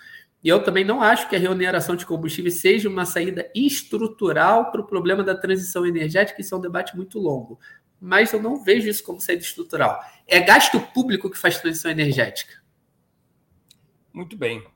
E 0.43 0.49
eu 0.49 0.62
também 0.62 0.84
não 0.84 1.03
acho 1.03 1.28
que 1.28 1.36
a 1.36 1.38
remuneração 1.38 1.95
de 1.95 2.07
combustível 2.07 2.51
seja 2.51 2.88
uma 2.88 3.05
saída 3.05 3.51
estrutural 3.55 4.70
para 4.70 4.80
o 4.80 4.86
problema 4.86 5.22
da 5.22 5.34
transição 5.34 5.84
energética, 5.84 6.41
isso 6.41 6.55
é 6.55 6.59
um 6.59 6.62
debate 6.62 6.97
muito 6.97 7.18
longo. 7.18 7.59
Mas 8.01 8.32
eu 8.32 8.43
não 8.43 8.62
vejo 8.62 8.88
isso 8.88 9.05
como 9.05 9.20
saída 9.20 9.43
estrutural. 9.43 10.01
É 10.26 10.41
gasto 10.41 10.80
público 10.80 11.30
que 11.30 11.36
faz 11.38 11.59
transição 11.59 11.91
energética. 11.91 12.60
Muito 14.13 14.37
bem. 14.37 14.67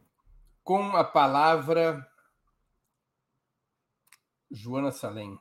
Com 0.62 0.96
a 0.96 1.04
palavra, 1.04 2.06
Joana 4.50 4.92
Salem. 4.92 5.38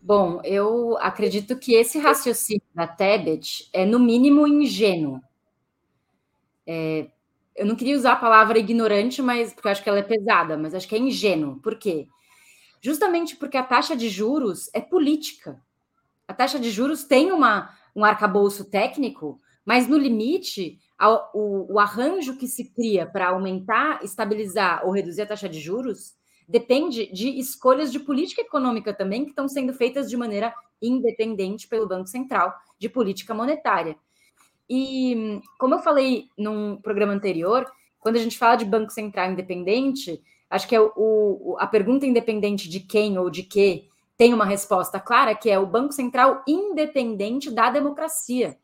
Bom, 0.00 0.40
eu 0.42 0.96
acredito 0.98 1.58
que 1.58 1.74
esse 1.74 1.98
raciocínio 1.98 2.62
da 2.74 2.86
Tebet 2.86 3.68
é, 3.72 3.84
no 3.84 3.98
mínimo, 3.98 4.46
ingênuo. 4.46 5.20
É, 6.66 7.10
eu 7.54 7.66
não 7.66 7.76
queria 7.76 7.96
usar 7.96 8.12
a 8.12 8.16
palavra 8.16 8.58
ignorante, 8.58 9.20
mas 9.20 9.52
porque 9.52 9.68
eu 9.68 9.72
acho 9.72 9.82
que 9.82 9.88
ela 9.88 9.98
é 9.98 10.02
pesada, 10.02 10.56
mas 10.56 10.74
acho 10.74 10.88
que 10.88 10.94
é 10.94 10.98
ingênuo. 10.98 11.60
Por 11.60 11.76
quê? 11.76 12.08
Justamente 12.80 13.36
porque 13.36 13.56
a 13.58 13.62
taxa 13.62 13.94
de 13.94 14.08
juros 14.08 14.70
é 14.72 14.80
política. 14.80 15.60
A 16.26 16.32
taxa 16.32 16.58
de 16.58 16.70
juros 16.70 17.04
tem 17.04 17.32
uma, 17.32 17.76
um 17.94 18.04
arcabouço 18.04 18.64
técnico 18.64 19.40
mas 19.68 19.86
no 19.86 19.98
limite, 19.98 20.78
o, 21.34 21.74
o 21.74 21.78
arranjo 21.78 22.38
que 22.38 22.48
se 22.48 22.72
cria 22.72 23.04
para 23.04 23.28
aumentar, 23.28 24.02
estabilizar 24.02 24.80
ou 24.86 24.92
reduzir 24.92 25.20
a 25.20 25.26
taxa 25.26 25.46
de 25.46 25.60
juros 25.60 26.14
depende 26.48 27.12
de 27.12 27.38
escolhas 27.38 27.92
de 27.92 28.00
política 28.00 28.40
econômica 28.40 28.94
também 28.94 29.24
que 29.24 29.30
estão 29.30 29.46
sendo 29.46 29.74
feitas 29.74 30.08
de 30.08 30.16
maneira 30.16 30.54
independente 30.80 31.68
pelo 31.68 31.86
Banco 31.86 32.06
Central 32.06 32.54
de 32.78 32.88
política 32.88 33.34
monetária. 33.34 33.94
E 34.70 35.42
como 35.58 35.74
eu 35.74 35.80
falei 35.80 36.30
num 36.38 36.80
programa 36.80 37.12
anterior, 37.12 37.70
quando 38.00 38.16
a 38.16 38.20
gente 38.20 38.38
fala 38.38 38.56
de 38.56 38.64
Banco 38.64 38.90
Central 38.90 39.32
independente, 39.32 40.18
acho 40.48 40.66
que 40.66 40.74
é 40.74 40.80
o, 40.80 40.90
o, 40.96 41.56
a 41.58 41.66
pergunta 41.66 42.06
independente 42.06 42.70
de 42.70 42.80
quem 42.80 43.18
ou 43.18 43.28
de 43.28 43.42
que 43.42 43.86
tem 44.16 44.32
uma 44.32 44.46
resposta 44.46 44.98
clara, 44.98 45.34
que 45.34 45.50
é 45.50 45.58
o 45.58 45.66
Banco 45.66 45.92
Central 45.92 46.42
independente 46.48 47.50
da 47.50 47.68
democracia. 47.68 48.56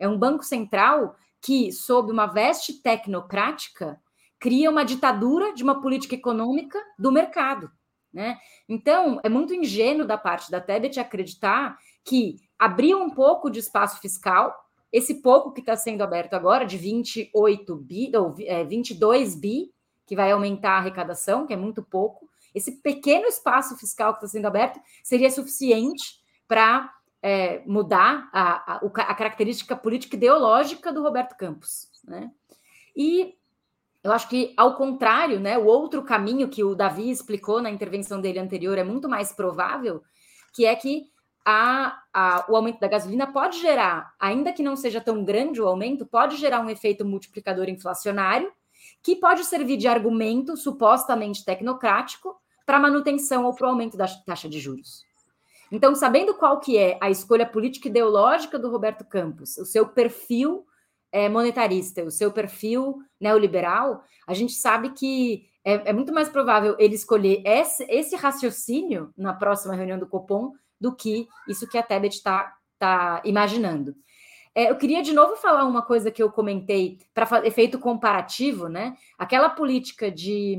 É 0.00 0.08
um 0.08 0.18
banco 0.18 0.42
central 0.42 1.14
que, 1.40 1.70
sob 1.70 2.10
uma 2.10 2.26
veste 2.26 2.82
tecnocrática, 2.82 4.00
cria 4.38 4.70
uma 4.70 4.84
ditadura 4.84 5.54
de 5.54 5.62
uma 5.62 5.80
política 5.80 6.14
econômica 6.14 6.78
do 6.98 7.12
mercado. 7.12 7.70
Né? 8.12 8.36
Então, 8.68 9.20
é 9.22 9.28
muito 9.28 9.54
ingênuo 9.54 10.06
da 10.06 10.18
parte 10.18 10.50
da 10.50 10.60
Tebet 10.60 10.98
acreditar 10.98 11.78
que 12.04 12.36
abrir 12.58 12.94
um 12.94 13.10
pouco 13.10 13.48
de 13.50 13.60
espaço 13.60 14.00
fiscal, 14.00 14.52
esse 14.90 15.22
pouco 15.22 15.52
que 15.52 15.60
está 15.60 15.76
sendo 15.76 16.02
aberto 16.02 16.34
agora, 16.34 16.64
de 16.64 16.76
28 16.76 17.76
bi, 17.76 18.10
ou 18.16 18.34
é, 18.40 18.64
22 18.64 19.36
bi, 19.36 19.70
que 20.04 20.16
vai 20.16 20.32
aumentar 20.32 20.72
a 20.72 20.78
arrecadação, 20.78 21.46
que 21.46 21.52
é 21.52 21.56
muito 21.56 21.82
pouco, 21.82 22.28
esse 22.54 22.72
pequeno 22.82 23.26
espaço 23.26 23.76
fiscal 23.76 24.12
que 24.12 24.18
está 24.18 24.28
sendo 24.28 24.46
aberto 24.46 24.80
seria 25.04 25.30
suficiente 25.30 26.20
para 26.48 26.92
é, 27.22 27.62
mudar 27.66 28.28
a, 28.32 28.74
a, 28.74 28.76
a, 28.76 29.14
característica 29.14 29.76
política 29.76 30.16
ideológica 30.16 30.92
do 30.92 31.02
Roberto 31.02 31.36
Campos. 31.36 31.88
Né? 32.04 32.30
E 32.96 33.34
eu 34.02 34.12
acho 34.12 34.28
que, 34.28 34.54
ao 34.56 34.76
contrário, 34.76 35.38
né, 35.38 35.58
o 35.58 35.66
outro 35.66 36.02
caminho 36.02 36.48
que 36.48 36.64
o 36.64 36.74
Davi 36.74 37.10
explicou 37.10 37.60
na 37.60 37.70
intervenção 37.70 38.20
dele 38.20 38.38
anterior 38.38 38.78
é 38.78 38.84
muito 38.84 39.08
mais 39.08 39.32
provável, 39.32 40.02
que 40.54 40.64
é 40.64 40.74
que 40.74 41.04
a, 41.44 42.02
a, 42.12 42.46
o 42.48 42.56
aumento 42.56 42.80
da 42.80 42.88
gasolina 42.88 43.26
pode 43.26 43.60
gerar, 43.60 44.14
ainda 44.18 44.52
que 44.52 44.62
não 44.62 44.76
seja 44.76 45.00
tão 45.00 45.24
grande 45.24 45.60
o 45.60 45.66
aumento, 45.66 46.06
pode 46.06 46.36
gerar 46.36 46.60
um 46.60 46.70
efeito 46.70 47.04
multiplicador 47.04 47.68
inflacionário, 47.68 48.50
que 49.02 49.16
pode 49.16 49.44
servir 49.44 49.76
de 49.76 49.88
argumento 49.88 50.56
supostamente 50.56 51.44
tecnocrático 51.44 52.36
para 52.64 52.78
manutenção 52.78 53.44
ou 53.44 53.54
para 53.54 53.66
o 53.66 53.70
aumento 53.70 53.96
da 53.96 54.06
taxa 54.06 54.48
de 54.48 54.60
juros. 54.60 55.04
Então, 55.70 55.94
sabendo 55.94 56.34
qual 56.34 56.58
que 56.58 56.76
é 56.76 56.98
a 57.00 57.10
escolha 57.10 57.46
política 57.46 57.88
ideológica 57.88 58.58
do 58.58 58.70
Roberto 58.70 59.04
Campos, 59.04 59.56
o 59.56 59.64
seu 59.64 59.86
perfil 59.86 60.66
é, 61.12 61.28
monetarista, 61.28 62.04
o 62.04 62.10
seu 62.10 62.32
perfil 62.32 62.98
neoliberal, 63.20 64.02
a 64.26 64.34
gente 64.34 64.52
sabe 64.52 64.90
que 64.90 65.48
é, 65.64 65.90
é 65.90 65.92
muito 65.92 66.12
mais 66.12 66.28
provável 66.28 66.76
ele 66.78 66.94
escolher 66.94 67.42
esse, 67.44 67.84
esse, 67.88 68.16
raciocínio 68.16 69.12
na 69.16 69.32
próxima 69.32 69.74
reunião 69.74 69.98
do 69.98 70.06
Copom 70.06 70.52
do 70.80 70.94
que 70.94 71.28
isso 71.48 71.68
que 71.68 71.76
a 71.76 71.82
Tebet 71.82 72.16
está 72.16 72.54
tá 72.78 73.20
imaginando. 73.24 73.94
É, 74.54 74.70
eu 74.70 74.76
queria 74.76 75.02
de 75.02 75.12
novo 75.12 75.36
falar 75.36 75.64
uma 75.64 75.82
coisa 75.82 76.10
que 76.10 76.22
eu 76.22 76.30
comentei 76.30 76.98
para 77.14 77.46
efeito 77.46 77.78
comparativo, 77.78 78.68
né? 78.68 78.96
Aquela 79.18 79.50
política 79.50 80.10
de 80.10 80.58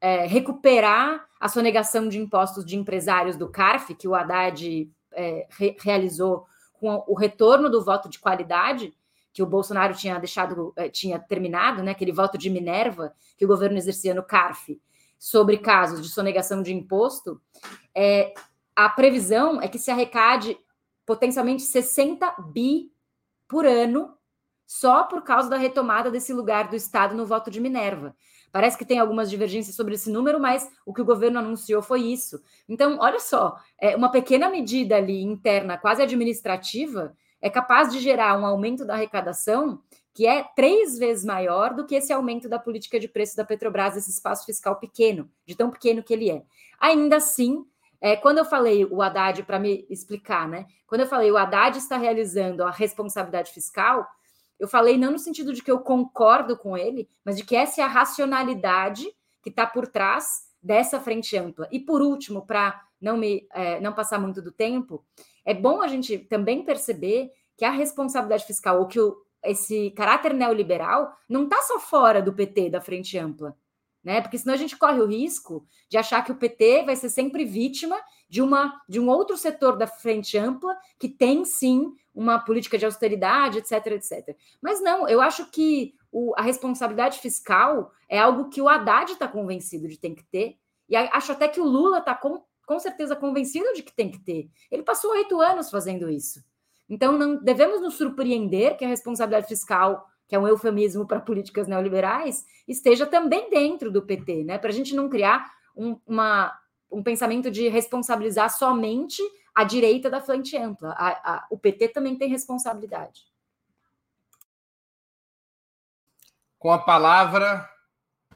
é, 0.00 0.26
recuperar 0.26 1.26
a 1.40 1.48
sonegação 1.48 2.08
de 2.08 2.18
impostos 2.18 2.64
de 2.64 2.76
empresários 2.76 3.36
do 3.36 3.48
CARF, 3.48 3.94
que 3.94 4.08
o 4.08 4.14
Haddad 4.14 4.90
é, 5.12 5.46
re 5.50 5.76
realizou 5.80 6.46
com 6.72 7.04
o 7.06 7.14
retorno 7.14 7.68
do 7.68 7.84
voto 7.84 8.08
de 8.08 8.18
qualidade, 8.18 8.94
que 9.32 9.42
o 9.42 9.46
Bolsonaro 9.46 9.94
tinha 9.94 10.18
deixado, 10.18 10.72
é, 10.76 10.88
tinha 10.88 11.18
terminado, 11.18 11.82
né? 11.82 11.92
Aquele 11.92 12.12
voto 12.12 12.36
de 12.38 12.50
Minerva 12.50 13.12
que 13.36 13.44
o 13.44 13.48
governo 13.48 13.76
exercia 13.76 14.14
no 14.14 14.22
CARF 14.22 14.80
sobre 15.18 15.58
casos 15.58 16.00
de 16.02 16.08
sonegação 16.08 16.62
de 16.62 16.72
imposto, 16.72 17.40
é, 17.94 18.32
a 18.74 18.88
previsão 18.88 19.60
é 19.60 19.66
que 19.66 19.78
se 19.78 19.90
arrecade 19.90 20.56
potencialmente 21.04 21.62
60 21.62 22.32
bi 22.52 22.92
por 23.48 23.66
ano 23.66 24.14
só 24.66 25.04
por 25.04 25.22
causa 25.22 25.48
da 25.48 25.56
retomada 25.56 26.10
desse 26.10 26.32
lugar 26.32 26.68
do 26.68 26.76
Estado 26.76 27.16
no 27.16 27.26
voto 27.26 27.50
de 27.50 27.60
Minerva. 27.60 28.14
Parece 28.52 28.76
que 28.76 28.84
tem 28.84 28.98
algumas 28.98 29.30
divergências 29.30 29.76
sobre 29.76 29.94
esse 29.94 30.10
número, 30.10 30.40
mas 30.40 30.70
o 30.86 30.92
que 30.92 31.02
o 31.02 31.04
governo 31.04 31.38
anunciou 31.38 31.82
foi 31.82 32.02
isso. 32.02 32.42
Então, 32.68 32.98
olha 33.00 33.20
só, 33.20 33.56
é 33.78 33.96
uma 33.96 34.10
pequena 34.10 34.48
medida 34.48 34.96
ali 34.96 35.22
interna, 35.22 35.78
quase 35.78 36.02
administrativa, 36.02 37.14
é 37.40 37.48
capaz 37.48 37.92
de 37.92 38.00
gerar 38.00 38.38
um 38.38 38.44
aumento 38.44 38.84
da 38.84 38.94
arrecadação 38.94 39.80
que 40.18 40.26
é 40.26 40.42
três 40.56 40.98
vezes 40.98 41.24
maior 41.24 41.72
do 41.74 41.86
que 41.86 41.94
esse 41.94 42.12
aumento 42.12 42.48
da 42.48 42.58
política 42.58 42.98
de 42.98 43.06
preço 43.06 43.36
da 43.36 43.44
Petrobras, 43.44 43.96
esse 43.96 44.10
espaço 44.10 44.44
fiscal 44.44 44.74
pequeno, 44.74 45.30
de 45.46 45.54
tão 45.54 45.70
pequeno 45.70 46.02
que 46.02 46.12
ele 46.12 46.28
é. 46.28 46.42
Ainda 46.80 47.18
assim, 47.18 47.64
é, 48.00 48.16
quando 48.16 48.38
eu 48.38 48.44
falei 48.44 48.84
o 48.84 49.00
Haddad, 49.00 49.44
para 49.44 49.60
me 49.60 49.86
explicar, 49.88 50.48
né? 50.48 50.66
Quando 50.88 51.02
eu 51.02 51.06
falei 51.06 51.30
o 51.30 51.36
Haddad 51.36 51.78
está 51.78 51.96
realizando 51.96 52.64
a 52.64 52.70
responsabilidade 52.72 53.52
fiscal, 53.52 54.08
eu 54.58 54.68
falei 54.68 54.96
não 54.96 55.12
no 55.12 55.18
sentido 55.18 55.52
de 55.52 55.62
que 55.62 55.70
eu 55.70 55.80
concordo 55.80 56.56
com 56.56 56.76
ele, 56.76 57.08
mas 57.24 57.36
de 57.36 57.44
que 57.44 57.54
essa 57.54 57.80
é 57.80 57.84
a 57.84 57.88
racionalidade 57.88 59.06
que 59.42 59.50
está 59.50 59.66
por 59.66 59.86
trás 59.86 60.48
dessa 60.62 61.00
frente 61.00 61.36
ampla. 61.36 61.68
E 61.70 61.78
por 61.78 62.02
último, 62.02 62.44
para 62.44 62.82
não 63.00 63.16
me 63.16 63.46
é, 63.52 63.80
não 63.80 63.92
passar 63.92 64.18
muito 64.18 64.42
do 64.42 64.50
tempo, 64.50 65.04
é 65.44 65.54
bom 65.54 65.80
a 65.80 65.86
gente 65.86 66.18
também 66.18 66.64
perceber 66.64 67.30
que 67.56 67.64
a 67.64 67.70
responsabilidade 67.70 68.44
fiscal, 68.44 68.80
ou 68.80 68.86
que 68.86 69.00
o, 69.00 69.16
esse 69.44 69.90
caráter 69.92 70.34
neoliberal, 70.34 71.12
não 71.28 71.44
está 71.44 71.62
só 71.62 71.78
fora 71.78 72.20
do 72.20 72.32
PT, 72.32 72.70
da 72.70 72.80
frente 72.80 73.16
ampla 73.16 73.56
né? 74.08 74.22
Porque 74.22 74.38
senão 74.38 74.54
a 74.54 74.56
gente 74.56 74.74
corre 74.74 75.02
o 75.02 75.06
risco 75.06 75.66
de 75.86 75.98
achar 75.98 76.24
que 76.24 76.32
o 76.32 76.34
PT 76.34 76.84
vai 76.84 76.96
ser 76.96 77.10
sempre 77.10 77.44
vítima 77.44 77.94
de 78.26 78.40
uma 78.40 78.80
de 78.88 78.98
um 78.98 79.06
outro 79.06 79.36
setor 79.36 79.76
da 79.76 79.86
frente 79.86 80.38
ampla 80.38 80.74
que 80.98 81.10
tem 81.10 81.44
sim 81.44 81.94
uma 82.14 82.38
política 82.38 82.78
de 82.78 82.86
austeridade, 82.86 83.58
etc, 83.58 83.86
etc. 83.88 84.34
Mas 84.62 84.80
não, 84.80 85.06
eu 85.06 85.20
acho 85.20 85.50
que 85.50 85.94
o, 86.10 86.32
a 86.38 86.40
responsabilidade 86.40 87.18
fiscal 87.18 87.92
é 88.08 88.18
algo 88.18 88.48
que 88.48 88.62
o 88.62 88.68
Haddad 88.68 89.12
está 89.12 89.28
convencido 89.28 89.86
de 89.86 89.98
tem 89.98 90.14
que 90.14 90.24
ter, 90.24 90.56
e 90.88 90.96
acho 90.96 91.32
até 91.32 91.46
que 91.46 91.60
o 91.60 91.64
Lula 91.64 91.98
está 91.98 92.14
com, 92.14 92.42
com 92.64 92.78
certeza 92.78 93.14
convencido 93.14 93.74
de 93.74 93.82
que 93.82 93.92
tem 93.92 94.10
que 94.10 94.20
ter. 94.20 94.48
Ele 94.70 94.82
passou 94.82 95.10
oito 95.10 95.38
anos 95.38 95.70
fazendo 95.70 96.08
isso. 96.08 96.42
Então, 96.88 97.12
não 97.12 97.36
devemos 97.36 97.82
nos 97.82 97.96
surpreender 97.96 98.78
que 98.78 98.86
a 98.86 98.88
responsabilidade 98.88 99.48
fiscal 99.48 100.08
que 100.28 100.36
é 100.36 100.38
um 100.38 100.46
eufemismo 100.46 101.06
para 101.06 101.20
políticas 101.20 101.66
neoliberais, 101.66 102.46
esteja 102.68 103.06
também 103.06 103.48
dentro 103.48 103.90
do 103.90 104.02
PT, 104.02 104.44
né? 104.44 104.58
Para 104.58 104.68
a 104.68 104.72
gente 104.72 104.94
não 104.94 105.08
criar 105.08 105.50
um, 105.74 105.98
uma, 106.06 106.56
um 106.92 107.02
pensamento 107.02 107.50
de 107.50 107.66
responsabilizar 107.68 108.50
somente 108.50 109.22
a 109.54 109.64
direita 109.64 110.10
da 110.10 110.20
frente 110.20 110.56
ampla. 110.56 110.90
A, 110.90 111.08
a, 111.08 111.46
o 111.50 111.58
PT 111.58 111.88
também 111.88 112.14
tem 112.14 112.28
responsabilidade. 112.28 113.26
Com 116.58 116.70
a 116.70 116.78
palavra, 116.78 117.68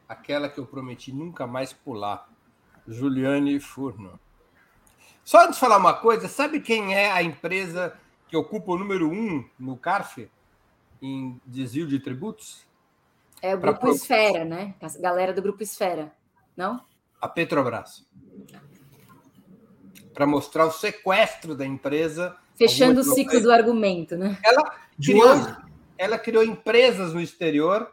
aquela 0.08 0.48
que 0.48 0.58
eu 0.58 0.66
prometi 0.66 1.12
nunca 1.12 1.46
mais 1.46 1.72
pular, 1.72 2.26
Juliane 2.88 3.60
Furno. 3.60 4.18
Só 5.22 5.42
antes 5.42 5.54
de 5.54 5.60
falar 5.60 5.76
uma 5.76 5.94
coisa, 5.94 6.26
sabe 6.26 6.60
quem 6.60 6.94
é 6.94 7.12
a 7.12 7.22
empresa 7.22 7.96
que 8.28 8.36
ocupa 8.36 8.72
o 8.72 8.78
número 8.78 9.10
um 9.10 9.48
no 9.58 9.76
CARF? 9.76 10.30
Em 11.02 11.40
desvio 11.44 11.86
de 11.86 11.98
tributos? 11.98 12.64
É 13.42 13.54
o 13.54 13.58
Grupo 13.58 13.80
pra... 13.80 13.90
Esfera, 13.90 14.44
né? 14.44 14.74
A 14.80 14.98
galera 15.00 15.32
do 15.32 15.42
Grupo 15.42 15.62
Esfera, 15.62 16.12
não? 16.56 16.80
A 17.20 17.28
Petrobras. 17.28 18.06
Para 20.14 20.26
mostrar 20.26 20.66
o 20.66 20.70
sequestro 20.70 21.56
da 21.56 21.66
empresa. 21.66 22.36
Fechando 22.54 23.00
o 23.00 23.04
ciclo 23.04 23.40
do 23.40 23.50
argumento, 23.50 24.16
né? 24.16 24.38
Ela 24.44 24.76
criou, 24.96 25.34
ela 25.98 26.18
criou 26.18 26.44
empresas 26.44 27.12
no 27.12 27.20
exterior 27.20 27.92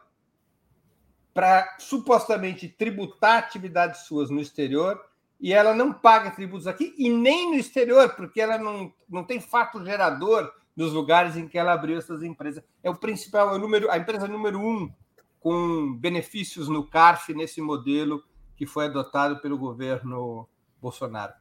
para 1.34 1.76
supostamente 1.78 2.68
tributar 2.68 3.38
atividades 3.38 4.02
suas 4.02 4.30
no 4.30 4.40
exterior 4.40 5.04
e 5.40 5.52
ela 5.52 5.74
não 5.74 5.92
paga 5.92 6.30
tributos 6.30 6.66
aqui 6.66 6.94
e 6.98 7.08
nem 7.08 7.50
no 7.52 7.56
exterior, 7.56 8.14
porque 8.14 8.40
ela 8.40 8.58
não, 8.58 8.92
não 9.08 9.24
tem 9.24 9.40
fato 9.40 9.84
gerador 9.84 10.52
nos 10.76 10.92
lugares 10.92 11.36
em 11.36 11.46
que 11.46 11.58
ela 11.58 11.72
abriu 11.72 11.98
essas 11.98 12.22
empresas. 12.22 12.62
É 12.82 12.90
o 12.90 12.96
principal, 12.96 13.50
é 13.50 13.54
o 13.54 13.58
número, 13.58 13.90
a 13.90 13.98
empresa 13.98 14.26
número 14.26 14.58
um 14.58 14.90
com 15.40 15.94
benefícios 15.94 16.68
no 16.68 16.86
CARF 16.86 17.32
nesse 17.34 17.60
modelo 17.60 18.22
que 18.56 18.66
foi 18.66 18.86
adotado 18.86 19.40
pelo 19.40 19.56
governo 19.56 20.46
Bolsonaro. 20.80 21.32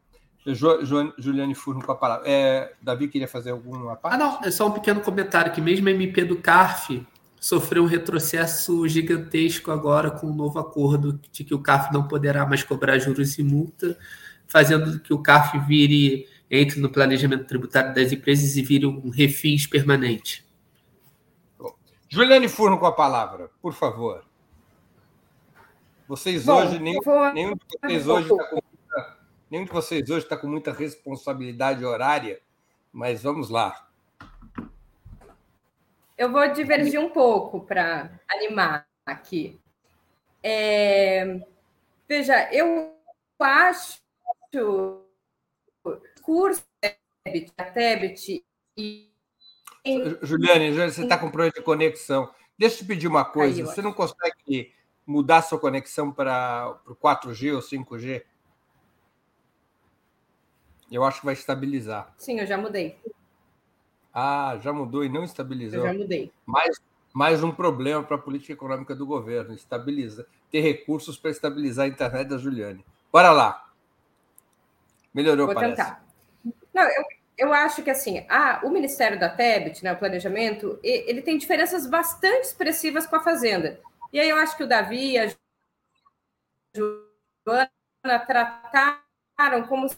Jo, 0.46 0.86
jo, 0.86 1.14
Juliane 1.18 1.54
Furno 1.54 1.84
com 1.86 1.92
a 1.92 1.96
palavra. 1.96 2.28
É, 2.28 2.74
Davi 2.82 3.10
queria 3.10 3.28
fazer 3.28 3.52
alguma 3.52 3.96
parte? 3.96 4.16
Ah, 4.16 4.18
não, 4.18 4.40
é 4.42 4.50
só 4.50 4.68
um 4.68 4.72
pequeno 4.72 5.02
comentário 5.02 5.52
que 5.52 5.60
mesmo 5.60 5.90
a 5.90 5.92
MP 5.92 6.24
do 6.24 6.38
CARF 6.38 7.06
sofreu 7.40 7.84
um 7.84 7.88
retrocesso 7.88 8.88
gigantesco 8.88 9.72
agora 9.72 10.12
com 10.12 10.28
o 10.28 10.32
um 10.32 10.36
novo 10.36 10.60
acordo 10.60 11.20
de 11.32 11.44
que 11.44 11.54
o 11.54 11.60
CARF 11.60 11.94
não 11.94 12.08
poderá 12.08 12.46
mais 12.46 12.64
cobrar 12.64 12.98
juros 13.00 13.38
e 13.38 13.44
multa, 13.44 13.98
fazendo 14.48 15.00
que 15.00 15.14
o 15.14 15.22
CARF 15.22 15.60
vire 15.60 16.26
entre 16.50 16.80
no 16.80 16.89
planejamento 16.89 17.45
tributário 17.45 17.93
das 17.93 18.12
empresas 18.12 18.56
e 18.56 18.62
vire 18.62 18.86
um 18.86 19.10
refins 19.10 19.68
permanente. 19.68 20.47
Juliane 22.08 22.50
Furno 22.50 22.80
com 22.80 22.88
a 22.88 22.91
palavra, 22.91 23.52
por 23.62 23.74
favor. 23.74 24.26
Vocês 26.08 26.45
Bom, 26.45 26.56
hoje, 26.56 26.80
nenhum, 26.80 27.02
vou... 27.04 27.34
nenhum 27.34 27.54
de 27.54 27.62
vocês 27.80 28.08
hoje 28.08 28.32
está 28.32 28.45
com 28.45 28.56
muita, 28.56 29.18
nenhum 29.52 29.66
de 29.66 29.72
vocês 29.72 30.10
hoje 30.10 30.24
está 30.24 30.38
com 30.38 30.47
muita 30.47 30.74
responsabilidade 30.74 31.86
horária, 31.86 32.41
mas 32.91 33.22
vamos 33.22 33.50
lá. 33.52 33.88
Eu 36.18 36.32
vou 36.32 36.52
divergir 36.52 37.00
um 37.00 37.12
pouco 37.12 37.62
para 37.62 38.20
animar 38.28 38.88
aqui. 39.06 39.60
É... 40.41 41.39
Veja, 42.08 42.52
eu 42.52 42.91
acho 43.39 44.00
curso 46.30 46.64
a 47.58 47.64
Tebet 47.64 48.46
e. 48.78 49.10
Juliane, 50.22 50.72
você 50.72 51.02
está 51.02 51.18
com 51.18 51.32
problema 51.32 51.52
de 51.52 51.64
conexão. 51.64 52.32
Deixa 52.56 52.76
eu 52.76 52.80
te 52.80 52.86
pedir 52.86 53.08
uma 53.08 53.26
coisa. 53.26 53.62
Aí, 53.62 53.66
você 53.66 53.82
não 53.82 53.92
consegue 53.92 54.72
mudar 55.08 55.42
sua 55.42 55.58
conexão 55.58 56.12
para 56.12 56.80
o 56.86 56.96
4G 56.96 57.56
ou 57.56 57.62
5G? 57.62 58.24
Eu 60.92 61.04
acho 61.04 61.22
que 61.22 61.26
vai 61.26 61.34
estabilizar. 61.34 62.14
Sim, 62.18 62.40
eu 62.40 62.46
já 62.46 62.58
mudei. 62.58 63.00
Ah, 64.14 64.60
já 64.62 64.72
mudou 64.72 65.04
e 65.04 65.10
não 65.10 65.24
estabilizou. 65.24 65.80
Eu 65.80 65.86
já 65.86 65.94
mudei. 65.94 66.32
Mais, 66.46 66.80
mais 67.12 67.44
um 67.44 67.52
problema 67.52 68.04
para 68.04 68.18
a 68.18 68.20
política 68.20 68.54
econômica 68.54 68.94
do 68.94 69.06
governo. 69.06 69.56
Estabiliza, 69.56 70.28
ter 70.52 70.62
recursos 70.62 71.18
para 71.18 71.32
estabilizar 71.32 71.86
a 71.86 71.90
internet 71.90 72.28
da 72.28 72.38
Juliane. 72.38 72.86
Bora 73.12 73.32
lá. 73.32 73.72
Melhorou, 75.12 75.48
Vou 75.48 75.56
parece. 75.56 75.76
tentar. 75.76 76.09
Não, 76.80 76.88
eu, 76.88 77.04
eu 77.38 77.54
acho 77.54 77.84
que 77.84 77.90
assim, 77.90 78.26
ah, 78.30 78.62
o 78.64 78.70
Ministério 78.70 79.20
da 79.20 79.28
TEBIT, 79.28 79.84
né, 79.84 79.92
o 79.92 79.98
planejamento, 79.98 80.80
ele 80.82 81.22
tem 81.22 81.38
diferenças 81.38 81.86
bastante 81.86 82.48
expressivas 82.48 83.06
com 83.06 83.18
a 83.18 83.24
Fazenda. 83.24 83.82
E 84.14 84.20
aí 84.20 84.30
eu 84.30 84.38
acho 84.38 84.56
que 84.56 84.64
o 84.64 84.68
Davi 84.68 85.12
e 85.12 85.18
a 85.18 85.30
Joana 86.74 87.70
trataram 88.26 89.68
como 89.68 89.90
se. 89.90 89.98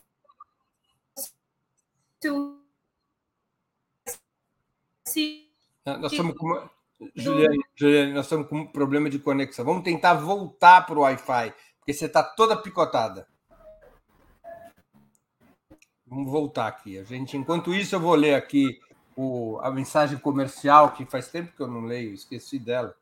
Nós 5.85 6.11
estamos 6.11 6.35
com. 6.35 6.69
Juliane, 7.15 7.63
Juliane, 7.75 8.13
nós 8.13 8.25
estamos 8.25 8.47
com 8.47 8.57
um 8.57 8.67
problema 8.67 9.09
de 9.09 9.19
conexão. 9.19 9.65
Vamos 9.65 9.83
tentar 9.83 10.15
voltar 10.15 10.85
para 10.85 10.97
o 10.97 11.01
Wi-Fi, 11.01 11.53
porque 11.77 11.93
você 11.93 12.05
está 12.05 12.23
toda 12.23 12.57
picotada. 12.57 13.27
Vamos 16.11 16.29
voltar 16.29 16.67
aqui. 16.67 16.99
A 16.99 17.05
gente, 17.05 17.37
enquanto 17.37 17.73
isso, 17.73 17.95
eu 17.95 17.99
vou 18.01 18.13
ler 18.15 18.35
aqui 18.35 18.77
o, 19.15 19.57
a 19.61 19.71
mensagem 19.71 20.17
comercial, 20.17 20.91
que 20.91 21.05
faz 21.05 21.29
tempo 21.29 21.55
que 21.55 21.61
eu 21.61 21.69
não 21.69 21.85
leio, 21.85 22.13
esqueci 22.13 22.59
dela. 22.59 22.93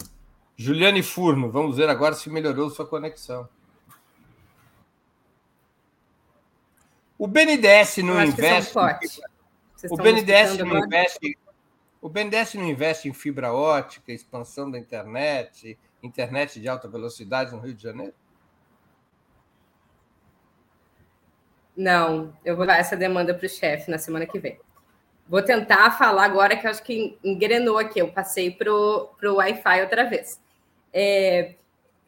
Juliane 0.58 1.02
Furno, 1.02 1.50
vamos 1.50 1.78
ver 1.78 1.88
agora 1.88 2.14
se 2.14 2.30
melhorou 2.30 2.70
sua 2.70 2.86
conexão. 2.86 3.48
O 7.22 7.28
BNDES 7.28 7.98
não 7.98 8.20
investe. 8.20 8.76
O 9.88 9.96
BNDES 9.96 10.58
não 10.58 10.76
investe. 10.76 11.38
O 12.02 12.10
BNDES 12.10 12.56
não 12.56 12.68
investe 12.68 13.08
em 13.08 13.14
fibra 13.14 13.54
ótica, 13.54 14.12
expansão 14.12 14.72
da 14.72 14.80
internet, 14.80 15.78
internet 16.02 16.60
de 16.60 16.68
alta 16.68 16.88
velocidade 16.88 17.52
no 17.52 17.60
Rio 17.60 17.76
de 17.76 17.84
Janeiro? 17.84 18.16
Não, 21.78 22.36
eu 22.44 22.58
vou 22.58 22.66
dar 22.66 22.80
essa 22.80 22.98
demanda 22.98 23.36
para 23.36 23.46
o 23.46 23.50
chefe 23.50 23.92
na 23.92 24.00
semana 24.00 24.26
que 24.26 24.40
vem. 24.40 24.60
Vou 25.30 25.44
tentar 25.44 25.92
falar 25.92 26.26
agora 26.26 26.58
que 26.58 26.66
eu 26.66 26.72
acho 26.72 26.82
que 26.82 27.20
engrenou 27.24 27.78
aqui. 27.78 28.00
Eu 28.00 28.12
passei 28.12 28.50
para 28.50 28.74
o 28.74 29.36
Wi-Fi 29.36 29.82
outra 29.82 30.10
vez. 30.10 30.42
É, 30.92 31.54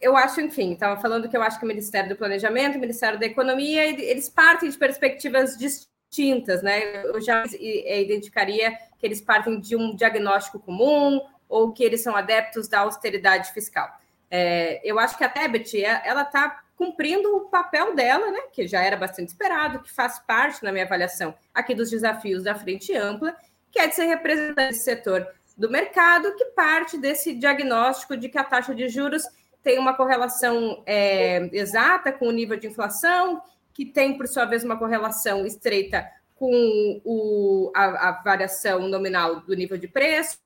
eu 0.03 0.17
acho, 0.17 0.41
enfim, 0.41 0.73
estava 0.73 0.99
falando 1.01 1.29
que 1.29 1.35
eu 1.35 1.41
acho 1.41 1.57
que 1.57 1.65
o 1.65 1.67
Ministério 1.67 2.09
do 2.09 2.15
Planejamento, 2.15 2.75
o 2.75 2.79
Ministério 2.79 3.19
da 3.19 3.25
Economia, 3.25 3.85
eles 3.85 4.29
partem 4.29 4.69
de 4.69 4.77
perspectivas 4.77 5.57
distintas, 5.57 6.61
né? 6.61 7.05
Eu 7.05 7.21
já 7.21 7.43
é, 7.59 8.01
identificaria 8.01 8.77
que 8.99 9.05
eles 9.05 9.21
partem 9.21 9.59
de 9.59 9.75
um 9.75 9.95
diagnóstico 9.95 10.59
comum, 10.59 11.21
ou 11.47 11.71
que 11.71 11.83
eles 11.83 12.01
são 12.01 12.15
adeptos 12.15 12.67
da 12.67 12.79
austeridade 12.79 13.53
fiscal. 13.53 13.89
É, 14.29 14.81
eu 14.83 14.99
acho 14.99 15.17
que 15.17 15.23
a 15.23 15.29
Tebet 15.29 15.83
é, 15.83 16.01
ela 16.03 16.23
está 16.23 16.63
cumprindo 16.75 17.37
o 17.37 17.41
papel 17.41 17.95
dela, 17.95 18.31
né, 18.31 18.41
que 18.51 18.67
já 18.67 18.81
era 18.81 18.97
bastante 18.97 19.29
esperado, 19.29 19.79
que 19.79 19.91
faz 19.93 20.19
parte, 20.19 20.63
na 20.63 20.71
minha 20.71 20.85
avaliação, 20.85 21.35
aqui 21.53 21.75
dos 21.75 21.91
desafios 21.91 22.43
da 22.43 22.55
frente 22.55 22.95
ampla, 22.95 23.35
que 23.71 23.79
é 23.79 23.87
de 23.87 23.95
ser 23.95 24.05
representante 24.05 24.69
desse 24.69 24.83
setor 24.83 25.27
do 25.55 25.69
mercado, 25.69 26.35
que 26.35 26.45
parte 26.45 26.97
desse 26.97 27.35
diagnóstico 27.35 28.17
de 28.17 28.27
que 28.27 28.37
a 28.37 28.43
taxa 28.43 28.73
de 28.73 28.89
juros 28.89 29.23
tem 29.63 29.79
uma 29.79 29.93
correlação 29.93 30.83
é, 30.85 31.49
exata 31.53 32.11
com 32.11 32.27
o 32.27 32.31
nível 32.31 32.57
de 32.57 32.67
inflação, 32.67 33.41
que 33.73 33.85
tem, 33.85 34.17
por 34.17 34.27
sua 34.27 34.45
vez, 34.45 34.63
uma 34.63 34.77
correlação 34.77 35.45
estreita 35.45 36.07
com 36.35 37.01
o, 37.05 37.71
a, 37.73 38.09
a 38.09 38.11
variação 38.23 38.87
nominal 38.87 39.39
do 39.39 39.55
nível 39.55 39.77
de 39.77 39.87
preço, 39.87 40.37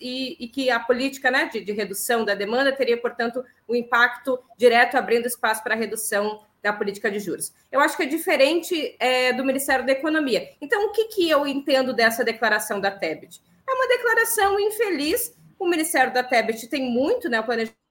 e, 0.00 0.36
e, 0.44 0.48
que 0.48 0.70
a 0.70 0.78
política 0.78 1.28
né, 1.28 1.50
de, 1.52 1.60
de, 1.60 1.72
redução 1.72 2.24
da 2.24 2.34
demanda 2.34 2.70
teria, 2.72 2.96
portanto, 2.96 3.44
um 3.68 3.74
impacto 3.74 4.38
direto 4.56 4.96
abrindo 4.96 5.26
espaço 5.26 5.60
para 5.62 5.74
a 5.74 5.76
redução 5.76 6.44
da 6.62 6.72
política 6.72 7.10
de 7.10 7.18
juros. 7.18 7.52
Eu 7.70 7.80
acho 7.80 7.96
que 7.96 8.04
é 8.04 8.06
diferente 8.06 8.96
é, 9.00 9.32
do 9.32 9.44
Ministério 9.44 9.84
da 9.84 9.90
Economia. 9.90 10.50
Então, 10.60 10.86
o 10.86 10.92
que, 10.92 11.06
que 11.06 11.28
eu 11.28 11.46
entendo 11.46 11.92
dessa 11.92 12.24
declaração 12.24 12.80
da 12.80 12.92
Tebet? 12.92 13.40
É 13.68 13.72
uma 13.72 13.88
declaração 13.88 14.60
infeliz. 14.60 15.36
O 15.58 15.68
Ministério 15.68 16.12
da 16.12 16.22
Tebet 16.22 16.68
tem 16.68 16.88
muito, 16.88 17.28
né, 17.28 17.40
o 17.40 17.44
planejamento 17.44 17.85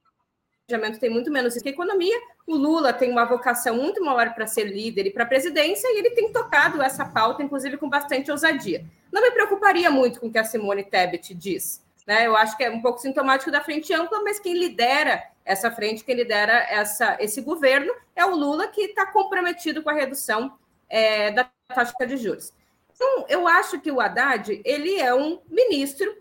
planejamento 0.66 0.98
tem 0.98 1.08
muito 1.08 1.30
menos 1.30 1.54
que 1.54 1.68
economia. 1.68 2.20
O 2.46 2.56
Lula 2.56 2.92
tem 2.92 3.10
uma 3.10 3.24
vocação 3.24 3.76
muito 3.76 4.04
maior 4.04 4.34
para 4.34 4.46
ser 4.46 4.64
líder 4.64 5.06
e 5.06 5.10
para 5.10 5.22
a 5.22 5.26
presidência, 5.26 5.86
e 5.88 5.98
ele 5.98 6.10
tem 6.10 6.32
tocado 6.32 6.82
essa 6.82 7.04
pauta, 7.04 7.42
inclusive 7.42 7.76
com 7.76 7.88
bastante 7.88 8.30
ousadia. 8.30 8.84
Não 9.12 9.22
me 9.22 9.30
preocuparia 9.30 9.90
muito 9.90 10.20
com 10.20 10.26
o 10.26 10.32
que 10.32 10.38
a 10.38 10.44
Simone 10.44 10.82
Tebet 10.82 11.32
diz. 11.34 11.82
Né? 12.06 12.26
Eu 12.26 12.36
acho 12.36 12.56
que 12.56 12.64
é 12.64 12.70
um 12.70 12.82
pouco 12.82 12.98
sintomático 12.98 13.50
da 13.50 13.60
frente 13.60 13.94
ampla, 13.94 14.22
mas 14.22 14.40
quem 14.40 14.54
lidera 14.54 15.22
essa 15.44 15.70
frente, 15.70 16.04
quem 16.04 16.16
lidera 16.16 16.66
essa, 16.68 17.16
esse 17.20 17.40
governo, 17.40 17.92
é 18.14 18.24
o 18.24 18.34
Lula, 18.34 18.66
que 18.66 18.80
está 18.80 19.06
comprometido 19.06 19.82
com 19.82 19.90
a 19.90 19.94
redução 19.94 20.56
é, 20.88 21.30
da 21.30 21.48
taxa 21.68 21.94
de 22.06 22.16
juros. 22.16 22.52
Então, 22.92 23.26
eu 23.28 23.46
acho 23.46 23.80
que 23.80 23.90
o 23.90 24.00
Haddad 24.00 24.60
ele 24.64 24.98
é 24.98 25.14
um 25.14 25.40
ministro 25.48 26.12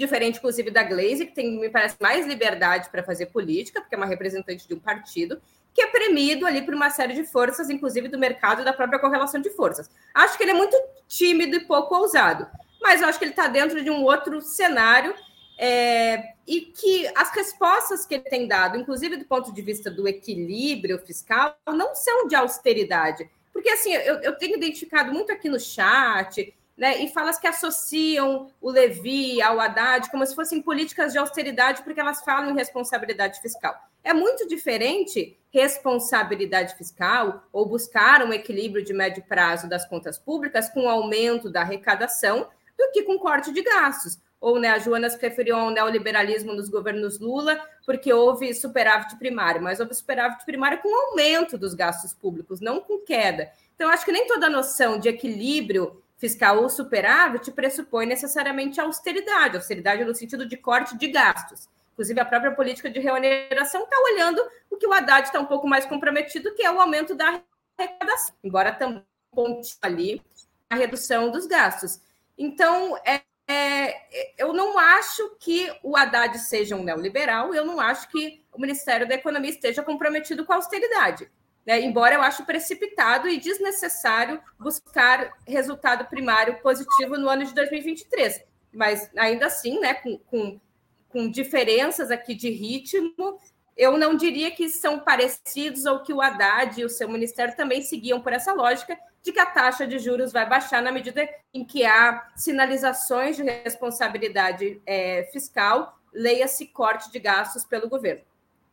diferente, 0.00 0.38
inclusive, 0.38 0.70
da 0.70 0.82
Glaze, 0.82 1.26
que 1.26 1.34
tem, 1.34 1.60
me 1.60 1.68
parece, 1.68 1.96
mais 2.00 2.26
liberdade 2.26 2.88
para 2.88 3.02
fazer 3.02 3.26
política, 3.26 3.80
porque 3.80 3.94
é 3.94 3.98
uma 3.98 4.06
representante 4.06 4.66
de 4.66 4.74
um 4.74 4.80
partido, 4.80 5.40
que 5.74 5.82
é 5.82 5.86
premido 5.86 6.46
ali 6.46 6.62
por 6.62 6.74
uma 6.74 6.90
série 6.90 7.12
de 7.14 7.24
forças, 7.24 7.68
inclusive 7.68 8.08
do 8.08 8.18
mercado 8.18 8.62
e 8.62 8.64
da 8.64 8.72
própria 8.72 8.98
correlação 8.98 9.40
de 9.40 9.50
forças. 9.50 9.90
Acho 10.14 10.36
que 10.36 10.42
ele 10.42 10.52
é 10.52 10.54
muito 10.54 10.76
tímido 11.06 11.54
e 11.54 11.60
pouco 11.60 11.94
ousado, 11.94 12.48
mas 12.80 13.02
eu 13.02 13.08
acho 13.08 13.18
que 13.18 13.24
ele 13.26 13.32
está 13.32 13.46
dentro 13.46 13.84
de 13.84 13.90
um 13.90 14.02
outro 14.02 14.40
cenário 14.40 15.14
é, 15.58 16.32
e 16.46 16.62
que 16.62 17.06
as 17.14 17.30
respostas 17.30 18.06
que 18.06 18.14
ele 18.14 18.24
tem 18.24 18.48
dado, 18.48 18.78
inclusive 18.78 19.18
do 19.18 19.26
ponto 19.26 19.52
de 19.52 19.60
vista 19.60 19.90
do 19.90 20.08
equilíbrio 20.08 20.98
fiscal, 20.98 21.54
não 21.68 21.94
são 21.94 22.26
de 22.26 22.34
austeridade. 22.34 23.30
Porque, 23.52 23.68
assim, 23.68 23.92
eu, 23.92 24.14
eu 24.22 24.38
tenho 24.38 24.56
identificado 24.56 25.12
muito 25.12 25.30
aqui 25.30 25.48
no 25.48 25.60
chat, 25.60 26.54
né, 26.80 27.02
e 27.02 27.08
falas 27.08 27.38
que 27.38 27.46
associam 27.46 28.50
o 28.58 28.70
Levi 28.70 29.42
ao 29.42 29.60
Haddad 29.60 30.10
como 30.10 30.24
se 30.24 30.34
fossem 30.34 30.62
políticas 30.62 31.12
de 31.12 31.18
austeridade, 31.18 31.82
porque 31.82 32.00
elas 32.00 32.24
falam 32.24 32.50
em 32.50 32.54
responsabilidade 32.54 33.38
fiscal. 33.42 33.76
É 34.02 34.14
muito 34.14 34.48
diferente 34.48 35.38
responsabilidade 35.52 36.74
fiscal 36.78 37.44
ou 37.52 37.66
buscar 37.66 38.24
um 38.24 38.32
equilíbrio 38.32 38.82
de 38.82 38.94
médio 38.94 39.22
prazo 39.28 39.68
das 39.68 39.86
contas 39.86 40.18
públicas 40.18 40.70
com 40.70 40.88
aumento 40.88 41.50
da 41.50 41.60
arrecadação 41.60 42.48
do 42.78 42.90
que 42.92 43.02
com 43.02 43.18
corte 43.18 43.52
de 43.52 43.60
gastos. 43.60 44.18
Ou 44.40 44.58
né, 44.58 44.70
a 44.70 44.78
Joana 44.78 45.10
se 45.10 45.20
referiu 45.20 45.56
ao 45.56 45.70
neoliberalismo 45.70 46.54
nos 46.54 46.70
governos 46.70 47.20
Lula, 47.20 47.60
porque 47.84 48.10
houve 48.10 48.54
superávit 48.54 49.18
primário, 49.18 49.60
mas 49.60 49.80
houve 49.80 49.92
superávit 49.92 50.46
primário 50.46 50.78
com 50.78 51.10
aumento 51.10 51.58
dos 51.58 51.74
gastos 51.74 52.14
públicos, 52.14 52.58
não 52.58 52.80
com 52.80 53.00
queda. 53.00 53.52
Então, 53.74 53.90
acho 53.90 54.06
que 54.06 54.12
nem 54.12 54.26
toda 54.26 54.48
noção 54.48 54.98
de 54.98 55.10
equilíbrio 55.10 56.02
fiscal 56.20 56.62
ou 56.62 56.68
superávit 56.68 57.50
pressupõe 57.50 58.04
necessariamente 58.04 58.78
austeridade, 58.78 59.56
austeridade 59.56 60.04
no 60.04 60.14
sentido 60.14 60.46
de 60.46 60.56
corte 60.56 60.96
de 60.98 61.08
gastos. 61.08 61.66
Inclusive, 61.94 62.20
a 62.20 62.24
própria 62.26 62.52
política 62.52 62.90
de 62.90 63.00
reoneração 63.00 63.84
está 63.84 63.96
olhando 63.98 64.42
o 64.70 64.76
que 64.76 64.86
o 64.86 64.92
Haddad 64.92 65.26
está 65.26 65.40
um 65.40 65.46
pouco 65.46 65.66
mais 65.66 65.86
comprometido, 65.86 66.54
que 66.54 66.62
é 66.62 66.70
o 66.70 66.78
aumento 66.78 67.14
da 67.14 67.42
arrecadação, 67.78 68.34
embora 68.44 68.70
também 68.70 69.02
ponte 69.32 69.76
ali 69.80 70.22
a 70.68 70.74
redução 70.74 71.30
dos 71.30 71.46
gastos. 71.46 72.00
Então, 72.36 72.98
é, 73.04 73.22
é, 73.48 74.32
eu 74.36 74.52
não 74.52 74.78
acho 74.78 75.36
que 75.38 75.72
o 75.82 75.96
Haddad 75.96 76.38
seja 76.38 76.76
um 76.76 76.82
neoliberal, 76.82 77.54
eu 77.54 77.64
não 77.64 77.80
acho 77.80 78.08
que 78.08 78.44
o 78.52 78.60
Ministério 78.60 79.08
da 79.08 79.14
Economia 79.14 79.50
esteja 79.50 79.82
comprometido 79.82 80.44
com 80.44 80.52
a 80.52 80.56
austeridade. 80.56 81.30
Né? 81.66 81.80
Embora 81.80 82.14
eu 82.14 82.22
acho 82.22 82.44
precipitado 82.44 83.28
e 83.28 83.38
desnecessário 83.38 84.40
buscar 84.58 85.32
resultado 85.46 86.06
primário 86.06 86.58
positivo 86.60 87.16
no 87.16 87.28
ano 87.28 87.44
de 87.44 87.54
2023. 87.54 88.42
Mas 88.72 89.10
ainda 89.16 89.46
assim, 89.46 89.78
né, 89.80 89.94
com, 89.94 90.18
com, 90.18 90.60
com 91.08 91.30
diferenças 91.30 92.10
aqui 92.10 92.34
de 92.34 92.50
ritmo, 92.50 93.38
eu 93.76 93.96
não 93.96 94.14
diria 94.14 94.50
que 94.50 94.68
são 94.68 95.00
parecidos 95.00 95.86
ou 95.86 96.02
que 96.02 96.12
o 96.12 96.20
Haddad 96.20 96.80
e 96.80 96.84
o 96.84 96.88
seu 96.88 97.08
ministério 97.08 97.56
também 97.56 97.82
seguiam 97.82 98.20
por 98.20 98.32
essa 98.32 98.52
lógica, 98.52 98.98
de 99.22 99.32
que 99.32 99.40
a 99.40 99.46
taxa 99.46 99.86
de 99.86 99.98
juros 99.98 100.32
vai 100.32 100.48
baixar 100.48 100.82
na 100.82 100.92
medida 100.92 101.28
em 101.52 101.64
que 101.64 101.84
há 101.84 102.30
sinalizações 102.36 103.36
de 103.36 103.42
responsabilidade 103.42 104.80
é, 104.86 105.28
fiscal, 105.32 105.98
leia-se 106.12 106.66
corte 106.66 107.10
de 107.10 107.18
gastos 107.18 107.64
pelo 107.64 107.88
governo. 107.88 108.22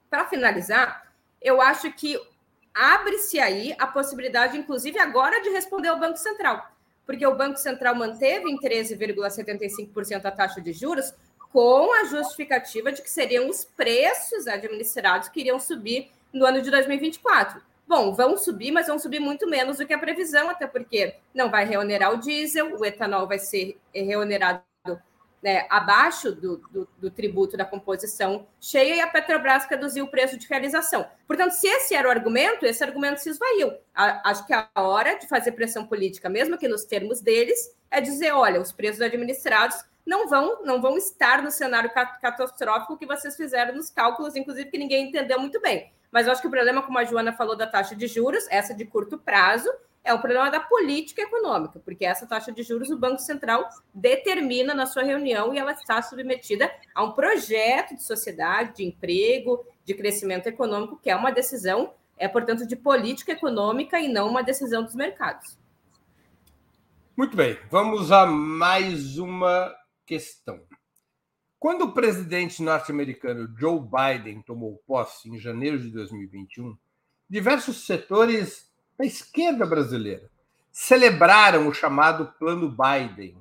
Para 0.10 0.26
finalizar, 0.26 1.12
eu 1.42 1.62
acho 1.62 1.92
que 1.94 2.20
abre-se 2.78 3.40
aí 3.40 3.76
a 3.80 3.88
possibilidade, 3.88 4.58
inclusive 4.58 5.00
agora, 5.00 5.42
de 5.42 5.50
responder 5.50 5.88
ao 5.88 6.00
Banco 6.00 6.18
Central, 6.18 6.70
porque 7.06 7.26
o 7.26 7.36
Banco 7.36 7.58
Central 7.58 7.96
manteve 7.96 8.50
em 8.50 8.60
13,75% 8.60 10.26
a 10.26 10.32
taxa 10.32 10.62
de 10.62 10.72
juros 10.72 11.14
com 11.52 11.92
a 11.94 12.06
justificativa 12.06 12.92
de 12.92 13.02
que 13.02 13.10
seriam 13.10 13.50
os 13.50 13.66
preços 13.66 14.48
administrados 14.48 15.30
que 15.30 15.40
iriam 15.40 15.60
subir 15.60 16.12
no 16.32 16.46
ano 16.46 16.62
de 16.62 16.70
2024. 16.70 17.62
Bom, 17.88 18.14
vão 18.14 18.38
subir, 18.38 18.72
mas 18.72 18.88
vão 18.88 19.00
subir 19.00 19.20
muito 19.20 19.50
menos 19.50 19.78
do 19.78 19.88
que 19.88 19.94
a 19.94 19.98
previsão, 19.98 20.50
até 20.50 20.68
porque 20.68 21.16
não 21.34 21.50
vai 21.50 21.66
reonerar 21.66 22.14
o 22.14 22.18
diesel, 22.18 22.78
o 22.78 22.86
etanol 22.86 23.26
vai 23.26 23.40
ser 23.40 23.78
reonerado 23.94 24.62
né, 25.48 25.66
abaixo 25.70 26.34
do, 26.34 26.58
do, 26.70 26.90
do, 26.98 27.10
tributo 27.10 27.56
da 27.56 27.64
composição 27.64 28.46
cheia 28.60 28.96
e 28.96 29.00
a 29.00 29.08
Petrobras 29.08 29.66
reduziu 29.66 30.04
o 30.04 30.12
preço 30.12 30.38
de 30.38 30.46
realização. 30.46 31.08
Portanto, 31.26 31.52
se 31.52 31.66
esse 31.66 31.96
era 31.96 32.06
o 32.06 32.12
argumento, 32.12 32.66
esse 32.66 32.84
argumento 32.84 33.22
se 33.22 33.30
esvaiu. 33.30 33.72
A, 33.96 34.30
acho 34.30 34.46
que 34.46 34.52
a 34.52 34.68
hora 34.76 35.18
de 35.18 35.26
fazer 35.26 35.54
pressão 35.54 35.88
política, 35.88 36.28
mesmo 36.28 36.58
que 36.58 36.68
nos 36.68 36.84
termos 36.84 37.22
deles, 37.22 37.74
é 37.90 38.02
dizer: 38.02 38.34
olha, 38.34 38.60
os 38.60 38.74
preços 38.74 39.02
administrados 39.02 39.78
não 40.06 40.28
vão, 40.28 40.66
não 40.66 40.82
vão 40.82 40.98
estar 40.98 41.42
no 41.42 41.50
cenário 41.50 41.92
catastrófico 42.22 42.98
que 42.98 43.06
vocês 43.06 43.38
fizeram 43.38 43.74
nos 43.74 43.90
cálculos, 43.90 44.36
inclusive 44.36 44.70
que 44.70 44.78
ninguém 44.78 45.08
entendeu 45.08 45.40
muito 45.40 45.62
bem. 45.62 45.94
Mas 46.12 46.26
eu 46.26 46.34
acho 46.34 46.42
que 46.42 46.48
o 46.48 46.52
problema, 46.52 46.84
como 46.84 46.98
a 46.98 47.06
Joana 47.06 47.32
falou 47.32 47.56
da 47.56 47.66
taxa 47.66 47.96
de 47.96 48.06
juros, 48.06 48.46
essa 48.50 48.74
de 48.74 48.84
curto 48.84 49.18
prazo, 49.18 49.70
é 50.08 50.14
o 50.14 50.22
problema 50.22 50.50
da 50.50 50.62
política 50.62 51.22
econômica, 51.22 51.82
porque 51.84 52.06
essa 52.06 52.26
taxa 52.26 52.50
de 52.50 52.64
juros 52.64 52.90
o 52.90 52.98
Banco 52.98 53.20
Central 53.20 53.68
determina 53.94 54.74
na 54.74 54.86
sua 54.86 55.04
reunião 55.04 55.54
e 55.54 55.58
ela 55.58 55.74
está 55.74 56.02
submetida 56.02 56.72
a 56.96 57.04
um 57.04 57.12
projeto 57.12 57.94
de 57.94 58.02
sociedade, 58.02 58.78
de 58.78 58.86
emprego, 58.86 59.66
de 59.84 59.94
crescimento 59.94 60.48
econômico, 60.48 60.98
que 60.98 61.10
é 61.10 61.16
uma 61.16 61.30
decisão, 61.30 61.94
é, 62.18 62.26
portanto, 62.26 62.66
de 62.66 62.78
política 62.78 63.34
econômica 63.34 64.00
e 64.00 64.08
não 64.08 64.30
uma 64.30 64.42
decisão 64.42 64.82
dos 64.82 64.96
mercados. 64.96 65.58
Muito 67.16 67.36
bem, 67.36 67.60
vamos 67.70 68.10
a 68.10 68.26
mais 68.26 69.18
uma 69.18 69.76
questão. 70.06 70.62
Quando 71.60 71.82
o 71.82 71.92
presidente 71.92 72.64
norte-americano 72.64 73.54
Joe 73.58 73.82
Biden 73.82 74.42
tomou 74.42 74.82
posse 74.88 75.28
em 75.30 75.38
janeiro 75.38 75.78
de 75.78 75.90
2021, 75.90 76.78
diversos 77.30 77.86
setores 77.86 78.67
da 78.98 79.06
esquerda 79.06 79.66
brasileira 79.66 80.30
celebraram 80.72 81.68
o 81.68 81.74
chamado 81.74 82.34
Plano 82.38 82.70
Biden, 82.70 83.38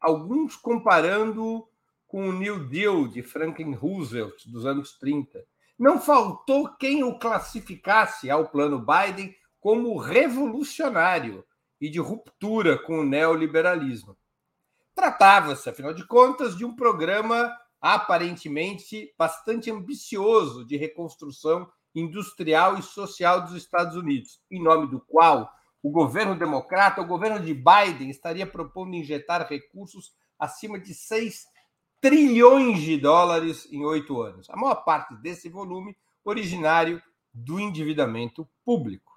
alguns 0.00 0.56
comparando 0.56 1.66
com 2.06 2.28
o 2.28 2.32
New 2.32 2.68
Deal 2.68 3.08
de 3.08 3.22
Franklin 3.22 3.74
Roosevelt 3.74 4.46
dos 4.46 4.64
anos 4.64 4.96
30. 4.98 5.44
Não 5.78 6.00
faltou 6.00 6.68
quem 6.76 7.02
o 7.02 7.18
classificasse 7.18 8.30
ao 8.30 8.48
Plano 8.48 8.78
Biden 8.78 9.34
como 9.60 9.98
revolucionário 9.98 11.44
e 11.80 11.88
de 11.88 11.98
ruptura 11.98 12.78
com 12.78 13.00
o 13.00 13.04
neoliberalismo. 13.04 14.16
Tratava-se, 14.94 15.68
afinal 15.68 15.92
de 15.92 16.06
contas, 16.06 16.56
de 16.56 16.64
um 16.64 16.74
programa 16.74 17.54
aparentemente 17.80 19.12
bastante 19.18 19.70
ambicioso 19.70 20.64
de 20.64 20.76
reconstrução 20.76 21.68
industrial 21.94 22.78
e 22.78 22.82
social 22.82 23.42
dos 23.42 23.54
Estados 23.54 23.96
Unidos, 23.96 24.40
em 24.50 24.62
nome 24.62 24.88
do 24.88 25.00
qual 25.00 25.52
o 25.82 25.90
governo 25.90 26.34
democrata, 26.34 27.00
o 27.00 27.06
governo 27.06 27.40
de 27.40 27.52
Biden, 27.52 28.10
estaria 28.10 28.46
propondo 28.46 28.94
injetar 28.94 29.46
recursos 29.46 30.12
acima 30.38 30.78
de 30.78 30.94
6 30.94 31.46
trilhões 32.00 32.80
de 32.80 32.96
dólares 32.96 33.66
em 33.70 33.84
oito 33.84 34.20
anos. 34.20 34.48
A 34.50 34.56
maior 34.56 34.76
parte 34.76 35.14
desse 35.16 35.48
volume 35.48 35.96
originário 36.24 37.02
do 37.32 37.58
endividamento 37.60 38.48
público. 38.64 39.12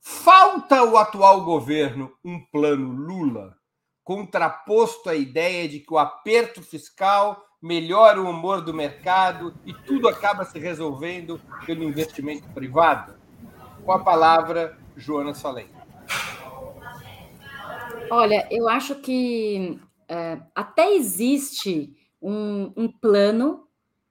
Falta 0.00 0.82
o 0.82 0.96
atual 0.96 1.44
governo 1.44 2.12
um 2.24 2.44
plano 2.46 2.90
Lula 2.90 3.56
contraposto 4.04 5.08
à 5.08 5.14
ideia 5.14 5.68
de 5.68 5.80
que 5.80 5.94
o 5.94 5.98
aperto 5.98 6.60
fiscal 6.62 7.40
melhora 7.62 8.20
o 8.20 8.28
humor 8.28 8.60
do 8.60 8.74
mercado 8.74 9.54
e 9.64 9.72
tudo 9.72 10.08
acaba 10.08 10.44
se 10.44 10.58
resolvendo 10.58 11.40
pelo 11.64 11.84
investimento 11.84 12.48
privado? 12.48 13.14
Com 13.84 13.92
a 13.92 14.00
palavra, 14.00 14.76
Joana 14.96 15.32
Salem. 15.32 15.68
Olha, 18.10 18.46
eu 18.50 18.68
acho 18.68 18.96
que 18.96 19.80
é, 20.08 20.38
até 20.54 20.92
existe 20.92 21.96
um, 22.20 22.72
um 22.76 22.88
plano, 22.88 23.66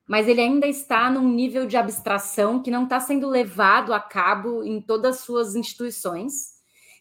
mas 0.07 0.27
ele 0.27 0.41
ainda 0.41 0.65
está 0.65 1.09
num 1.09 1.29
nível 1.29 1.67
de 1.67 1.77
abstração 1.77 2.63
que 2.63 2.71
não 2.71 2.85
está 2.85 2.99
sendo 2.99 3.29
levado 3.29 3.93
a 3.93 3.99
cabo 3.99 4.63
em 4.63 4.81
todas 4.81 5.17
as 5.17 5.21
suas 5.21 5.55
instituições 5.55 6.50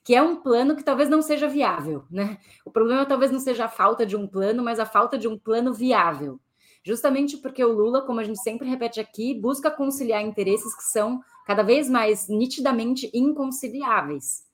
que 0.03 0.15
é 0.15 0.23
um 0.23 0.37
plano 0.37 0.75
que 0.77 0.83
talvez 0.83 1.09
não 1.09 1.21
seja 1.23 1.49
viável, 1.49 2.05
né? 2.11 2.39
O 2.65 2.71
problema 2.71 3.05
talvez 3.05 3.31
não 3.31 3.39
seja 3.39 3.67
a 3.67 3.69
falta 3.69 4.07
de 4.07 4.17
um 4.17 4.27
plano, 4.27 4.63
mas 4.63 4.81
a 4.81 4.87
falta 4.87 5.19
de 5.19 5.29
um 5.29 5.39
plano 5.39 5.73
viável. 5.73 6.41
Justamente 6.83 7.37
porque 7.37 7.63
o 7.63 7.73
Lula, 7.73 8.03
como 8.03 8.21
a 8.21 8.25
gente 8.25 8.41
sempre 8.41 8.69
repete 8.69 9.01
aqui, 9.01 9.35
busca 9.35 9.71
conciliar 9.71 10.23
interesses 10.23 10.75
que 10.75 10.85
são 10.85 11.21
cada 11.47 11.63
vez 11.63 11.91
mais 11.91 12.29
nitidamente 12.29 13.11
inconciliáveis. 13.13 14.45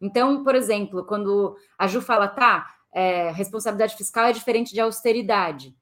Então, 0.00 0.42
por 0.42 0.54
exemplo, 0.54 1.04
quando 1.04 1.56
a 1.78 1.86
Ju 1.86 2.00
fala, 2.00 2.26
tá, 2.26 2.66
é, 2.92 3.30
responsabilidade 3.30 3.96
fiscal 3.96 4.26
é 4.26 4.32
diferente 4.32 4.72
de 4.72 4.80
austeridade. 4.80 5.74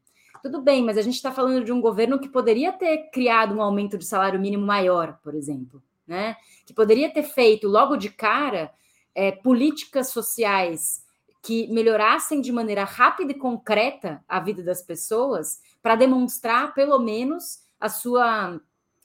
Tudo 0.42 0.60
bem, 0.60 0.84
mas 0.84 0.98
a 0.98 1.02
gente 1.02 1.14
está 1.14 1.32
falando 1.32 1.64
de 1.64 1.72
um 1.72 1.80
governo 1.80 2.18
que 2.18 2.28
poderia 2.28 2.72
ter 2.72 3.10
criado 3.10 3.54
um 3.54 3.62
aumento 3.62 3.96
de 3.96 4.04
salário 4.04 4.40
mínimo 4.40 4.66
maior, 4.66 5.18
por 5.22 5.34
exemplo, 5.34 5.82
né? 6.06 6.36
Que 6.66 6.74
poderia 6.74 7.10
ter 7.10 7.22
feito 7.22 7.66
logo 7.66 7.96
de 7.96 8.10
cara 8.10 8.70
é, 9.16 9.32
políticas 9.32 10.10
sociais 10.10 11.02
que 11.42 11.66
melhorassem 11.68 12.40
de 12.42 12.52
maneira 12.52 12.84
rápida 12.84 13.32
e 13.32 13.38
concreta 13.38 14.22
a 14.28 14.38
vida 14.38 14.62
das 14.62 14.82
pessoas 14.82 15.60
para 15.82 15.96
demonstrar, 15.96 16.74
pelo 16.74 16.98
menos, 16.98 17.62
a 17.80 17.88
sua 17.88 18.60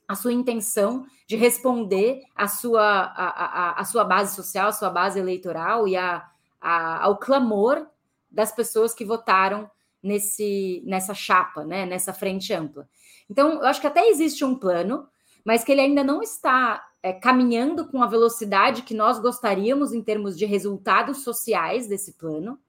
a 0.07 0.15
sua 0.15 0.33
intenção 0.33 1.05
de 1.25 1.37
responder 1.37 2.21
à 2.35 2.45
sua, 2.45 2.81
a, 2.81 3.27
a, 3.29 3.79
a 3.79 3.85
sua 3.85 4.03
base 4.03 4.35
social, 4.35 4.67
a 4.67 4.73
sua 4.73 4.89
base 4.89 5.17
eleitoral 5.17 5.87
e 5.87 5.95
a, 5.95 6.29
a, 6.59 7.05
ao 7.05 7.17
clamor 7.17 7.87
das 8.29 8.51
pessoas 8.51 8.93
que 8.93 9.05
votaram 9.05 9.71
nesse, 10.03 10.83
nessa 10.85 11.13
chapa, 11.13 11.63
né, 11.63 11.85
nessa 11.85 12.11
frente 12.11 12.53
ampla. 12.53 12.89
Então, 13.29 13.53
eu 13.53 13.65
acho 13.67 13.79
que 13.79 13.87
até 13.87 14.09
existe 14.09 14.43
um 14.43 14.53
plano, 14.53 15.07
mas 15.45 15.63
que 15.63 15.71
ele 15.71 15.79
ainda 15.79 16.03
não 16.03 16.21
está 16.21 16.85
é, 17.03 17.11
caminhando 17.13 17.87
com 17.87 18.01
a 18.01 18.07
velocidade 18.07 18.83
que 18.83 18.93
nós 18.93 19.19
gostaríamos 19.19 19.93
em 19.93 20.01
termos 20.01 20.37
de 20.37 20.45
resultados 20.45 21.23
sociais 21.23 21.87
desse 21.87 22.13
plano. 22.13 22.59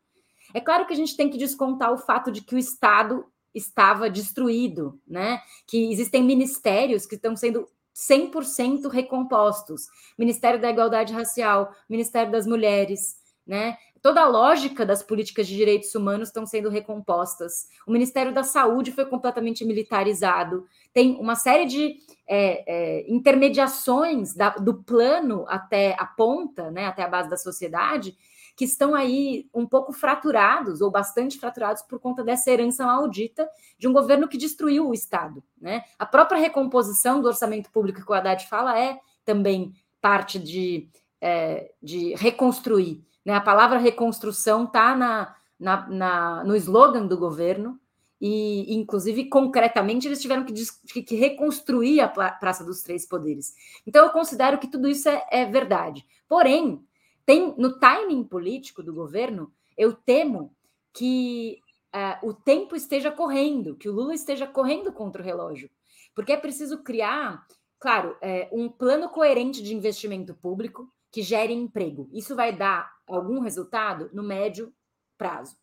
É 0.55 0.61
claro 0.61 0.87
que 0.87 0.93
a 0.93 0.97
gente 0.97 1.17
tem 1.17 1.29
que 1.29 1.39
descontar 1.39 1.93
o 1.93 1.99
fato 1.99 2.31
de 2.31 2.43
que 2.43 2.55
o 2.55 2.59
Estado 2.59 3.25
estava 3.55 4.09
destruído, 4.09 4.99
né? 5.07 5.41
Que 5.67 5.93
existem 5.93 6.23
ministérios 6.23 7.07
que 7.07 7.17
estão 7.17 7.37
sendo 7.37 7.69
100% 7.95 8.89
recompostos. 8.89 9.87
Ministério 10.19 10.61
da 10.61 10.71
Igualdade 10.71 11.13
Racial, 11.13 11.75
Ministério 11.89 12.33
das 12.33 12.47
Mulheres, 12.47 13.17
né? 13.47 13.77
Toda 14.03 14.23
a 14.23 14.27
lógica 14.27 14.85
das 14.85 15.01
políticas 15.01 15.47
de 15.47 15.55
direitos 15.55 15.95
humanos 15.95 16.29
estão 16.29 16.45
sendo 16.45 16.69
recompostas. 16.69 17.69
O 17.87 17.93
Ministério 17.93 18.35
da 18.35 18.43
Saúde 18.43 18.91
foi 18.91 19.07
completamente 19.07 19.65
militarizado. 19.65 20.67
Tem 20.93 21.17
uma 21.21 21.37
série 21.37 21.67
de 21.67 21.97
é, 22.29 22.65
é, 22.67 23.05
intermediações 23.09 24.35
da, 24.35 24.51
do 24.51 24.83
plano 24.83 25.45
até 25.47 25.95
a 25.97 26.05
ponta, 26.05 26.69
né, 26.73 26.87
até 26.87 27.05
a 27.05 27.09
base 27.09 27.31
da 27.31 27.37
sociedade, 27.37 28.17
que 28.57 28.65
estão 28.65 28.93
aí 28.93 29.49
um 29.55 29.67
pouco 29.67 29.93
fraturados, 29.93 30.81
ou 30.81 30.91
bastante 30.91 31.39
fraturados, 31.39 31.83
por 31.83 32.01
conta 32.01 32.25
dessa 32.25 32.51
herança 32.51 32.85
maldita 32.85 33.49
de 33.79 33.87
um 33.87 33.93
governo 33.93 34.27
que 34.27 34.37
destruiu 34.37 34.89
o 34.89 34.95
Estado. 34.95 35.45
Né? 35.61 35.85
A 35.97 36.05
própria 36.05 36.41
recomposição 36.41 37.21
do 37.21 37.29
orçamento 37.29 37.71
público 37.71 38.05
que 38.05 38.11
o 38.11 38.15
Haddad 38.15 38.49
fala 38.49 38.77
é 38.77 38.99
também 39.25 39.73
parte 40.01 40.41
de, 40.41 40.89
é, 41.21 41.71
de 41.81 42.15
reconstruir. 42.17 43.05
Né? 43.25 43.35
A 43.35 43.41
palavra 43.41 43.79
reconstrução 43.79 44.65
está 44.65 44.97
na, 44.97 45.35
na, 45.59 45.89
na, 45.89 46.45
no 46.45 46.57
slogan 46.57 47.07
do 47.07 47.17
governo, 47.17 47.79
e, 48.25 48.73
inclusive, 48.77 49.25
concretamente, 49.25 50.07
eles 50.07 50.23
tiveram 50.23 50.45
que, 50.45 51.03
que, 51.03 51.17
reconstruir 51.17 52.01
a 52.01 52.09
Praça 52.09 52.63
dos 52.63 52.81
Três 52.81 53.05
Poderes. 53.05 53.53
Então, 53.85 54.05
eu 54.05 54.13
considero 54.13 54.59
que 54.59 54.69
tudo 54.69 54.89
isso 54.89 55.09
é, 55.09 55.27
é 55.29 55.45
verdade. 55.45 56.07
Porém, 56.29 56.87
tem 57.27 57.53
no 57.59 57.81
timing 57.81 58.23
político 58.23 58.81
do 58.81 58.95
governo, 58.95 59.53
eu 59.77 59.93
temo 59.93 60.55
que 60.93 61.59
uh, 61.93 62.29
o 62.29 62.33
tempo 62.33 62.77
esteja 62.77 63.11
correndo, 63.11 63.75
que 63.75 63.89
o 63.89 63.93
Lula 63.93 64.15
esteja 64.15 64.47
correndo 64.47 64.93
contra 64.93 65.21
o 65.21 65.25
relógio, 65.25 65.69
porque 66.15 66.33
é 66.33 66.37
preciso 66.37 66.79
criar, 66.85 67.45
claro, 67.81 68.17
é, 68.21 68.49
um 68.53 68.69
plano 68.69 69.09
coerente 69.09 69.63
de 69.63 69.75
investimento 69.75 70.33
público 70.35 70.93
que 71.13 71.23
gere 71.23 71.53
emprego. 71.53 72.09
Isso 72.11 72.35
vai 72.35 72.57
dar 72.57 72.91
algum 73.07 73.41
resultado 73.41 74.11
no 74.15 74.23
médio 74.23 74.75
prazo 75.19 75.57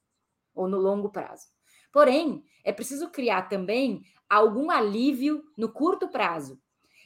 ou 0.54 0.68
no 0.68 0.78
longo 0.78 1.10
prazo. 1.10 1.47
Porém, 1.91 2.43
é 2.64 2.72
preciso 2.72 3.10
criar 3.10 3.50
também 3.50 4.04
algum 4.30 4.70
alívio 4.70 5.43
no 5.58 5.70
curto 5.70 6.08
prazo. 6.08 6.62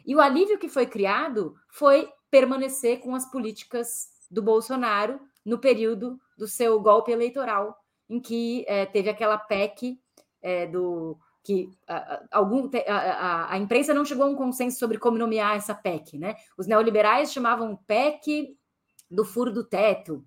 E 0.05 0.13
o 0.13 0.19
alívio 0.19 0.59
que 0.59 0.67
foi 0.67 0.85
criado 0.85 1.55
foi 1.69 2.11
permanecer 2.29 2.99
com 2.99 3.15
as 3.15 3.29
políticas 3.31 4.09
do 4.29 4.41
Bolsonaro 4.41 5.21
no 5.45 5.57
período 5.57 6.19
do 6.37 6.47
seu 6.47 6.79
golpe 6.81 7.11
eleitoral, 7.11 7.77
em 8.09 8.19
que 8.19 8.65
é, 8.67 8.85
teve 8.85 9.09
aquela 9.09 9.37
PEC 9.37 9.97
é, 10.41 10.67
do 10.67 11.17
que 11.43 11.69
algum 12.31 12.69
a, 12.87 12.93
a, 12.93 13.53
a, 13.53 13.57
imprensa 13.57 13.93
não 13.93 14.05
chegou 14.05 14.25
a 14.25 14.29
um 14.29 14.35
consenso 14.35 14.79
sobre 14.79 14.97
como 14.97 15.17
nomear 15.17 15.57
essa 15.57 15.75
PEC, 15.75 16.17
né? 16.17 16.35
Os 16.57 16.67
neoliberais 16.67 17.33
chamavam 17.33 17.75
PEC 17.85 18.57
do 19.11 19.25
furo 19.25 19.51
do 19.51 19.63
teto, 19.63 20.25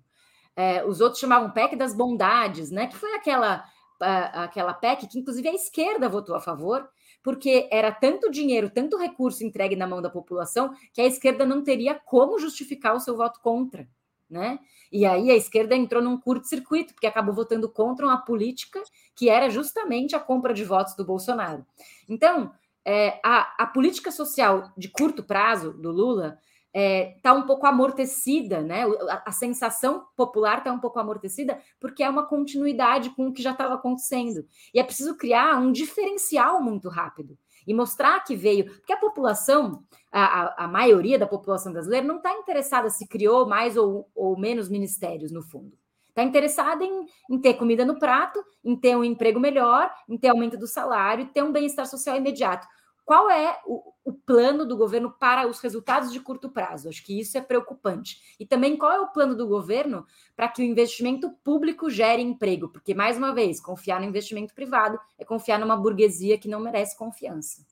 é, 0.55 0.85
os 0.85 1.01
outros 1.01 1.19
chamavam 1.19 1.51
PEC 1.51 1.75
das 1.75 1.95
bondades, 1.95 2.69
né? 2.69 2.87
Que 2.87 2.95
foi 2.95 3.13
aquela 3.15 3.65
aquela 3.99 4.75
PEC 4.75 5.07
que 5.07 5.17
inclusive 5.17 5.47
a 5.47 5.55
esquerda 5.55 6.07
votou 6.07 6.35
a 6.35 6.39
favor, 6.39 6.87
porque 7.23 7.67
era 7.71 7.91
tanto 7.91 8.29
dinheiro, 8.29 8.69
tanto 8.69 8.95
recurso 8.95 9.43
entregue 9.43 9.75
na 9.75 9.87
mão 9.87 10.03
da 10.03 10.09
população 10.09 10.71
que 10.93 11.01
a 11.01 11.05
esquerda 11.05 11.47
não 11.47 11.63
teria 11.63 11.95
como 11.95 12.37
justificar 12.37 12.95
o 12.95 12.99
seu 12.99 13.17
voto 13.17 13.39
contra 13.41 13.87
né? 14.29 14.59
E 14.91 15.05
aí 15.05 15.31
a 15.31 15.35
esquerda 15.35 15.75
entrou 15.75 16.01
num 16.01 16.19
curto-circuito, 16.19 16.93
porque 16.93 17.07
acabou 17.07 17.33
votando 17.33 17.69
contra 17.69 18.05
uma 18.05 18.17
política 18.17 18.81
que 19.15 19.29
era 19.29 19.49
justamente 19.49 20.15
a 20.15 20.19
compra 20.19 20.53
de 20.53 20.63
votos 20.63 20.95
do 20.95 21.05
Bolsonaro. 21.05 21.65
Então, 22.07 22.51
é, 22.85 23.19
a, 23.23 23.63
a, 23.63 23.67
política 23.67 24.11
social 24.11 24.71
de 24.77 24.87
curto 24.87 25.23
prazo 25.23 25.73
do 25.73 25.91
Lula 25.91 26.37
está 26.67 26.79
é, 26.79 27.17
tá 27.21 27.33
um 27.33 27.43
pouco 27.43 27.65
amortecida, 27.65 28.61
né? 28.61 28.83
A, 29.09 29.23
a 29.25 29.31
sensação 29.31 30.05
popular 30.15 30.59
está 30.59 30.71
um 30.71 30.79
pouco 30.79 30.99
amortecida, 30.99 31.59
porque 31.79 32.03
é 32.03 32.09
uma 32.09 32.25
continuidade 32.25 33.09
com 33.09 33.27
o 33.27 33.33
que 33.33 33.41
já 33.41 33.51
estava 33.51 33.75
acontecendo. 33.75 34.45
E 34.73 34.79
é 34.79 34.83
preciso 34.83 35.17
criar 35.17 35.57
um 35.57 35.71
diferencial 35.71 36.61
muito 36.61 36.87
rápido 36.87 37.37
e 37.67 37.73
mostrar 37.73 38.23
que 38.23 38.35
veio, 38.35 38.65
porque 38.65 38.93
a 38.93 38.97
população, 38.97 39.83
a, 40.11 40.63
a 40.63 40.67
maioria 40.67 41.19
da 41.19 41.27
população 41.27 41.73
brasileira 41.73 42.07
não 42.07 42.17
está 42.17 42.33
interessada 42.33 42.89
se 42.89 43.05
criou 43.05 43.45
mais 43.45 43.75
ou, 43.75 44.09
ou 44.15 44.39
menos 44.39 44.69
ministérios, 44.69 45.31
no 45.31 45.43
fundo. 45.43 45.77
Está 46.07 46.23
interessada 46.23 46.83
em, 46.83 47.05
em, 47.29 47.37
ter 47.37 47.53
comida 47.55 47.85
no 47.85 47.99
prato, 47.99 48.43
em 48.63 48.75
ter 48.75 48.95
um 48.95 49.03
emprego 49.03 49.39
melhor, 49.39 49.93
em 50.09 50.17
ter 50.17 50.29
aumento 50.29 50.57
do 50.57 50.65
salário, 50.65 51.27
ter 51.27 51.43
um 51.43 51.51
bem-estar 51.51 51.85
social 51.85 52.15
imediato. 52.15 52.65
Qual 53.07 53.29
é 53.29 53.57
o, 53.65 53.93
o, 54.03 54.11
plano 54.11 54.65
do 54.65 54.75
governo 54.75 55.09
para 55.09 55.47
os 55.47 55.61
resultados 55.61 56.11
de 56.11 56.19
curto 56.19 56.49
prazo? 56.49 56.89
Acho 56.89 57.01
que 57.05 57.17
isso 57.17 57.37
é 57.37 57.41
preocupante. 57.41 58.35
E 58.37 58.45
também 58.45 58.75
qual 58.75 58.91
é 58.91 58.99
o 58.99 59.07
plano 59.07 59.33
do 59.33 59.47
governo 59.47 60.05
para 60.35 60.49
que 60.49 60.61
o 60.61 60.65
investimento 60.65 61.31
público 61.41 61.89
gere 61.89 62.21
emprego? 62.21 62.67
Porque, 62.67 62.93
mais 62.93 63.17
uma 63.17 63.33
vez, 63.33 63.61
confiar 63.61 64.01
no 64.01 64.05
investimento 64.05 64.53
privado 64.53 64.99
é 65.17 65.23
confiar 65.23 65.57
numa 65.57 65.77
burguesia 65.77 66.37
que 66.37 66.49
não 66.49 66.59
merece 66.59 66.97
confiança. 66.97 67.65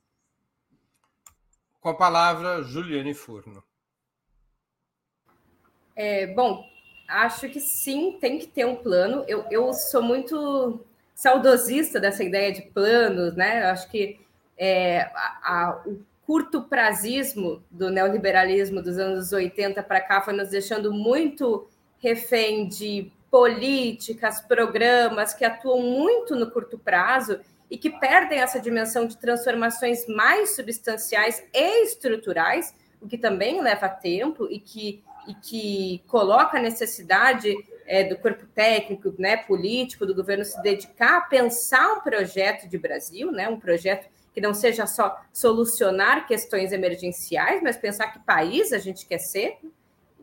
Com 1.82 1.90
a 1.90 1.98
palavra, 1.98 2.64
Juliane 2.64 3.14
Furno. 3.14 3.62
É, 5.98 6.28
bom, 6.28 6.66
acho 7.10 7.50
que 7.50 7.60
sim, 7.60 8.18
tem 8.22 8.40
que 8.40 8.48
ter 8.48 8.66
um 8.66 8.78
plano. 8.78 9.26
Eu, 9.28 9.46
eu 9.52 9.74
sou 9.74 10.02
muito 10.02 10.80
saudosista 11.14 12.00
dessa 12.00 12.24
ideia 12.24 12.54
de 12.54 12.62
planos, 12.62 13.36
né? 13.36 13.64
Eu 13.64 13.74
acho 13.74 13.92
que 13.92 14.24
é, 14.58 15.02
a, 15.14 15.40
a, 15.44 15.84
o 15.86 16.00
curto 16.26 16.64
prazismo 16.64 17.64
do 17.70 17.90
neoliberalismo 17.90 18.82
dos 18.82 18.98
anos 18.98 19.32
80 19.32 19.82
para 19.84 20.02
cá 20.02 20.22
foi 20.22 20.34
nos 20.34 20.50
deixando 20.50 20.92
muito 20.92 21.68
refém 22.00 22.68
de 22.68 23.12
políticas, 23.30 24.42
programas 24.42 25.34
que 25.34 25.44
atuam 25.44 25.82
muito 25.82 26.36
no 26.36 26.50
curto 26.50 26.78
prazo 26.78 27.40
e 27.70 27.78
que 27.78 27.90
perdem 27.90 28.40
essa 28.40 28.60
dimensão 28.60 29.06
de 29.06 29.18
transformações 29.18 30.08
mais 30.08 30.56
substanciais 30.56 31.44
e 31.54 31.84
estruturais, 31.84 32.74
o 33.02 33.08
que 33.08 33.18
também 33.18 33.62
leva 33.62 33.90
tempo 33.90 34.48
e 34.50 34.60
que, 34.60 35.04
e 35.28 35.34
que 35.36 36.04
coloca 36.08 36.58
a 36.58 36.62
necessidade 36.62 37.54
é, 37.86 38.04
do 38.04 38.18
corpo 38.18 38.46
técnico, 38.48 39.14
né, 39.18 39.38
político, 39.38 40.06
do 40.06 40.16
governo 40.16 40.46
se 40.46 40.62
dedicar 40.62 41.18
a 41.18 41.22
pensar 41.22 41.94
um 41.94 42.02
projeto 42.02 42.68
de 42.68 42.78
Brasil, 42.78 43.32
né, 43.32 43.48
um 43.48 43.60
projeto 43.60 44.08
que 44.36 44.42
não 44.42 44.54
seja 44.54 44.86
só 44.86 45.18
solucionar 45.32 46.28
questões 46.28 46.74
emergenciais, 46.74 47.64
mas 47.64 47.78
pensar 47.78 48.08
que 48.08 48.20
país 48.20 48.74
a 48.74 48.78
gente 48.78 49.06
quer 49.06 49.18
ser. 49.18 49.58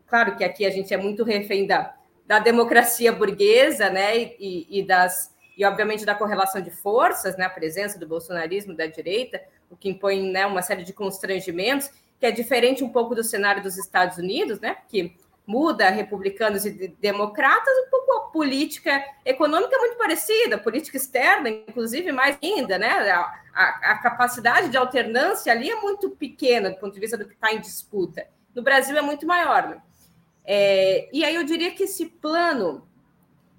Claro 0.05 0.35
que 0.37 0.43
aqui 0.43 0.67
a 0.67 0.69
gente 0.69 0.93
é 0.93 0.97
muito 0.97 1.23
refém 1.23 1.65
da, 1.65 1.95
da 2.23 2.37
democracia 2.37 3.11
burguesa, 3.11 3.89
né, 3.89 4.15
e, 4.15 4.67
e 4.69 4.83
das 4.85 5.33
e 5.55 5.63
obviamente 5.65 6.03
da 6.03 6.15
correlação 6.15 6.61
de 6.61 6.71
forças, 6.71 7.37
né, 7.37 7.45
a 7.45 7.49
presença 7.49 7.99
do 7.99 8.07
bolsonarismo 8.07 8.75
da 8.75 8.87
direita, 8.87 9.39
o 9.69 9.75
que 9.75 9.87
impõe 9.87 10.31
né, 10.31 10.47
uma 10.47 10.63
série 10.63 10.83
de 10.83 10.93
constrangimentos, 10.93 11.91
que 12.19 12.25
é 12.25 12.31
diferente 12.31 12.83
um 12.83 12.89
pouco 12.89 13.13
do 13.13 13.23
cenário 13.23 13.61
dos 13.61 13.77
Estados 13.77 14.17
Unidos, 14.17 14.59
né, 14.59 14.77
que 14.87 15.15
muda 15.45 15.89
republicanos 15.89 16.65
e 16.65 16.87
democratas, 16.99 17.73
um 17.85 17.89
pouco 17.89 18.13
a 18.13 18.21
política 18.31 19.03
econômica 19.25 19.75
é 19.75 19.79
muito 19.79 19.97
parecida, 19.97 20.57
política 20.57 20.97
externa, 20.97 21.49
inclusive, 21.49 22.11
mais 22.11 22.37
ainda, 22.41 22.77
né? 22.77 22.89
A, 23.11 23.19
a, 23.53 23.91
a 23.91 23.97
capacidade 23.97 24.69
de 24.69 24.77
alternância 24.77 25.51
ali 25.51 25.69
é 25.69 25.75
muito 25.81 26.09
pequena 26.09 26.69
do 26.69 26.77
ponto 26.77 26.93
de 26.93 26.99
vista 26.99 27.17
do 27.17 27.25
que 27.25 27.33
está 27.33 27.53
em 27.53 27.59
disputa. 27.59 28.27
No 28.55 28.61
Brasil 28.61 28.97
é 28.97 29.01
muito 29.01 29.27
maior. 29.27 29.67
Né? 29.67 29.81
É, 30.45 31.09
e 31.11 31.23
aí 31.23 31.35
eu 31.35 31.43
diria 31.43 31.71
que 31.71 31.83
esse 31.83 32.05
plano 32.05 32.87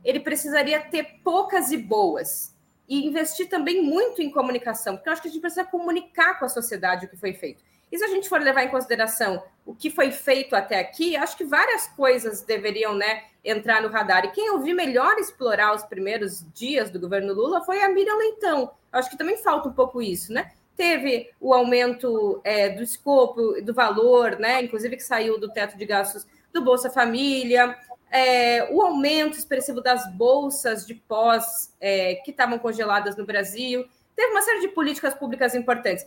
ele 0.05 0.21
precisaria 0.21 0.81
ter 0.81 1.21
poucas 1.23 1.71
e 1.71 1.77
boas 1.77 2.55
e 2.89 3.07
investir 3.07 3.49
também 3.49 3.83
muito 3.83 4.21
em 4.21 4.31
comunicação, 4.31 4.97
porque 4.97 5.09
eu 5.09 5.13
acho 5.13 5.23
que 5.23 5.29
a 5.29 5.31
gente 5.31 5.41
precisa 5.41 5.65
comunicar 5.65 6.39
com 6.39 6.45
a 6.45 6.49
sociedade 6.49 7.07
o 7.07 7.09
que 7.09 7.17
foi 7.17 7.33
feito. 7.33 7.63
E 7.95 7.97
se 7.97 8.05
a 8.05 8.09
gente 8.09 8.29
for 8.29 8.41
levar 8.41 8.65
em 8.65 8.71
consideração 8.71 9.41
o 9.65 9.73
que 9.73 9.89
foi 9.89 10.11
feito 10.11 10.57
até 10.57 10.81
aqui, 10.81 11.15
acho 11.15 11.37
que 11.37 11.45
várias 11.45 11.87
coisas 11.87 12.43
deveriam 12.43 12.93
né, 12.93 13.23
entrar 13.45 13.81
no 13.81 13.89
radar. 13.89 14.25
E 14.25 14.33
quem 14.33 14.49
eu 14.49 14.59
vi 14.59 14.75
melhor 14.75 15.17
explorar 15.17 15.73
os 15.73 15.85
primeiros 15.85 16.45
dias 16.53 16.91
do 16.91 16.99
governo 16.99 17.33
Lula 17.33 17.63
foi 17.63 17.81
a 17.81 17.89
Miriam 17.89 18.17
Leitão. 18.17 18.73
acho 18.91 19.09
que 19.09 19.17
também 19.17 19.37
falta 19.37 19.69
um 19.69 19.73
pouco 19.73 20.03
isso, 20.03 20.33
né? 20.33 20.51
Teve 20.77 21.31
o 21.41 21.55
aumento 21.55 22.41
é, 22.43 22.69
do 22.71 22.83
escopo, 22.83 23.63
do 23.63 23.73
valor, 23.73 24.41
né? 24.41 24.61
Inclusive 24.61 24.97
que 24.97 25.05
saiu 25.05 25.39
do 25.39 25.53
teto 25.53 25.79
de 25.79 25.87
gastos 25.87 26.27
do 26.53 26.65
Bolsa 26.65 26.91
Família, 26.91 27.77
é, 28.11 28.73
o 28.73 28.83
aumento 28.83 29.39
expressivo 29.39 29.81
das 29.81 30.13
bolsas 30.15 30.85
de 30.85 30.97
pós 30.97 31.73
é, 31.81 32.17
que 32.25 32.33
estavam 32.33 32.59
congeladas 32.59 33.17
no 33.17 33.25
Brasil. 33.25 33.87
Teve 34.17 34.33
uma 34.33 34.43
série 34.43 34.63
de 34.63 34.69
políticas 34.69 35.15
públicas 35.15 35.55
importantes 35.55 36.05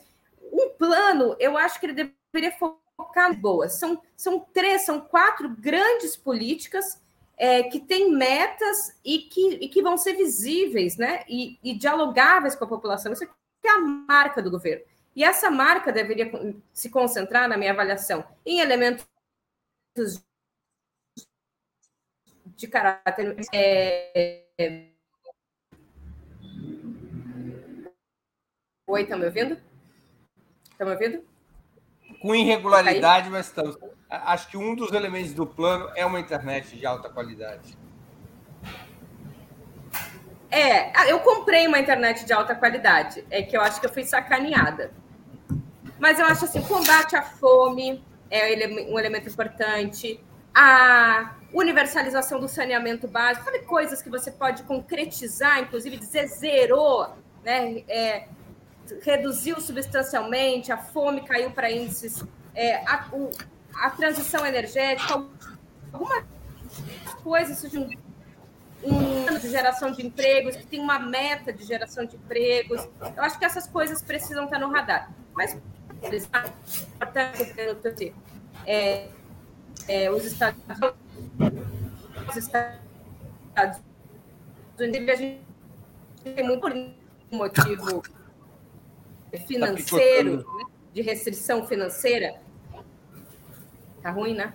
um 0.58 0.70
plano, 0.70 1.36
eu 1.40 1.58
acho 1.58 1.80
que 1.80 1.86
ele 1.86 2.12
deveria 2.34 2.58
focar 2.58 3.32
em 3.32 3.36
boas. 3.36 3.74
São, 3.74 4.02
são 4.16 4.40
três, 4.40 4.84
são 4.84 5.00
quatro 5.00 5.50
grandes 5.50 6.16
políticas 6.16 7.02
é, 7.38 7.64
que 7.64 7.80
têm 7.80 8.12
metas 8.12 9.00
e 9.06 9.20
que, 9.20 9.56
e 9.62 9.70
que 9.70 9.82
vão 9.82 9.96
ser 9.98 10.14
visíveis 10.14 10.98
né? 10.98 11.24
E, 11.28 11.60
e 11.64 11.78
dialogáveis 11.78 12.56
com 12.56 12.66
a 12.66 12.68
população. 12.68 13.14
Isso 13.14 13.24
é 13.24 13.70
a 13.70 13.80
marca 13.80 14.42
do 14.42 14.50
governo. 14.50 14.84
E 15.16 15.24
essa 15.24 15.50
marca 15.50 15.92
deveria 15.92 16.32
se 16.72 16.90
concentrar, 16.90 17.50
na 17.50 17.58
minha 17.58 17.72
avaliação, 17.72 18.24
em 18.46 18.60
elementos 18.60 19.06
de 22.46 22.68
caráter. 22.68 23.36
É... 23.54 24.92
Oi, 28.88 29.02
estão 29.02 29.20
me 29.20 29.26
ouvindo? 29.26 29.67
Estão 30.78 30.86
me 30.86 30.94
ouvindo? 30.94 31.24
Com 32.22 32.36
irregularidade, 32.36 33.32
mas 33.32 33.48
estamos. 33.48 33.76
Acho 34.08 34.48
que 34.48 34.58
um 34.58 34.76
dos 34.76 34.92
elementos 34.92 35.34
do 35.34 35.48
plano 35.48 35.90
é 35.96 36.06
uma 36.06 36.20
internet 36.20 36.78
de 36.78 36.86
alta 36.86 37.10
qualidade. 37.10 37.76
É, 40.52 40.92
ah, 40.96 41.08
eu 41.08 41.20
comprei 41.22 41.66
uma 41.66 41.80
internet 41.80 42.24
de 42.26 42.32
alta 42.32 42.54
qualidade. 42.54 43.26
É 43.32 43.42
que 43.42 43.58
eu 43.58 43.62
acho 43.62 43.80
que 43.80 43.88
eu 43.88 43.92
fui 43.92 44.06
sacaneada. 44.06 44.92
Mas 46.00 46.20
eu 46.20 46.28
acho 46.28 46.46
assim, 46.46 46.62
combate 46.62 47.16
à 47.16 47.24
fome 47.24 48.04
é 48.30 48.56
um 48.88 49.00
elemento 49.00 49.28
importante. 49.28 50.24
A 50.54 51.38
universalização 51.52 52.40
do 52.40 52.48
saneamento 52.48 53.08
básico, 53.08 53.46
sabe 53.46 53.60
coisas 53.64 54.00
que 54.00 54.12
você 54.12 54.30
pode 54.30 54.62
concretizar, 54.62 55.60
inclusive 55.60 55.98
dizer 55.98 56.28
zerou, 56.28 57.10
né? 57.44 57.84
É, 57.88 58.28
reduziu 59.02 59.60
substancialmente, 59.60 60.72
a 60.72 60.78
fome 60.78 61.22
caiu 61.22 61.52
para 61.52 61.72
índices, 61.72 62.24
é, 62.56 62.78
a, 62.86 63.08
o, 63.12 63.30
a, 63.76 63.90
transição 63.90 64.46
energética, 64.46 65.26
algumas 65.92 66.24
coisas, 67.24 67.70
de 67.70 67.78
um, 67.78 67.90
um 68.84 69.38
de 69.38 69.50
geração 69.50 69.92
de 69.92 70.06
empregos, 70.06 70.56
que 70.56 70.66
tem 70.66 70.80
uma 70.80 71.00
meta 71.00 71.54
de 71.54 71.64
geração 71.64 72.06
de 72.06 72.16
empregos. 72.16 72.88
Eu 73.16 73.24
acho 73.24 73.38
que 73.38 73.46
essas 73.46 73.68
coisas 73.68 74.02
precisam 74.02 74.46
estar 74.46 74.60
no 74.60 74.72
radar. 74.72 75.12
Mas 75.34 75.58
é, 78.66 79.10
é, 79.88 80.12
os 80.12 80.26
Estados, 80.26 80.60
os 82.30 82.38
Estados 82.38 83.82
Unidos, 84.80 85.10
a 85.10 85.16
gente 85.16 85.42
tem 86.24 86.44
muito 86.44 86.68
motivo 87.32 88.04
financeiro, 89.48 90.44
tá 90.44 90.54
né, 90.54 90.64
de 90.94 91.02
restrição 91.02 91.66
financeira. 91.68 92.36
Tá 94.02 94.12
ruim, 94.12 94.34
né? 94.34 94.54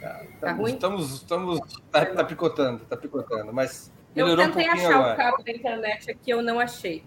Tá, 0.00 0.22
tá 0.40 0.52
ruim? 0.52 0.74
Estamos, 0.74 1.14
estamos, 1.14 1.60
tá, 1.90 2.06
tá, 2.06 2.24
picotando, 2.24 2.84
tá 2.84 2.96
picotando, 2.96 3.52
mas 3.52 3.92
melhorou 4.14 4.44
Eu 4.44 4.52
tentei 4.52 4.68
um 4.68 4.72
achar 4.72 4.94
agora. 4.94 5.14
o 5.14 5.16
cabo 5.16 5.42
da 5.42 5.52
internet 5.52 6.10
aqui, 6.10 6.30
eu 6.30 6.42
não 6.42 6.60
achei. 6.60 7.04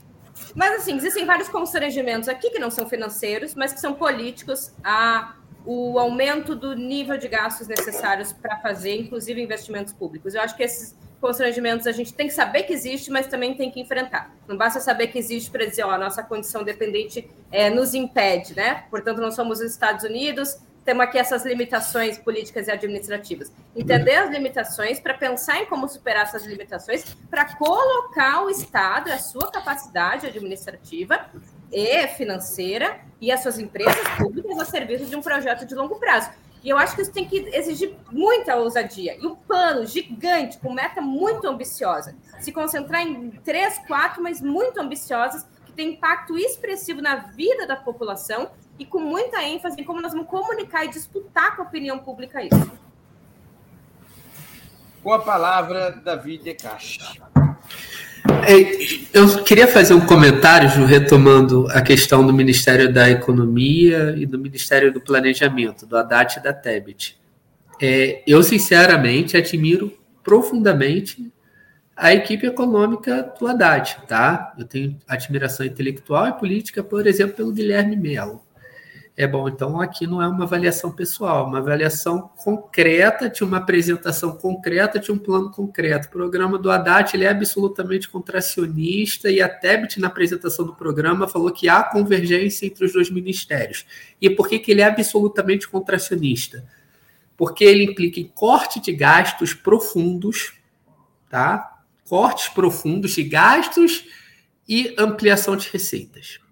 Mas, 0.55 0.81
assim, 0.81 0.95
existem 0.97 1.25
vários 1.25 1.47
constrangimentos 1.47 2.27
aqui 2.27 2.49
que 2.49 2.59
não 2.59 2.71
são 2.71 2.87
financeiros, 2.89 3.55
mas 3.55 3.71
que 3.71 3.79
são 3.79 3.93
políticos. 3.93 4.73
A 4.83 5.35
o 5.65 5.97
aumento 5.97 6.55
do 6.55 6.75
nível 6.75 7.17
de 7.17 7.27
gastos 7.27 7.67
necessários 7.67 8.33
para 8.33 8.57
fazer, 8.59 8.99
inclusive, 8.99 9.41
investimentos 9.41 9.93
públicos. 9.93 10.35
Eu 10.35 10.41
acho 10.41 10.55
que 10.55 10.63
esses 10.63 10.95
constrangimentos 11.23 11.87
a 11.87 11.93
gente 11.93 12.13
tem 12.13 12.27
que 12.27 12.33
saber 12.33 12.63
que 12.63 12.73
existe, 12.73 13.09
mas 13.09 13.27
também 13.27 13.53
tem 13.53 13.71
que 13.71 13.79
enfrentar. 13.79 14.35
Não 14.45 14.57
basta 14.57 14.81
saber 14.81 15.07
que 15.07 15.17
existe 15.17 15.49
para 15.49 15.65
dizer, 15.65 15.83
ó, 15.83 15.91
a 15.91 15.97
nossa 15.97 16.21
condição 16.21 16.65
dependente 16.65 17.31
é, 17.49 17.69
nos 17.69 17.93
impede, 17.93 18.53
né? 18.53 18.83
Portanto, 18.89 19.21
não 19.21 19.31
somos 19.31 19.61
os 19.61 19.71
Estados 19.71 20.03
Unidos, 20.03 20.57
temos 20.83 21.01
aqui 21.05 21.17
essas 21.17 21.45
limitações 21.45 22.17
políticas 22.17 22.67
e 22.67 22.71
administrativas. 22.71 23.53
Entender 23.73 24.15
as 24.15 24.29
limitações 24.29 24.99
para 24.99 25.13
pensar 25.13 25.61
em 25.61 25.65
como 25.65 25.87
superar 25.87 26.23
essas 26.23 26.45
limitações, 26.45 27.15
para 27.29 27.55
colocar 27.55 28.43
o 28.43 28.49
Estado 28.49 29.09
a 29.09 29.17
sua 29.17 29.49
capacidade 29.49 30.27
administrativa 30.27 31.25
e 31.71 32.05
financeira 32.09 32.99
e 33.21 33.31
as 33.31 33.41
suas 33.41 33.57
empresas 33.59 34.05
públicas 34.17 34.59
a 34.59 34.65
serviço 34.65 35.05
de 35.05 35.15
um 35.15 35.21
projeto 35.21 35.65
de 35.65 35.73
longo 35.73 35.95
prazo. 35.95 36.29
E 36.63 36.69
eu 36.69 36.77
acho 36.77 36.95
que 36.95 37.01
isso 37.01 37.11
tem 37.11 37.25
que 37.25 37.37
exigir 37.53 37.93
muita 38.09 38.55
ousadia. 38.55 39.17
E 39.19 39.27
um 39.27 39.35
plano 39.35 39.85
gigante, 39.85 40.57
com 40.59 40.71
meta 40.71 41.01
muito 41.01 41.45
ambiciosa. 41.45 42.15
Se 42.39 42.51
concentrar 42.53 43.01
em 43.01 43.31
três, 43.43 43.77
quatro, 43.79 44.23
mas 44.23 44.39
muito 44.39 44.79
ambiciosas, 44.79 45.45
que 45.65 45.73
tem 45.73 45.93
impacto 45.93 46.37
expressivo 46.37 47.01
na 47.01 47.15
vida 47.17 47.67
da 47.67 47.75
população 47.75 48.51
e 48.79 48.85
com 48.85 48.99
muita 48.99 49.43
ênfase 49.43 49.79
em 49.79 49.83
como 49.83 50.01
nós 50.01 50.13
vamos 50.13 50.27
comunicar 50.29 50.85
e 50.85 50.87
disputar 50.87 51.55
com 51.55 51.63
a 51.63 51.65
opinião 51.65 51.99
pública 51.99 52.41
isso. 52.41 52.71
Com 55.03 55.11
a 55.11 55.19
palavra, 55.19 55.91
David 55.91 56.43
De. 56.43 57.21
É, 58.47 59.17
eu 59.17 59.43
queria 59.43 59.67
fazer 59.67 59.93
um 59.93 60.05
comentário, 60.05 60.69
Ju, 60.69 60.85
retomando 60.85 61.67
a 61.71 61.81
questão 61.81 62.25
do 62.25 62.33
Ministério 62.33 62.91
da 62.91 63.09
Economia 63.09 64.13
e 64.17 64.25
do 64.25 64.37
Ministério 64.37 64.91
do 64.91 64.99
Planejamento, 64.99 65.85
do 65.85 65.95
Haddad 65.95 66.39
e 66.39 66.43
da 66.43 66.51
Tebet. 66.51 67.17
É, 67.81 68.21
eu, 68.27 68.43
sinceramente, 68.43 69.37
admiro 69.37 69.97
profundamente 70.23 71.31
a 71.95 72.13
equipe 72.13 72.47
econômica 72.47 73.33
do 73.39 73.47
Haddad, 73.47 73.97
tá? 74.07 74.53
Eu 74.57 74.65
tenho 74.65 74.97
admiração 75.07 75.65
intelectual 75.65 76.27
e 76.27 76.33
política, 76.33 76.83
por 76.83 77.05
exemplo, 77.07 77.35
pelo 77.35 77.53
Guilherme 77.53 77.95
Melo. 77.95 78.42
É 79.15 79.27
bom, 79.27 79.47
então 79.47 79.79
aqui 79.79 80.07
não 80.07 80.19
é 80.19 80.27
uma 80.27 80.43
avaliação 80.43 80.91
pessoal, 80.91 81.45
é 81.45 81.47
uma 81.47 81.59
avaliação 81.59 82.31
concreta, 82.35 83.29
de 83.29 83.43
uma 83.43 83.57
apresentação 83.57 84.35
concreta, 84.35 84.99
de 84.99 85.11
um 85.11 85.19
plano 85.19 85.51
concreto. 85.51 86.07
O 86.07 86.11
programa 86.11 86.57
do 86.57 86.71
Haddad 86.71 87.15
ele 87.15 87.23
é 87.23 87.29
absolutamente 87.29 88.09
contracionista 88.09 89.29
e 89.29 89.39
a 89.39 89.47
Tebet, 89.47 89.99
na 89.99 90.07
apresentação 90.07 90.65
do 90.65 90.73
programa, 90.73 91.27
falou 91.27 91.51
que 91.51 91.69
há 91.69 91.83
convergência 91.83 92.65
entre 92.65 92.85
os 92.85 92.93
dois 92.93 93.11
ministérios. 93.11 93.85
E 94.19 94.31
por 94.31 94.49
que, 94.49 94.57
que 94.57 94.71
ele 94.71 94.81
é 94.81 94.85
absolutamente 94.85 95.69
contracionista? 95.69 96.65
Porque 97.37 97.63
ele 97.63 97.83
implica 97.83 98.19
em 98.19 98.27
corte 98.27 98.81
de 98.81 98.91
gastos 98.91 99.53
profundos, 99.53 100.53
tá? 101.29 101.83
Cortes 102.09 102.47
profundos 102.47 103.11
de 103.11 103.23
gastos 103.23 104.05
e 104.67 104.95
ampliação 104.97 105.55
de 105.55 105.69
receitas. 105.69 106.42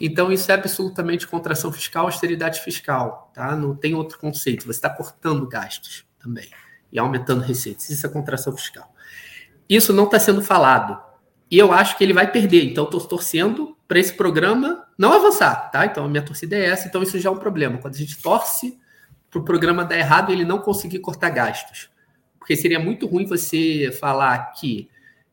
Então, 0.00 0.30
isso 0.30 0.50
é 0.50 0.54
absolutamente 0.54 1.26
contração 1.26 1.72
fiscal, 1.72 2.06
austeridade 2.06 2.60
fiscal, 2.60 3.30
tá? 3.34 3.56
Não 3.56 3.74
tem 3.74 3.94
outro 3.94 4.18
conceito. 4.18 4.62
Você 4.64 4.78
está 4.78 4.90
cortando 4.90 5.46
gastos 5.46 6.04
também 6.18 6.48
e 6.92 6.98
aumentando 6.98 7.42
receitas. 7.42 7.90
Isso 7.90 8.06
é 8.06 8.08
contração 8.08 8.56
fiscal. 8.56 8.92
Isso 9.68 9.92
não 9.92 10.04
está 10.04 10.18
sendo 10.18 10.42
falado. 10.42 11.00
E 11.50 11.58
eu 11.58 11.72
acho 11.72 11.96
que 11.96 12.04
ele 12.04 12.12
vai 12.12 12.30
perder. 12.30 12.64
Então, 12.64 12.84
estou 12.84 13.00
torcendo 13.00 13.76
para 13.86 13.98
esse 13.98 14.12
programa 14.12 14.86
não 14.98 15.12
avançar, 15.12 15.70
tá? 15.70 15.86
Então, 15.86 16.04
a 16.04 16.08
minha 16.08 16.22
torcida 16.22 16.56
é 16.56 16.66
essa. 16.66 16.86
Então, 16.86 17.02
isso 17.02 17.18
já 17.18 17.28
é 17.28 17.32
um 17.32 17.38
problema. 17.38 17.78
Quando 17.78 17.94
a 17.94 17.98
gente 17.98 18.20
torce 18.20 18.78
para 19.30 19.40
o 19.40 19.44
programa 19.44 19.84
dar 19.84 19.98
errado 19.98 20.32
ele 20.32 20.44
não 20.44 20.58
conseguir 20.58 20.98
cortar 21.00 21.30
gastos. 21.30 21.90
Porque 22.38 22.56
seria 22.56 22.78
muito 22.78 23.06
ruim 23.06 23.26
você 23.26 23.90
falar 24.00 24.52
que 24.52 24.88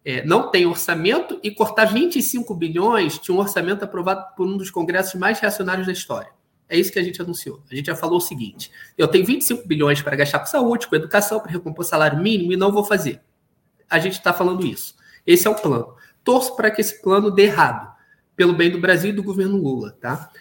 é, 0.05 0.23
não 0.23 0.51
tem 0.51 0.67
orçamento 0.67 1.39
e 1.41 1.49
cortar 1.49 1.85
25 1.85 2.53
bilhões 2.53 3.19
de 3.19 3.31
um 3.31 3.39
orçamento 3.39 3.83
aprovado 3.83 4.35
por 4.35 4.45
um 4.45 4.55
dos 4.55 4.69
congressos 4.69 5.15
mais 5.15 5.39
reacionários 5.39 5.87
da 5.87 5.93
história. 5.93 6.29
É 6.69 6.77
isso 6.77 6.91
que 6.91 6.99
a 6.99 7.03
gente 7.03 7.19
anunciou. 7.19 7.61
A 7.69 7.75
gente 7.75 7.87
já 7.87 7.95
falou 7.95 8.17
o 8.17 8.21
seguinte: 8.21 8.71
eu 8.95 9.07
tenho 9.07 9.25
25 9.25 9.67
bilhões 9.67 10.01
para 10.03 10.15
gastar 10.15 10.39
com 10.39 10.45
saúde, 10.45 10.87
com 10.87 10.95
educação, 10.95 11.39
para 11.39 11.51
recompor 11.51 11.83
salário 11.83 12.19
mínimo 12.19 12.53
e 12.53 12.57
não 12.57 12.71
vou 12.71 12.83
fazer. 12.83 13.19
A 13.89 13.97
gente 13.97 14.13
está 14.13 14.31
falando 14.31 14.65
isso. 14.65 14.95
Esse 15.25 15.47
é 15.47 15.49
o 15.49 15.55
plano. 15.55 15.95
Torço 16.23 16.55
para 16.55 16.69
que 16.69 16.81
esse 16.81 17.01
plano 17.01 17.31
dê 17.31 17.43
errado, 17.43 17.91
pelo 18.35 18.53
bem 18.53 18.69
do 18.69 18.79
Brasil 18.79 19.09
e 19.09 19.13
do 19.13 19.23
governo 19.23 19.57
Lula. 19.57 19.91
Tá? 19.99 20.31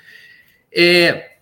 É, 0.70 1.36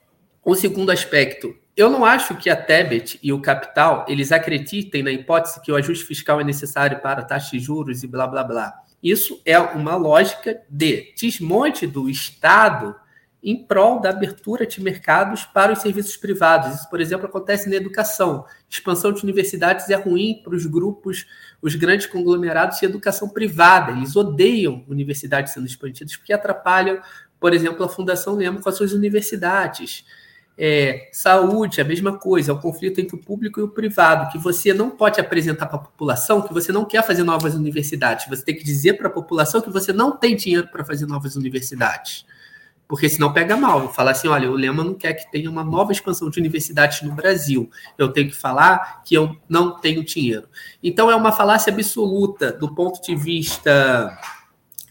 o 0.45 0.55
segundo 0.55 0.91
aspecto, 0.91 1.57
eu 1.77 1.89
não 1.89 2.05
acho 2.05 2.37
que 2.37 2.51
a 2.51 2.57
Tebet 2.57 3.19
e 3.23 3.33
o 3.33 3.41
capital 3.41 4.05
eles 4.09 4.31
acreditem 4.31 5.03
na 5.03 5.11
hipótese 5.11 5.61
que 5.61 5.73
o 5.73 5.77
ajuste 5.77 6.05
fiscal 6.05 6.41
é 6.41 6.45
necessário 6.45 7.01
para 7.01 7.23
taxa 7.23 7.53
de 7.53 7.61
juros 7.61 8.03
e 8.03 8.07
blá 8.07 8.27
blá 8.27 8.45
blá. 8.45 8.75
Isso 9.03 9.41
é 9.45 9.59
uma 9.59 9.97
lógica 9.97 10.63
de 10.69 11.13
desmonte 11.17 11.87
do 11.87 12.09
Estado 12.09 12.95
em 13.43 13.67
prol 13.67 14.01
da 14.01 14.11
abertura 14.11 14.65
de 14.65 14.81
mercados 14.81 15.45
para 15.45 15.73
os 15.73 15.81
serviços 15.81 16.17
privados. 16.17 16.77
Isso, 16.77 16.89
por 16.89 17.01
exemplo, 17.01 17.27
acontece 17.27 17.69
na 17.69 17.75
educação. 17.75 18.45
Expansão 18.71 19.13
de 19.13 19.25
universidades 19.25 19.91
é 19.91 19.97
ruim 19.97 20.41
para 20.45 20.55
os 20.55 20.65
grupos, 20.65 21.27
os 21.61 21.75
grandes 21.75 22.07
conglomerados 22.07 22.79
de 22.79 22.87
educação 22.87 23.29
privada. 23.29 23.91
Eles 23.93 24.15
odeiam 24.15 24.85
universidades 24.87 25.53
sendo 25.53 25.67
expandidas 25.67 26.17
porque 26.17 26.33
atrapalham, 26.33 27.01
por 27.41 27.53
exemplo, 27.53 27.85
a 27.85 27.89
Fundação 27.89 28.37
Lema 28.37 28.61
com 28.61 28.69
as 28.69 28.77
suas 28.77 28.93
universidades. 28.93 30.05
É, 30.65 31.09
saúde, 31.11 31.81
a 31.81 31.85
mesma 31.85 32.17
coisa, 32.17 32.53
é 32.53 32.55
o 32.55 32.61
conflito 32.61 33.01
entre 33.01 33.17
o 33.17 33.19
público 33.19 33.59
e 33.59 33.65
o 33.65 33.69
privado, 33.69 34.31
que 34.31 34.39
você 34.39 34.73
não 34.73 34.91
pode 34.91 35.21
apresentar 35.21 35.67
para 35.67 35.75
a 35.75 35.81
população 35.83 36.41
que 36.41 36.55
você 36.55 36.71
não 36.71 36.85
quer 36.85 37.05
fazer 37.05 37.25
novas 37.25 37.57
universidades. 37.57 38.29
Você 38.29 38.45
tem 38.45 38.55
que 38.55 38.63
dizer 38.63 38.93
para 38.93 39.09
a 39.09 39.11
população 39.11 39.61
que 39.61 39.69
você 39.69 39.93
não 39.93 40.17
tem 40.17 40.37
dinheiro 40.37 40.69
para 40.69 40.85
fazer 40.85 41.05
novas 41.05 41.35
universidades. 41.35 42.25
Porque 42.87 43.09
senão 43.09 43.33
pega 43.33 43.57
mal. 43.57 43.93
Falar 43.93 44.13
assim: 44.13 44.29
olha, 44.29 44.49
o 44.49 44.55
Lema 44.55 44.85
não 44.85 44.95
quer 44.95 45.15
que 45.15 45.29
tenha 45.33 45.51
uma 45.51 45.65
nova 45.65 45.91
expansão 45.91 46.31
de 46.31 46.39
universidades 46.39 47.03
no 47.03 47.13
Brasil. 47.13 47.69
Eu 47.99 48.13
tenho 48.13 48.29
que 48.29 48.37
falar 48.37 49.03
que 49.05 49.17
eu 49.17 49.37
não 49.49 49.81
tenho 49.81 50.05
dinheiro. 50.05 50.49
Então 50.81 51.11
é 51.11 51.17
uma 51.17 51.33
falácia 51.33 51.73
absoluta 51.73 52.53
do 52.53 52.73
ponto 52.73 53.03
de 53.03 53.17
vista 53.17 54.17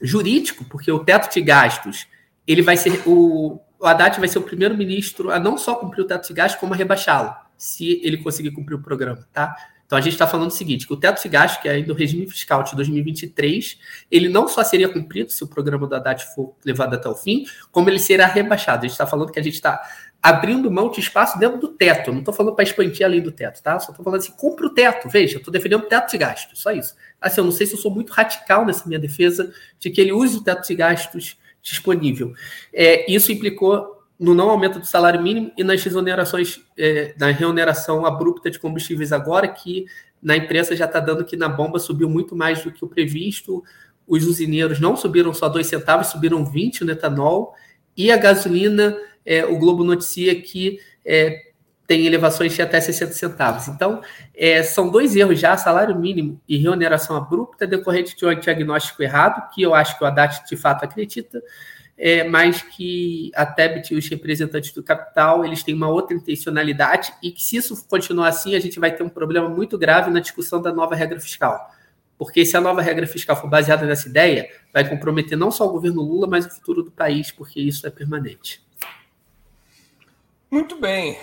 jurídico, 0.01 0.65
porque 0.65 0.91
o 0.91 0.99
teto 0.99 1.34
de 1.34 1.39
gastos 1.39 2.07
ele 2.45 2.61
vai 2.61 2.76
ser 2.76 3.03
o, 3.05 3.61
o 3.82 3.88
Haddad 3.88 4.20
vai 4.20 4.30
ser 4.30 4.38
o 4.38 4.44
primeiro 4.44 4.78
ministro 4.78 5.32
a 5.32 5.40
não 5.40 5.58
só 5.58 5.74
cumprir 5.76 6.02
o 6.02 6.06
teto 6.06 6.28
de 6.28 6.34
gastos, 6.34 6.60
como 6.60 6.74
a 6.74 6.78
rebaixá-lo, 6.78 7.34
se 7.58 8.00
ele 8.04 8.18
conseguir 8.18 8.52
cumprir 8.52 8.76
o 8.76 8.82
programa, 8.82 9.28
tá? 9.34 9.56
Então 9.92 9.98
a 9.98 10.02
gente 10.02 10.14
está 10.14 10.26
falando 10.26 10.50
o 10.50 10.54
seguinte, 10.54 10.88
que 10.88 10.94
o 10.94 10.98
teto 10.98 11.22
de 11.22 11.28
gastos, 11.28 11.62
que 11.62 11.68
é 11.68 11.82
do 11.82 11.94
regime 11.94 12.26
fiscal 12.30 12.64
de 12.64 12.74
2023, 12.78 13.78
ele 14.10 14.30
não 14.30 14.48
só 14.48 14.64
seria 14.64 14.88
cumprido 14.88 15.32
se 15.32 15.44
o 15.44 15.48
programa 15.48 15.86
do 15.86 15.94
Haddad 15.96 16.24
for 16.34 16.56
levado 16.64 16.94
até 16.94 17.10
o 17.10 17.16
fim, 17.16 17.44
como 17.72 17.90
ele 17.90 18.00
será 18.00 18.26
rebaixado. 18.26 18.86
A 18.86 18.88
gente 18.88 18.92
está 18.92 19.06
falando 19.06 19.32
que 19.32 19.40
a 19.40 19.44
gente 19.44 19.56
está 19.56 19.82
abrindo 20.22 20.72
mão 20.72 20.90
de 20.90 21.00
espaço 21.00 21.38
dentro 21.40 21.58
do 21.58 21.70
teto. 21.70 22.12
Não 22.12 22.20
estou 22.20 22.34
falando 22.34 22.56
para 22.56 22.64
expandir 22.64 23.06
além 23.06 23.20
do 23.20 23.32
teto, 23.32 23.62
tá? 23.62 23.80
Só 23.80 23.92
estou 23.92 24.06
falando 24.06 24.20
assim, 24.22 24.32
cumpre 24.34 24.68
o 24.68 24.70
teto. 24.70 25.10
Veja, 25.10 25.40
estou 25.40 25.52
defendendo 25.52 25.82
o 25.82 25.88
teto 25.88 26.12
de 26.12 26.18
gastos, 26.18 26.62
só 26.62 26.72
isso. 26.72 26.96
Assim, 27.20 27.42
eu 27.42 27.46
não 27.46 27.52
sei 27.52 27.68
se 27.68 27.74
eu 27.74 27.80
sou 27.80 27.92
muito 27.92 28.14
radical 28.14 28.66
nessa 28.66 28.88
minha 28.88 29.00
defesa 29.00 29.52
de 29.78 29.90
que 29.90 30.00
ele 30.00 30.14
use 30.14 30.38
o 30.38 30.42
teto 30.44 30.66
de 30.66 30.76
gastos 30.76 31.38
disponível. 31.62 32.34
É, 32.74 33.12
isso 33.12 33.32
implicou 33.32 34.01
no 34.20 34.36
não 34.36 34.49
aumento 34.49 34.80
do 34.80 34.86
salário 34.86 35.22
mínimo 35.22 35.51
e 35.57 35.64
nas 35.64 35.84
exonerações, 35.86 36.62
é, 36.78 37.16
na 37.18 37.32
reoneração 37.32 38.05
abrupta 38.05 38.51
de 38.51 38.59
combustíveis 38.59 39.12
agora, 39.12 39.47
que 39.47 39.86
na 40.22 40.38
imprensa 40.38 40.76
já 40.76 40.86
está 40.86 40.99
dando 40.99 41.26
que 41.26 41.36
na 41.36 41.49
bomba 41.49 41.80
subiu 41.80 42.07
muito 42.07 42.36
mais 42.36 42.64
do 42.64 42.72
que 42.72 42.86
o 42.86 42.88
previsto. 42.88 43.64
Os 44.07 44.26
usineiros 44.26 44.80
não 44.80 44.95
subiram 44.95 45.34
só 45.34 45.49
dois 45.49 45.68
centavos, 45.68 46.07
subiram 46.07 46.45
20 46.45 46.84
no 46.84 46.91
etanol. 46.91 47.55
E 47.97 48.12
a 48.12 48.18
gasolina, 48.18 48.95
é, 49.26 49.43
o 49.45 49.57
Globo 49.57 49.84
noticia 49.84 50.39
que 50.39 50.80
é, 51.03 51.51
tem 51.92 52.06
elevações 52.06 52.54
de 52.54 52.62
até 52.62 52.80
60 52.80 53.12
centavos. 53.12 53.68
Então, 53.68 54.02
é, 54.34 54.64
são 54.64 54.89
dois 54.89 55.14
erros 55.14 55.38
já, 55.38 55.58
salário 55.58 55.94
mínimo 56.00 56.39
e 56.48 56.56
reoneração 56.56 57.18
abrupta, 57.18 57.68
decorrente 57.68 58.16
de 58.16 58.26
um 58.26 58.34
diagnóstico 58.34 59.04
errado, 59.04 59.54
que 59.54 59.62
eu 59.62 59.76
acho 59.76 59.98
que 59.98 60.04
o 60.06 60.08
Haddad 60.08 60.42
de 60.48 60.56
fato 60.56 60.86
acredita, 60.86 61.44
é, 61.98 62.24
mas 62.24 62.62
que 62.62 63.30
a 63.36 63.46
Tebet 63.46 63.94
e 63.94 63.98
os 63.98 64.08
representantes 64.08 64.72
do 64.72 64.82
capital 64.82 65.44
eles 65.44 65.64
têm 65.64 65.76
uma 65.76 65.89
outra 65.89 66.16
intencionalidade 66.16 67.14
e 67.22 67.30
que 67.30 67.44
se 67.44 67.58
isso 67.58 67.86
continuar 67.89 68.30
assim, 68.30 68.56
a 68.56 68.60
gente 68.62 68.80
vai 68.80 68.96
ter 68.96 69.04
um 69.04 69.10
problema 69.10 69.50
muito 69.50 69.78
grave 69.78 70.10
na 70.10 70.22
discussão 70.22 70.62
da 70.62 70.72
nova 70.72 70.96
regra 70.96 71.20
fiscal. 71.20 71.72
Porque 72.18 72.46
se 72.46 72.56
a 72.56 72.62
nova 72.62 72.82
regra 72.82 73.06
fiscal 73.06 73.36
for 73.36 73.50
baseada 73.50 73.86
nessa 73.86 74.08
ideia, 74.08 74.50
vai 74.74 74.88
comprometer 74.88 75.38
não 75.38 75.52
só 75.52 75.68
o 75.68 75.74
governo 75.74 76.02
Lula, 76.02 76.26
mas 76.26 76.46
o 76.46 76.52
futuro 76.52 76.84
do 76.84 76.92
país, 76.92 77.32
porque 77.32 77.60
isso 77.60 77.86
é 77.86 77.89
permanente. 77.89 78.64
Muito 80.50 80.80
bem. 80.80 81.20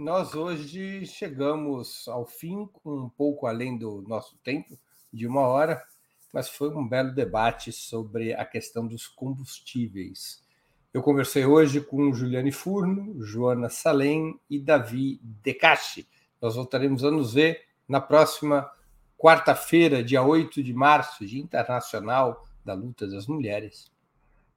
Nós 0.00 0.34
hoje 0.34 1.04
chegamos 1.04 2.08
ao 2.08 2.24
fim, 2.24 2.66
um 2.86 3.10
pouco 3.10 3.46
além 3.46 3.76
do 3.76 4.00
nosso 4.08 4.34
tempo, 4.38 4.78
de 5.12 5.26
uma 5.26 5.42
hora, 5.42 5.84
mas 6.32 6.48
foi 6.48 6.74
um 6.74 6.88
belo 6.88 7.12
debate 7.12 7.70
sobre 7.70 8.32
a 8.32 8.46
questão 8.46 8.86
dos 8.86 9.06
combustíveis. 9.06 10.42
Eu 10.90 11.02
conversei 11.02 11.44
hoje 11.44 11.82
com 11.82 12.14
Juliane 12.14 12.50
Furno, 12.50 13.22
Joana 13.22 13.68
Salem 13.68 14.40
e 14.48 14.58
Davi 14.58 15.20
Decache. 15.22 16.08
Nós 16.40 16.56
voltaremos 16.56 17.04
a 17.04 17.10
nos 17.10 17.34
ver 17.34 17.66
na 17.86 18.00
próxima 18.00 18.72
quarta-feira, 19.18 20.02
dia 20.02 20.22
8 20.22 20.62
de 20.62 20.72
março, 20.72 21.26
Dia 21.26 21.42
Internacional 21.42 22.46
da 22.64 22.72
Luta 22.72 23.06
das 23.06 23.26
Mulheres. 23.26 23.92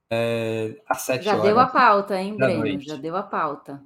É, 0.10 0.82
às 0.88 1.02
7 1.02 1.26
Já 1.26 1.32
horas 1.34 1.44
deu 1.44 1.60
a 1.60 1.68
pauta, 1.68 2.18
hein, 2.18 2.38
Breno? 2.38 2.60
noite. 2.60 2.86
Já 2.86 2.96
deu 2.96 3.18
a 3.18 3.24
pauta. 3.24 3.84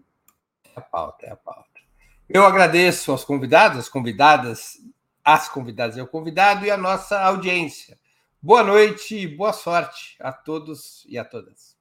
A 0.77 0.81
pauta, 0.81 1.25
é 1.25 1.31
a 1.31 1.35
pauta. 1.35 1.81
Eu 2.29 2.45
agradeço 2.45 3.11
aos 3.11 3.23
convidados, 3.23 3.79
as 3.79 3.89
convidadas, 3.89 4.77
as 5.25 5.49
convidadas 5.49 5.97
e 5.97 5.99
ao 5.99 6.05
convidado 6.05 6.67
e 6.67 6.69
a 6.69 6.77
nossa 6.77 7.19
audiência. 7.19 7.97
Boa 8.39 8.61
noite 8.61 9.17
e 9.17 9.27
boa 9.27 9.53
sorte 9.53 10.15
a 10.19 10.31
todos 10.31 11.03
e 11.09 11.17
a 11.17 11.25
todas. 11.25 11.75